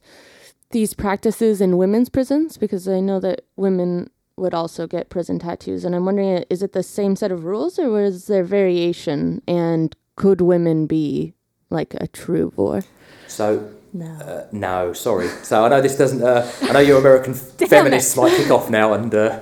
these 0.70 0.94
practices 0.94 1.60
in 1.60 1.76
women's 1.76 2.08
prisons 2.08 2.56
because 2.56 2.86
I 2.86 3.00
know 3.00 3.18
that 3.20 3.42
women 3.56 4.10
would 4.36 4.54
also 4.54 4.86
get 4.86 5.10
prison 5.10 5.38
tattoos, 5.38 5.84
and 5.84 5.94
I'm 5.94 6.04
wondering 6.04 6.44
is 6.48 6.62
it 6.62 6.72
the 6.72 6.82
same 6.82 7.16
set 7.16 7.32
of 7.32 7.44
rules 7.44 7.78
or 7.78 7.90
was 7.90 8.26
there 8.26 8.44
variation? 8.44 9.42
And 9.46 9.94
could 10.16 10.40
women 10.40 10.86
be 10.86 11.34
like 11.70 11.94
a 11.94 12.06
true 12.08 12.52
vor? 12.54 12.82
So 13.26 13.70
No. 13.92 14.06
Uh, 14.06 14.46
no, 14.52 14.92
sorry. 14.92 15.28
So 15.42 15.64
I 15.64 15.68
know 15.68 15.80
this 15.80 15.96
doesn't. 15.96 16.22
Uh, 16.22 16.48
I 16.62 16.72
know 16.72 16.80
your 16.80 16.98
American 16.98 17.34
feminists 17.68 18.16
might 18.16 18.36
kick 18.36 18.50
off 18.50 18.70
now, 18.70 18.92
and 18.92 19.12
uh, 19.14 19.40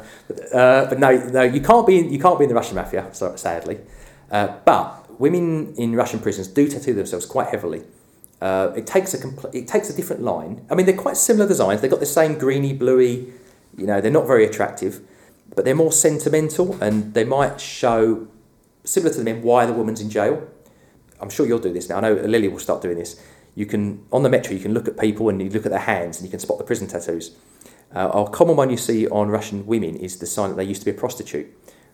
uh, 0.53 0.87
but 0.89 0.99
no, 0.99 1.17
no, 1.17 1.43
you 1.43 1.61
can't 1.61 1.87
be. 1.87 1.99
In, 1.99 2.11
you 2.11 2.19
can't 2.19 2.39
be 2.39 2.45
in 2.45 2.49
the 2.49 2.55
Russian 2.55 2.77
mafia. 2.77 3.09
So, 3.13 3.37
sadly, 3.37 3.79
uh, 4.31 4.57
but 4.65 5.21
women 5.21 5.75
in 5.77 5.95
Russian 5.95 6.21
prisons 6.21 6.49
do 6.49 6.69
tattoo 6.69 6.95
themselves 6.95 7.27
quite 7.27 7.49
heavily. 7.49 7.83
Uh, 8.41 8.73
it 8.77 8.87
takes 8.87 9.15
a 9.15 9.19
compl- 9.19 9.53
it 9.55 9.67
takes 9.67 9.91
a 9.91 9.97
different 9.97 10.23
line. 10.23 10.65
I 10.71 10.75
mean, 10.75 10.87
they're 10.87 10.97
quite 10.97 11.17
similar 11.17 11.49
designs. 11.49 11.81
They've 11.81 11.91
got 11.91 12.01
the 12.01 12.07
same 12.07 12.39
greeny, 12.39 12.73
bluey. 12.73 13.33
You 13.77 13.87
know, 13.87 14.01
they're 14.01 14.11
not 14.13 14.27
very 14.27 14.45
attractive, 14.45 15.01
but 15.55 15.65
they're 15.65 15.75
more 15.75 15.93
sentimental, 15.93 16.81
and 16.81 17.15
they 17.15 17.25
might 17.25 17.61
show 17.61 18.29
similar 18.85 19.13
to 19.13 19.19
the 19.19 19.25
men 19.25 19.43
why 19.43 19.67
the 19.67 19.73
woman's 19.73 20.01
in 20.01 20.09
jail. 20.09 20.47
I'm 21.21 21.31
sure 21.31 21.47
you'll 21.47 21.59
do 21.59 21.73
this 21.73 21.89
now. 21.89 21.97
I 21.97 22.01
know 22.01 22.15
Lily 22.15 22.49
will 22.49 22.61
start 22.61 22.81
doing 22.81 22.97
this. 22.97 23.21
You 23.57 23.67
can 23.67 24.05
on 24.13 24.23
the 24.23 24.29
metro, 24.29 24.55
you 24.55 24.61
can 24.61 24.73
look 24.73 24.87
at 24.87 24.97
people 24.99 25.29
and 25.29 25.43
you 25.43 25.51
look 25.51 25.67
at 25.67 25.73
their 25.73 25.81
hands, 25.81 26.19
and 26.19 26.27
you 26.27 26.31
can 26.31 26.39
spot 26.39 26.59
the 26.59 26.65
prison 26.65 26.87
tattoos. 26.87 27.37
Uh, 27.95 28.25
a 28.27 28.31
common 28.31 28.55
one 28.55 28.71
you 28.71 28.77
see 28.77 29.09
on 29.09 29.29
Russian 29.29 29.67
women 29.67 29.97
is 29.97 30.19
the 30.19 30.27
sign 30.27 30.51
that 30.51 30.57
they 30.57 30.65
used 30.65 30.83
to 30.83 30.85
be 30.85 30.91
a 30.91 31.01
prostitute, 31.01 31.49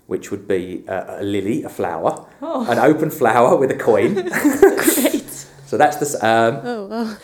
which 0.06 0.30
would 0.30 0.46
be 0.46 0.84
uh, 0.88 1.20
a 1.20 1.22
lily, 1.24 1.62
a 1.62 1.68
flower, 1.68 2.26
an 2.40 2.78
open 2.78 3.10
flower 3.10 3.56
with 3.56 3.70
a 3.70 3.76
coin. 3.76 4.14
Great. 4.14 5.30
so 5.66 5.76
that's 5.78 5.96
the 5.96 6.26
um, 6.26 6.60
Oh, 6.64 6.86
well. 6.86 7.18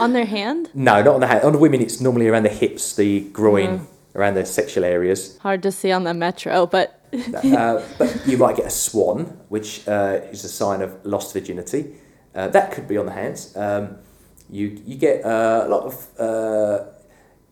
On 0.00 0.12
their 0.12 0.26
hand? 0.26 0.70
no, 0.74 1.02
not 1.02 1.14
on 1.14 1.20
the 1.20 1.26
hand. 1.26 1.44
On 1.44 1.52
the 1.52 1.58
women, 1.58 1.80
it's 1.80 2.00
normally 2.00 2.28
around 2.28 2.42
the 2.44 2.50
hips, 2.50 2.94
the 2.96 3.20
groin, 3.32 3.86
around 4.14 4.34
the 4.34 4.44
sexual 4.44 4.84
areas. 4.84 5.38
Hard 5.38 5.62
to 5.62 5.72
see 5.72 5.90
on 5.92 6.04
the 6.04 6.12
metro, 6.14 6.66
but 6.66 7.00
uh, 7.44 7.82
but 7.98 8.26
you 8.26 8.36
might 8.36 8.56
get 8.56 8.66
a 8.66 8.70
swan, 8.70 9.24
which 9.48 9.86
uh, 9.88 10.20
is 10.30 10.44
a 10.44 10.48
sign 10.48 10.82
of 10.82 10.90
lost 11.04 11.32
virginity. 11.32 11.94
Uh, 12.34 12.48
that 12.48 12.72
could 12.72 12.86
be 12.86 12.98
on 12.98 13.06
the 13.06 13.12
hands. 13.12 13.56
Um, 13.56 13.96
you 14.50 14.78
you 14.84 14.96
get 14.96 15.24
uh, 15.24 15.64
a 15.66 15.68
lot 15.68 15.84
of 15.84 16.20
uh, 16.20 16.84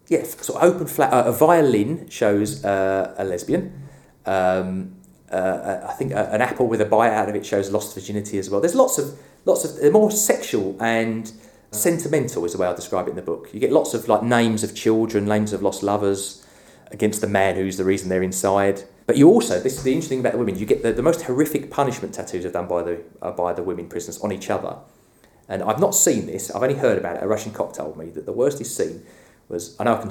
yeah, 0.08 0.24
sort 0.24 0.62
of 0.62 0.74
open 0.74 0.86
flat. 0.86 1.12
Uh, 1.12 1.30
a 1.30 1.32
violin 1.32 2.08
shows 2.10 2.62
uh, 2.64 3.14
a 3.16 3.24
lesbian. 3.24 3.83
Um, 4.26 4.96
uh, 5.30 5.86
I 5.88 5.92
think 5.94 6.12
a, 6.12 6.30
an 6.32 6.40
apple 6.40 6.66
with 6.68 6.80
a 6.80 6.84
bite 6.84 7.10
out 7.10 7.28
of 7.28 7.34
it 7.34 7.44
shows 7.44 7.70
lost 7.70 7.94
virginity 7.94 8.38
as 8.38 8.50
well. 8.50 8.60
There's 8.60 8.74
lots 8.74 8.98
of 8.98 9.18
lots 9.44 9.64
of 9.64 9.76
they're 9.76 9.90
more 9.90 10.10
sexual 10.10 10.76
and 10.80 11.30
sentimental 11.70 12.44
is 12.44 12.52
the 12.52 12.58
way 12.58 12.66
I 12.66 12.74
describe 12.74 13.06
it 13.08 13.10
in 13.10 13.16
the 13.16 13.22
book. 13.22 13.52
You 13.52 13.60
get 13.60 13.72
lots 13.72 13.94
of 13.94 14.08
like 14.08 14.22
names 14.22 14.62
of 14.62 14.74
children, 14.74 15.26
names 15.26 15.52
of 15.52 15.62
lost 15.62 15.82
lovers 15.82 16.46
against 16.90 17.20
the 17.20 17.26
man 17.26 17.56
who's 17.56 17.76
the 17.76 17.84
reason 17.84 18.08
they're 18.08 18.22
inside. 18.22 18.82
But 19.06 19.16
you 19.16 19.28
also, 19.28 19.60
this 19.60 19.76
is 19.76 19.82
the 19.82 19.92
interesting 19.92 20.18
thing 20.18 20.20
about 20.20 20.32
the 20.32 20.38
women, 20.38 20.58
you 20.58 20.64
get 20.64 20.82
the, 20.82 20.92
the 20.92 21.02
most 21.02 21.22
horrific 21.22 21.70
punishment 21.70 22.14
tattoos 22.14 22.44
are 22.44 22.50
done 22.50 22.68
by 22.68 22.82
the, 22.82 23.02
uh, 23.20 23.32
by 23.32 23.52
the 23.52 23.62
women 23.62 23.88
prisoners 23.88 24.18
on 24.20 24.32
each 24.32 24.48
other. 24.48 24.78
And 25.48 25.62
I've 25.62 25.80
not 25.80 25.94
seen 25.94 26.26
this, 26.26 26.50
I've 26.50 26.62
only 26.62 26.76
heard 26.76 26.96
about 26.96 27.16
it. 27.16 27.22
A 27.22 27.26
Russian 27.26 27.52
cop 27.52 27.74
told 27.74 27.98
me 27.98 28.06
that 28.10 28.24
the 28.24 28.32
worst 28.32 28.58
he's 28.58 28.74
seen 28.74 29.02
was, 29.48 29.76
I 29.78 29.84
know 29.84 29.96
I 29.96 30.00
can 30.00 30.10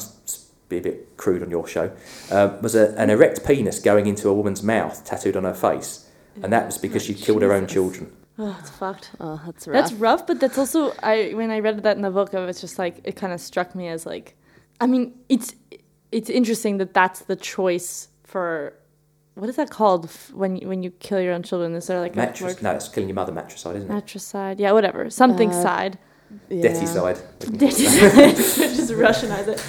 be 0.82 0.90
a 0.90 0.92
bit 0.92 1.18
crude 1.18 1.42
on 1.44 1.50
your 1.52 1.68
show, 1.68 1.92
uh, 2.32 2.58
was 2.62 2.76
a, 2.76 2.94
an 2.98 3.10
erect 3.10 3.46
penis 3.46 3.80
going 3.80 4.08
into 4.08 4.30
a 4.30 4.34
woman's 4.34 4.62
mouth 4.64 5.04
tattooed 5.06 5.36
on 5.38 5.44
her 5.44 5.54
face. 5.54 6.10
And 6.42 6.52
that 6.52 6.66
was 6.66 6.78
because 6.78 7.04
she'd 7.04 7.18
killed 7.18 7.42
her 7.44 7.54
own 7.54 7.68
children. 7.68 8.12
oh, 8.40 8.58
it's 8.60 8.72
fucked. 8.72 9.12
oh, 9.20 9.40
that's 9.46 9.68
rough. 9.68 9.74
That's 9.76 9.94
rough, 9.94 10.26
but 10.28 10.40
that's 10.40 10.58
also 10.58 10.94
I 11.04 11.32
when 11.36 11.52
I 11.52 11.60
read 11.60 11.84
that 11.84 11.96
in 11.96 12.02
the 12.02 12.10
book, 12.10 12.34
I 12.34 12.44
was 12.46 12.60
just 12.60 12.80
like 12.80 13.00
it 13.04 13.16
kind 13.16 13.32
of 13.34 13.40
struck 13.40 13.76
me 13.76 13.88
as 13.88 14.06
like, 14.08 14.36
I 14.82 14.88
mean, 14.88 15.14
it's 15.30 15.54
it's 16.12 16.30
interesting 16.32 16.78
that 16.80 16.94
that's 16.94 17.22
the 17.22 17.36
choice 17.36 18.08
for 18.24 18.74
what 19.36 19.50
is 19.50 19.56
that 19.58 19.70
called 19.70 20.06
f- 20.06 20.32
when 20.34 20.56
you, 20.58 20.68
when 20.68 20.82
you 20.84 20.90
kill 20.92 21.20
your 21.20 21.34
own 21.34 21.44
children? 21.44 21.74
Is 21.76 21.88
there 21.88 22.00
like 22.00 22.14
a 22.14 22.18
Mattress? 22.18 22.62
No, 22.62 22.72
it's 22.72 22.88
killing 22.88 23.10
your 23.10 23.16
mother 23.16 23.32
matricide, 23.32 23.76
isn't 23.78 23.90
it? 23.90 23.94
Matricide. 23.94 24.60
Yeah, 24.60 24.72
whatever. 24.72 25.10
Something 25.12 25.50
Uh, 25.52 25.62
side. 25.64 25.98
Dirty 26.50 26.86
side. 26.88 27.20
Dirty 27.40 27.70
side. 27.86 28.36
Just 28.36 28.92
Russianize 28.92 29.48
it. 29.48 29.64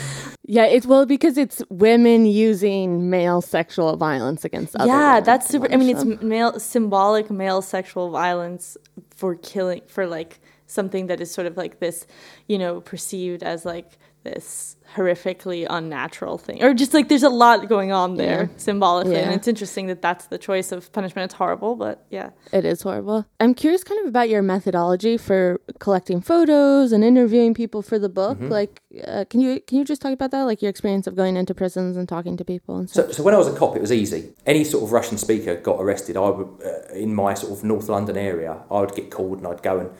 Yeah, 0.46 0.66
it's 0.66 0.84
well 0.84 1.06
because 1.06 1.38
it's 1.38 1.62
women 1.70 2.26
using 2.26 3.08
male 3.08 3.40
sexual 3.40 3.96
violence 3.96 4.44
against 4.44 4.76
other 4.76 4.88
yeah, 4.88 5.20
that's 5.20 5.48
super. 5.48 5.72
I 5.72 5.76
mean, 5.76 5.96
punish 5.96 6.14
it's 6.14 6.22
male 6.22 6.60
symbolic 6.60 7.30
male 7.30 7.62
sexual 7.62 8.10
violence 8.10 8.76
for 9.10 9.36
killing 9.36 9.80
for 9.86 10.06
like 10.06 10.40
something 10.66 11.06
that 11.06 11.20
is 11.20 11.30
sort 11.30 11.46
of 11.46 11.56
like 11.56 11.80
this, 11.80 12.06
you 12.46 12.58
know, 12.58 12.82
perceived 12.82 13.42
as 13.42 13.64
like 13.64 13.92
this 14.24 14.76
horrifically 14.96 15.66
unnatural 15.68 16.38
thing, 16.38 16.62
or 16.62 16.74
just 16.74 16.94
like 16.94 17.08
there's 17.08 17.22
a 17.22 17.28
lot 17.28 17.68
going 17.68 17.92
on 17.92 18.16
there 18.16 18.50
symbolically, 18.56 19.16
and 19.16 19.32
it's 19.32 19.46
interesting 19.46 19.86
that 19.86 20.02
that's 20.02 20.26
the 20.26 20.38
choice 20.38 20.72
of 20.72 20.92
punishment. 20.92 21.26
It's 21.26 21.34
horrible, 21.34 21.76
but 21.76 22.04
yeah. 22.10 22.30
It 22.52 22.64
is 22.64 22.82
horrible. 22.82 23.26
I'm 23.40 23.54
curious 23.54 23.84
kind 23.84 24.00
of 24.00 24.06
about 24.08 24.28
your 24.28 24.42
methodology 24.42 25.16
for 25.16 25.60
collecting 25.78 26.20
photos 26.20 26.92
and 26.92 27.04
interviewing 27.04 27.54
people 27.54 27.82
for 27.82 27.98
the 27.98 28.08
book. 28.08 28.38
Mm-hmm. 28.38 28.48
Like, 28.48 28.80
uh, 29.06 29.24
can 29.28 29.40
you 29.40 29.60
can 29.60 29.78
you 29.78 29.84
just 29.84 30.02
talk 30.02 30.12
about 30.12 30.30
that? 30.30 30.42
Like 30.42 30.62
your 30.62 30.70
experience 30.70 31.06
of 31.06 31.14
going 31.14 31.36
into 31.36 31.54
prisons 31.54 31.96
and 31.96 32.08
talking 32.08 32.36
to 32.36 32.44
people 32.44 32.76
and 32.76 32.88
stuff. 32.88 33.06
So, 33.06 33.12
so 33.12 33.22
when 33.22 33.34
I 33.34 33.38
was 33.38 33.48
a 33.48 33.56
cop, 33.56 33.76
it 33.76 33.80
was 33.80 33.92
easy. 33.92 34.32
Any 34.46 34.64
sort 34.64 34.84
of 34.84 34.92
Russian 34.92 35.18
speaker 35.18 35.56
got 35.56 35.80
arrested, 35.80 36.16
I 36.16 36.30
would, 36.30 36.48
uh, 36.64 36.94
in 36.94 37.14
my 37.14 37.34
sort 37.34 37.52
of 37.52 37.64
North 37.64 37.88
London 37.88 38.16
area, 38.16 38.62
I 38.70 38.80
would 38.80 38.94
get 38.94 39.10
called 39.10 39.38
and 39.38 39.46
I'd 39.46 39.62
go 39.62 39.78
and 39.78 39.90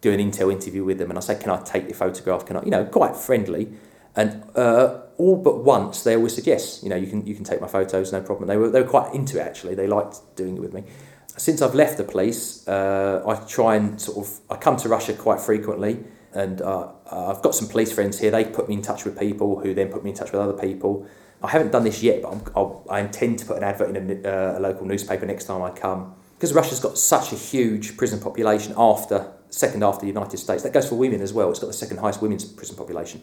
do 0.00 0.12
an 0.12 0.18
intel 0.18 0.50
interview 0.52 0.84
with 0.84 0.98
them, 0.98 1.10
and 1.10 1.18
I 1.18 1.20
say, 1.20 1.36
"Can 1.38 1.50
I 1.50 1.60
take 1.62 1.84
your 1.84 1.94
photograph? 1.94 2.46
Can 2.46 2.56
I?" 2.56 2.64
You 2.64 2.70
know, 2.70 2.84
quite 2.84 3.16
friendly. 3.16 3.68
And 4.16 4.42
uh, 4.56 5.02
all 5.18 5.36
but 5.36 5.62
once, 5.64 6.02
they 6.02 6.16
always 6.16 6.34
said 6.34 6.46
yes. 6.46 6.82
You 6.82 6.88
know, 6.88 6.96
you 6.96 7.06
can 7.06 7.26
you 7.26 7.34
can 7.34 7.44
take 7.44 7.60
my 7.60 7.68
photos, 7.68 8.12
no 8.12 8.20
problem. 8.20 8.48
They 8.48 8.56
were 8.56 8.70
they 8.70 8.82
were 8.82 8.88
quite 8.88 9.14
into 9.14 9.38
it 9.38 9.42
actually. 9.42 9.74
They 9.74 9.86
liked 9.86 10.20
doing 10.36 10.56
it 10.56 10.60
with 10.60 10.72
me. 10.72 10.84
Since 11.36 11.62
I've 11.62 11.74
left 11.74 11.96
the 11.96 12.04
police, 12.04 12.66
uh, 12.66 13.22
I 13.26 13.34
try 13.46 13.76
and 13.76 14.00
sort 14.00 14.26
of 14.26 14.40
I 14.50 14.56
come 14.56 14.76
to 14.78 14.88
Russia 14.88 15.12
quite 15.14 15.40
frequently, 15.40 16.02
and 16.32 16.60
uh, 16.60 16.88
I've 17.10 17.42
got 17.42 17.54
some 17.54 17.68
police 17.68 17.92
friends 17.92 18.18
here. 18.18 18.30
They 18.30 18.44
put 18.44 18.68
me 18.68 18.74
in 18.74 18.82
touch 18.82 19.04
with 19.04 19.18
people 19.18 19.60
who 19.60 19.74
then 19.74 19.88
put 19.88 20.02
me 20.02 20.10
in 20.10 20.16
touch 20.16 20.32
with 20.32 20.40
other 20.40 20.58
people. 20.58 21.06
I 21.42 21.48
haven't 21.48 21.72
done 21.72 21.84
this 21.84 22.02
yet, 22.02 22.20
but 22.22 22.50
I'll, 22.54 22.84
I 22.90 23.00
intend 23.00 23.38
to 23.38 23.46
put 23.46 23.56
an 23.56 23.64
advert 23.64 23.96
in 23.96 24.24
a, 24.26 24.28
uh, 24.28 24.58
a 24.58 24.60
local 24.60 24.84
newspaper 24.84 25.24
next 25.24 25.44
time 25.44 25.62
I 25.62 25.70
come. 25.70 26.14
Because 26.36 26.52
Russia's 26.52 26.80
got 26.80 26.98
such 26.98 27.32
a 27.32 27.36
huge 27.36 27.96
prison 27.96 28.20
population 28.20 28.74
after 28.76 29.32
second 29.50 29.84
after 29.84 30.02
the 30.02 30.06
United 30.06 30.38
States. 30.38 30.62
That 30.62 30.72
goes 30.72 30.88
for 30.88 30.94
women 30.94 31.20
as 31.20 31.32
well. 31.32 31.50
It's 31.50 31.58
got 31.58 31.66
the 31.66 31.72
second 31.72 31.98
highest 31.98 32.22
women's 32.22 32.44
prison 32.44 32.76
population. 32.76 33.22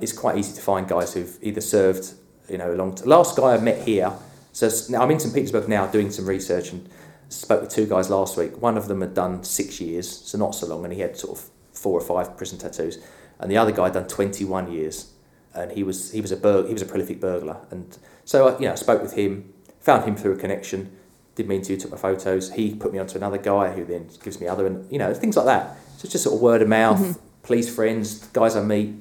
It's 0.00 0.12
quite 0.12 0.36
easy 0.36 0.54
to 0.54 0.60
find 0.60 0.88
guys 0.88 1.14
who've 1.14 1.38
either 1.42 1.60
served, 1.60 2.12
you 2.48 2.58
know, 2.58 2.72
a 2.72 2.76
long. 2.76 2.94
Last 3.04 3.36
guy 3.36 3.54
I 3.54 3.58
met 3.58 3.86
here. 3.86 4.12
So 4.52 4.70
now 4.88 5.02
I'm 5.02 5.10
in 5.10 5.20
St 5.20 5.34
Petersburg 5.34 5.68
now 5.68 5.86
doing 5.86 6.10
some 6.10 6.26
research 6.26 6.72
and 6.72 6.88
spoke 7.28 7.60
with 7.60 7.70
two 7.70 7.86
guys 7.86 8.10
last 8.10 8.36
week. 8.36 8.60
One 8.60 8.76
of 8.76 8.88
them 8.88 9.00
had 9.00 9.14
done 9.14 9.44
six 9.44 9.80
years, 9.80 10.08
so 10.08 10.38
not 10.38 10.54
so 10.54 10.66
long, 10.66 10.84
and 10.84 10.92
he 10.92 11.00
had 11.00 11.16
sort 11.16 11.38
of 11.38 11.50
four 11.72 11.98
or 11.98 12.04
five 12.04 12.36
prison 12.36 12.58
tattoos, 12.58 12.98
and 13.38 13.50
the 13.50 13.56
other 13.56 13.72
guy 13.72 13.84
had 13.84 13.94
done 13.94 14.08
21 14.08 14.72
years, 14.72 15.12
and 15.54 15.72
he 15.72 15.82
was 15.82 16.12
he 16.12 16.20
was 16.20 16.32
a 16.32 16.36
bur- 16.36 16.66
he 16.66 16.72
was 16.72 16.82
a 16.82 16.86
prolific 16.86 17.20
burglar, 17.20 17.58
and 17.70 17.98
so 18.24 18.48
uh, 18.48 18.52
I, 18.52 18.58
you 18.58 18.68
know 18.68 18.74
spoke 18.76 19.02
with 19.02 19.14
him, 19.14 19.52
found 19.80 20.04
him 20.04 20.16
through 20.16 20.32
a 20.32 20.36
connection, 20.36 20.96
did 21.36 21.46
me 21.46 21.56
interview, 21.56 21.76
took 21.76 21.92
my 21.92 21.96
photos. 21.98 22.52
He 22.52 22.74
put 22.74 22.92
me 22.92 22.98
onto 22.98 23.16
another 23.16 23.38
guy 23.38 23.70
who 23.70 23.84
then 23.84 24.08
gives 24.24 24.40
me 24.40 24.48
other, 24.48 24.66
and 24.66 24.90
you 24.90 24.98
know 24.98 25.14
things 25.14 25.36
like 25.36 25.46
that. 25.46 25.76
So 25.98 26.04
it's 26.04 26.12
just 26.12 26.24
sort 26.24 26.34
of 26.34 26.40
word 26.40 26.62
of 26.62 26.68
mouth, 26.68 27.20
police 27.42 27.72
friends, 27.72 28.26
guys 28.28 28.56
I 28.56 28.62
meet. 28.62 28.94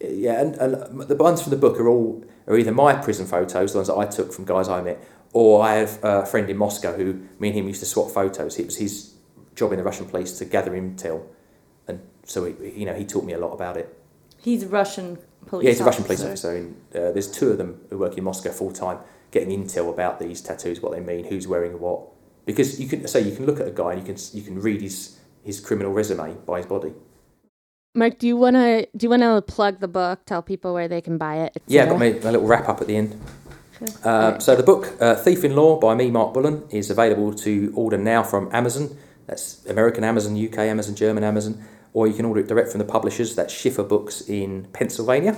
Yeah, 0.00 0.40
and, 0.40 0.54
and 0.56 1.00
the 1.02 1.16
ones 1.16 1.40
from 1.40 1.50
the 1.50 1.56
book 1.56 1.80
are 1.80 1.88
all 1.88 2.22
are 2.46 2.58
either 2.58 2.72
my 2.72 2.94
prison 2.94 3.26
photos, 3.26 3.72
the 3.72 3.78
ones 3.78 3.88
that 3.88 3.96
I 3.96 4.04
took 4.06 4.32
from 4.32 4.44
guys 4.44 4.68
I 4.68 4.82
met, 4.82 5.02
or 5.32 5.62
I 5.62 5.76
have 5.76 5.98
a 6.02 6.26
friend 6.26 6.50
in 6.50 6.56
Moscow 6.56 6.94
who 6.96 7.14
me 7.38 7.48
and 7.48 7.56
him 7.56 7.66
used 7.68 7.80
to 7.80 7.86
swap 7.86 8.10
photos. 8.10 8.58
It 8.58 8.66
was 8.66 8.76
his 8.76 9.14
job 9.54 9.72
in 9.72 9.78
the 9.78 9.84
Russian 9.84 10.06
police 10.06 10.38
to 10.38 10.44
gather 10.44 10.72
intel, 10.72 11.22
and 11.88 12.00
so 12.24 12.44
he, 12.44 12.80
you 12.80 12.84
know 12.84 12.94
he 12.94 13.04
taught 13.04 13.24
me 13.24 13.32
a 13.32 13.38
lot 13.38 13.52
about 13.52 13.76
it. 13.76 13.96
He's 14.42 14.64
Russian 14.66 15.18
police. 15.46 15.64
yeah, 15.64 15.70
he's 15.70 15.80
a 15.80 15.84
Russian 15.84 16.04
police 16.04 16.24
officer. 16.24 16.56
And, 16.56 16.76
uh, 16.94 17.12
there's 17.12 17.30
two 17.30 17.50
of 17.50 17.58
them 17.58 17.80
who 17.90 17.98
work 17.98 18.18
in 18.18 18.24
Moscow 18.24 18.50
full 18.50 18.72
time, 18.72 18.98
getting 19.38 19.64
intel 19.64 19.92
about 19.92 20.18
these 20.18 20.40
tattoos, 20.40 20.80
what 20.80 20.92
they 20.92 21.00
mean, 21.00 21.24
who's 21.24 21.46
wearing 21.46 21.78
what. 21.78 22.00
Because 22.44 22.80
you 22.80 22.88
can 22.88 23.06
say 23.06 23.20
you 23.20 23.34
can 23.34 23.44
look 23.44 23.60
at 23.60 23.66
a 23.66 23.70
guy 23.70 23.92
and 23.92 24.00
you 24.00 24.14
can 24.14 24.22
you 24.32 24.42
can 24.42 24.60
read 24.60 24.80
his 24.80 25.18
his 25.42 25.60
criminal 25.60 25.92
resume 25.92 26.34
by 26.46 26.58
his 26.58 26.66
body. 26.66 26.92
Mark, 27.94 28.18
do 28.18 28.26
you 28.26 28.36
wanna 28.36 28.86
do 28.96 29.04
you 29.04 29.10
wanna 29.10 29.42
plug 29.42 29.80
the 29.80 29.88
book? 29.88 30.24
Tell 30.26 30.42
people 30.42 30.72
where 30.72 30.88
they 30.88 31.00
can 31.00 31.18
buy 31.18 31.36
it. 31.44 31.62
Yeah, 31.66 31.82
I've 31.82 31.88
got 31.90 31.98
my, 31.98 32.10
my 32.12 32.30
little 32.30 32.46
wrap 32.46 32.68
up 32.68 32.80
at 32.80 32.86
the 32.86 32.96
end. 32.96 33.20
Uh, 34.04 34.38
so 34.38 34.56
the 34.56 34.62
book 34.62 34.96
uh, 35.00 35.14
Thief 35.16 35.44
in 35.44 35.54
Law 35.54 35.78
by 35.78 35.94
me, 35.94 36.10
Mark 36.10 36.32
Bullen, 36.32 36.64
is 36.70 36.90
available 36.90 37.34
to 37.34 37.72
order 37.76 37.98
now 37.98 38.22
from 38.22 38.48
Amazon. 38.52 38.96
That's 39.26 39.66
American 39.66 40.02
Amazon, 40.02 40.32
UK 40.32 40.58
Amazon, 40.60 40.94
German 40.94 41.24
Amazon, 41.24 41.62
or 41.92 42.06
you 42.06 42.14
can 42.14 42.24
order 42.24 42.40
it 42.40 42.48
direct 42.48 42.70
from 42.70 42.78
the 42.78 42.86
publishers. 42.86 43.34
That's 43.34 43.52
Schiffer 43.52 43.82
Books 43.82 44.22
in 44.22 44.64
Pennsylvania. 44.72 45.34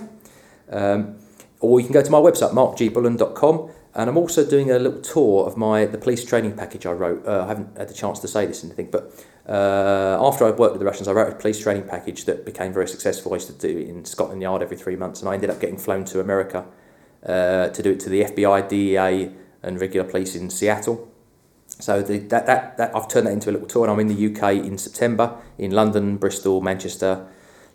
Um, 0.70 1.16
or 1.60 1.80
you 1.80 1.86
can 1.86 1.94
go 1.94 2.02
to 2.02 2.10
my 2.10 2.18
website, 2.18 2.52
markgbullen.com. 2.52 3.70
And 3.94 4.08
I'm 4.08 4.16
also 4.16 4.48
doing 4.48 4.70
a 4.70 4.78
little 4.78 5.00
tour 5.00 5.46
of 5.46 5.56
my 5.56 5.86
the 5.86 5.98
police 5.98 6.24
training 6.24 6.56
package 6.56 6.86
I 6.86 6.92
wrote. 6.92 7.26
Uh, 7.26 7.44
I 7.44 7.48
haven't 7.48 7.76
had 7.76 7.88
the 7.88 7.94
chance 7.94 8.20
to 8.20 8.28
say 8.28 8.46
this 8.46 8.62
in 8.62 8.70
anything, 8.70 8.90
but 8.90 9.12
uh, 9.48 10.18
after 10.20 10.44
I 10.44 10.50
worked 10.50 10.72
with 10.72 10.80
the 10.80 10.86
Russians, 10.86 11.08
I 11.08 11.12
wrote 11.12 11.32
a 11.32 11.34
police 11.34 11.58
training 11.58 11.84
package 11.88 12.26
that 12.26 12.44
became 12.44 12.72
very 12.72 12.86
successful. 12.86 13.32
I 13.32 13.36
used 13.36 13.46
to 13.46 13.54
do 13.54 13.78
it 13.78 13.88
in 13.88 14.04
Scotland 14.04 14.42
Yard 14.42 14.62
every 14.62 14.76
three 14.76 14.96
months, 14.96 15.20
and 15.20 15.28
I 15.28 15.34
ended 15.34 15.50
up 15.50 15.58
getting 15.58 15.78
flown 15.78 16.04
to 16.06 16.20
America 16.20 16.66
uh, 17.24 17.68
to 17.68 17.82
do 17.82 17.92
it 17.92 18.00
to 18.00 18.10
the 18.10 18.24
FBI, 18.24 18.68
DEA, 18.68 19.32
and 19.62 19.80
regular 19.80 20.08
police 20.08 20.36
in 20.36 20.50
Seattle. 20.50 21.10
So 21.66 22.02
the, 22.02 22.18
that, 22.18 22.46
that, 22.46 22.76
that 22.76 22.94
I've 22.94 23.08
turned 23.08 23.26
that 23.26 23.32
into 23.32 23.50
a 23.50 23.52
little 23.52 23.68
tour, 23.68 23.84
and 23.84 23.92
I'm 23.92 24.00
in 24.00 24.08
the 24.08 24.26
UK 24.26 24.64
in 24.64 24.76
September 24.76 25.36
in 25.56 25.70
London, 25.70 26.18
Bristol, 26.18 26.60
Manchester, 26.60 27.26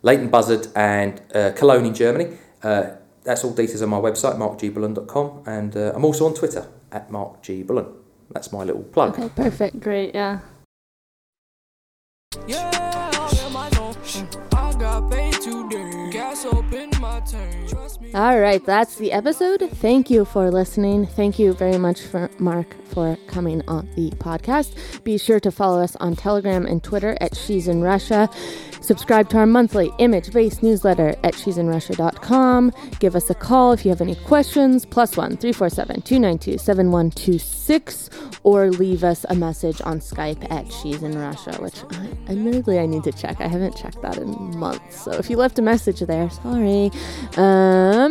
Leighton 0.03 0.29
Buzzard, 0.29 0.67
and 0.75 1.21
uh, 1.33 1.51
Cologne 1.55 1.85
in 1.85 1.93
Germany. 1.93 2.37
That's 3.23 3.43
all 3.43 3.53
details 3.53 3.81
on 3.81 3.89
my 3.89 3.99
website, 3.99 4.37
markgbullen.com, 4.37 5.43
and 5.45 5.75
uh, 5.75 5.93
I'm 5.95 6.05
also 6.05 6.25
on 6.25 6.33
Twitter 6.33 6.67
at 6.91 7.09
markgbullen. 7.09 7.91
That's 8.31 8.51
my 8.51 8.63
little 8.63 8.83
plug. 8.83 9.17
Okay, 9.17 9.29
perfect. 9.29 9.79
Great, 9.79 10.13
yeah. 10.13 10.39
Yeah, 12.47 12.71
All 18.15 18.39
right, 18.39 18.63
that's 18.63 18.97
the 18.97 19.11
episode. 19.11 19.67
Thank 19.77 20.11
you 20.11 20.23
for 20.23 20.51
listening. 20.51 21.07
Thank 21.07 21.39
you 21.39 21.53
very 21.53 21.79
much 21.79 22.01
for 22.01 22.29
Mark 22.37 22.75
for 22.93 23.17
coming 23.25 23.63
on 23.67 23.89
the 23.95 24.11
podcast. 24.11 25.03
Be 25.03 25.17
sure 25.17 25.39
to 25.39 25.49
follow 25.49 25.81
us 25.81 25.95
on 25.95 26.15
Telegram 26.15 26.67
and 26.67 26.83
Twitter 26.83 27.17
at 27.21 27.35
She's 27.35 27.67
in 27.67 27.81
Russia. 27.81 28.29
Subscribe 28.81 29.29
to 29.29 29.37
our 29.37 29.47
monthly 29.47 29.91
image-based 29.97 30.61
newsletter 30.61 31.15
at 31.23 31.33
she'sinrussia.com. 31.35 32.73
Give 32.99 33.15
us 33.15 33.29
a 33.29 33.35
call 33.35 33.71
if 33.71 33.85
you 33.85 33.89
have 33.89 34.01
any 34.01 34.15
questions, 34.15 34.85
plus 34.85 35.15
one 35.15 35.37
347-292-7126, 35.37 38.33
or 38.43 38.71
leave 38.71 39.05
us 39.05 39.25
a 39.29 39.35
message 39.35 39.81
on 39.85 40.01
Skype 40.01 40.51
at 40.51 40.69
She's 40.71 41.01
in 41.01 41.17
Russia, 41.17 41.53
which 41.61 41.81
I, 41.91 42.09
admittedly 42.29 42.77
I 42.77 42.85
need 42.85 43.05
to 43.05 43.13
check. 43.13 43.39
I 43.39 43.47
haven't 43.47 43.77
checked 43.77 44.01
that 44.01 44.17
in 44.17 44.59
months. 44.59 45.01
So 45.01 45.13
if 45.13 45.29
you 45.29 45.37
left 45.37 45.57
a 45.59 45.61
message 45.61 46.01
there, 46.01 46.29
sorry. 46.29 46.91
Um, 47.37 48.02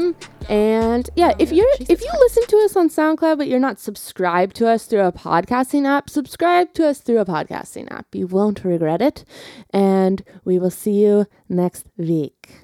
and 0.49 1.11
yeah, 1.16 1.32
if 1.38 1.53
you're 1.53 1.68
if 1.80 2.01
you 2.03 2.11
listen 2.20 2.47
to 2.47 2.57
us 2.59 2.76
on 2.76 2.88
SoundCloud 2.88 3.38
but 3.38 3.49
you're 3.49 3.59
not 3.61 3.78
subscribed 3.78 4.57
to 4.57 4.68
us 4.68 4.86
through 4.86 5.01
a 5.07 5.12
podcasting 5.12 5.86
app, 5.86 6.09
subscribe 6.11 6.72
to 6.74 6.86
us 6.88 7.01
through 7.01 7.18
a 7.18 7.24
podcasting 7.24 7.90
app. 7.90 8.07
You 8.14 8.26
won't 8.26 8.64
regret 8.64 9.03
it. 9.03 9.24
And 9.70 10.22
we 10.45 10.59
will 10.59 10.70
see 10.70 11.05
you 11.05 11.26
next 11.49 11.86
week. 11.97 12.61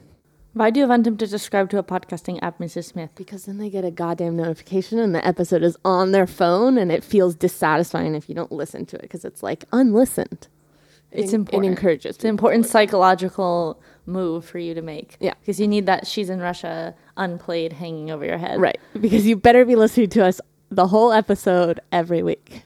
Why 0.55 0.71
do 0.71 0.81
you 0.81 0.89
want 0.89 1.05
them 1.05 1.17
to 1.19 1.27
subscribe 1.27 1.71
to 1.71 1.79
a 1.79 1.85
podcasting 1.85 2.41
app, 2.43 2.59
Mrs. 2.59 2.87
Smith? 2.87 3.11
Because 3.15 3.45
then 3.45 3.59
they 3.59 3.71
get 3.71 3.85
a 3.85 3.93
goddamn 3.93 4.37
notification 4.37 4.99
and 4.99 5.15
the 5.15 5.25
episode 5.25 5.63
is 5.63 5.77
on 5.85 6.11
their 6.13 6.27
phone 6.27 6.77
and 6.79 6.91
it 6.91 7.05
feels 7.05 7.37
dissatisfying 7.37 8.15
if 8.17 8.29
you 8.29 8.35
don't 8.35 8.51
listen 8.51 8.85
to 8.87 8.97
it 8.97 9.03
because 9.03 9.25
it's 9.25 9.43
like 9.43 9.65
unlistened. 9.73 10.49
It's 11.13 11.33
It- 11.33 11.37
important. 11.37 11.65
It 11.65 11.69
encourages. 11.77 12.15
It's 12.17 12.25
an 12.25 12.31
important 12.31 12.67
psychological 12.67 13.81
move 14.09 14.45
for 14.45 14.59
you 14.59 14.75
to 14.75 14.83
make. 14.83 15.17
Yeah. 15.21 15.35
Because 15.41 15.61
you 15.61 15.69
need 15.69 15.87
that 15.87 16.07
She's 16.07 16.31
in 16.31 16.41
Russia 16.41 16.95
unplayed 17.17 17.75
hanging 17.75 18.11
over 18.11 18.25
your 18.25 18.39
head. 18.39 18.61
Right. 18.61 18.81
Because 18.99 19.27
you 19.27 19.37
better 19.37 19.65
be 19.65 19.77
listening 19.77 20.09
to 20.11 20.25
us 20.25 20.41
the 20.71 20.87
whole 20.89 21.13
episode 21.13 21.79
every 21.93 22.23
week. 22.23 22.63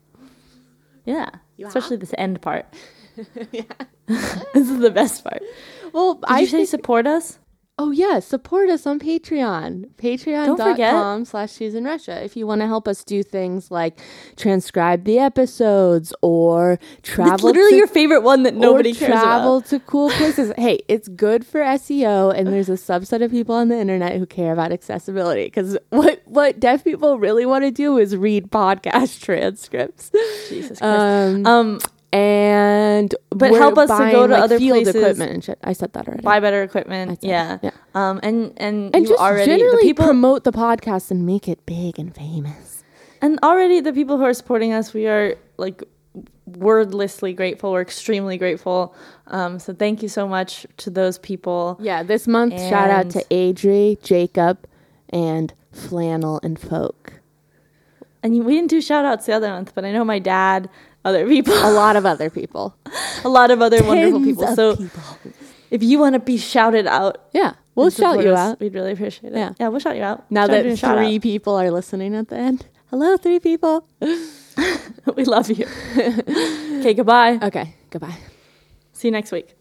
Yeah. 1.05 1.29
Especially 1.65 1.97
this 1.97 2.15
end 2.17 2.41
part. 2.41 2.67
Yeah. 3.53 3.65
this 4.07 4.69
is 4.71 4.79
the 4.79 4.91
best 4.91 5.23
part. 5.23 5.43
Well, 5.93 6.15
Did 6.15 6.25
I 6.27 6.41
you 6.41 6.47
say 6.47 6.57
think- 6.59 6.71
support 6.71 7.07
us? 7.07 7.39
Oh 7.85 7.91
yeah, 7.91 8.21
support 8.21 8.69
us 8.71 8.87
on 8.87 9.01
Patreon. 9.01 9.89
Patreon.com 9.97 11.25
slash 11.25 11.53
she's 11.53 11.75
in 11.75 11.83
Russia. 11.83 12.23
If 12.25 12.37
you 12.37 12.47
want 12.47 12.61
to 12.61 12.69
help 12.69 12.87
us 12.87 13.03
do 13.03 13.25
things 13.25 13.73
like 13.73 13.99
transcribe 14.37 15.03
the 15.03 15.19
episodes 15.19 16.15
or 16.23 16.79
travel 17.03 17.35
It's 17.35 17.43
literally 17.43 17.71
to, 17.73 17.77
your 17.77 17.89
favorite 17.89 18.21
one 18.23 18.45
that 18.45 18.55
nobody 18.55 18.93
or 18.93 18.95
cares 18.95 19.11
travel 19.11 19.57
about. 19.57 19.69
to 19.71 19.81
cool 19.81 20.11
places. 20.11 20.53
hey, 20.59 20.79
it's 20.87 21.09
good 21.09 21.45
for 21.45 21.61
SEO 21.61 22.33
and 22.33 22.47
there's 22.47 22.69
a 22.69 22.75
subset 22.75 23.21
of 23.21 23.33
people 23.33 23.57
on 23.57 23.67
the 23.67 23.77
internet 23.77 24.17
who 24.17 24.27
care 24.27 24.53
about 24.53 24.71
accessibility 24.71 25.45
because 25.47 25.77
what 25.91 26.23
what 26.27 26.61
deaf 26.61 26.85
people 26.85 27.19
really 27.19 27.45
want 27.47 27.65
to 27.65 27.73
do 27.73 27.99
is 27.99 28.17
read 28.17 28.49
podcast 28.53 29.21
transcripts. 29.25 30.13
Jesus 30.49 30.79
Christ. 30.79 30.83
Um, 30.83 31.47
Um, 31.47 31.81
and 32.13 33.15
But 33.31 33.53
help 33.53 33.79
us 33.79 33.89
to 33.91 34.11
go 34.13 34.27
to 34.27 34.33
like, 34.35 34.43
other 34.43 34.59
field 34.59 34.77
places. 34.85 34.95
equipment 34.97 35.33
and 35.33 35.43
shit. 35.45 35.59
I 35.65 35.73
said 35.73 35.93
that 35.95 36.07
already. 36.07 36.23
buy 36.23 36.41
better 36.41 36.63
equipment. 36.63 37.21
Said 37.23 37.29
Yeah. 37.63 37.71
Um, 37.95 38.21
and 38.23 38.53
and, 38.59 38.95
and 38.95 39.05
you 39.05 39.09
just 39.11 39.21
already 39.21 39.51
the 39.51 39.59
generally 39.59 39.83
people 39.83 40.05
promote 40.05 40.45
the 40.45 40.53
podcast 40.53 41.11
and 41.11 41.25
make 41.27 41.49
it 41.49 41.65
big 41.67 41.99
and 41.99 42.15
famous. 42.15 42.85
and 43.23 43.39
already 43.43 43.81
the 43.81 43.93
people 43.93 44.19
who 44.19 44.25
are 44.25 44.35
supporting 44.35 44.73
us, 44.73 44.93
we 44.93 45.07
are 45.07 45.37
like 45.57 45.83
wordlessly 46.47 47.33
grateful. 47.33 47.73
We're 47.73 47.81
extremely 47.83 48.37
grateful. 48.37 48.95
Um, 49.29 49.59
so 49.59 49.73
thank 49.73 50.03
you 50.03 50.09
so 50.09 50.27
much 50.29 50.67
to 50.79 50.91
those 50.91 51.19
people. 51.19 51.79
Yeah, 51.81 52.03
this 52.03 52.27
month 52.29 52.59
shout 52.61 52.91
out 52.91 53.11
to 53.11 53.25
And- 53.33 53.57
Adri, 53.57 54.03
Jacob, 54.03 54.67
and 55.09 55.55
Flannel 55.71 56.41
and 56.43 56.59
Folk. 56.59 57.21
And 58.25 58.45
we 58.45 58.55
didn't 58.55 58.71
do 58.71 58.81
shout 58.81 59.05
outs 59.05 59.27
the 59.27 59.33
other 59.33 59.49
month, 59.49 59.73
but 59.75 59.85
I 59.85 59.91
know 59.91 60.05
my 60.05 60.19
dad, 60.21 60.69
other 61.05 61.27
people, 61.27 61.55
A 61.55 61.73
lot 61.73 61.97
of 61.97 62.07
other 62.07 62.31
people. 62.31 62.77
a 63.25 63.29
lot 63.29 63.51
of 63.51 63.61
other 63.61 63.83
wonderful 63.83 64.23
people. 64.23 64.55
So 64.55 64.77
people. 64.77 65.03
if 65.71 65.83
you 65.83 65.99
want 65.99 66.15
to 66.15 66.21
be 66.21 66.37
shouted 66.37 66.87
out, 66.87 67.29
Yeah, 67.33 67.55
we'll 67.75 67.91
shout 67.91 68.23
you 68.23 68.33
us, 68.33 68.39
out. 68.39 68.61
We'd 68.61 68.75
really 68.75 68.93
appreciate 68.93 69.33
it. 69.33 69.37
Yeah. 69.37 69.53
Yeah, 69.59 69.69
we'll 69.69 69.81
shout 69.81 69.97
you 69.97 70.03
out. 70.03 70.31
Now 70.31 70.47
doing 70.47 70.71
that 70.71 70.79
shout 70.79 70.97
three 70.99 71.17
out. 71.17 71.23
people 71.23 71.55
are 71.57 71.71
listening 71.71 72.15
at 72.15 72.29
the 72.29 72.37
end. 72.37 72.67
Hello, 72.91 73.17
three 73.17 73.41
people. 73.41 73.89
we 74.01 75.25
love 75.25 75.51
you. 75.51 75.67
okay, 75.97 76.95
goodbye. 76.95 77.39
Okay, 77.43 77.75
goodbye. 77.91 78.17
See 78.93 79.09
you 79.09 79.13
next 79.13 79.33
week. 79.33 79.57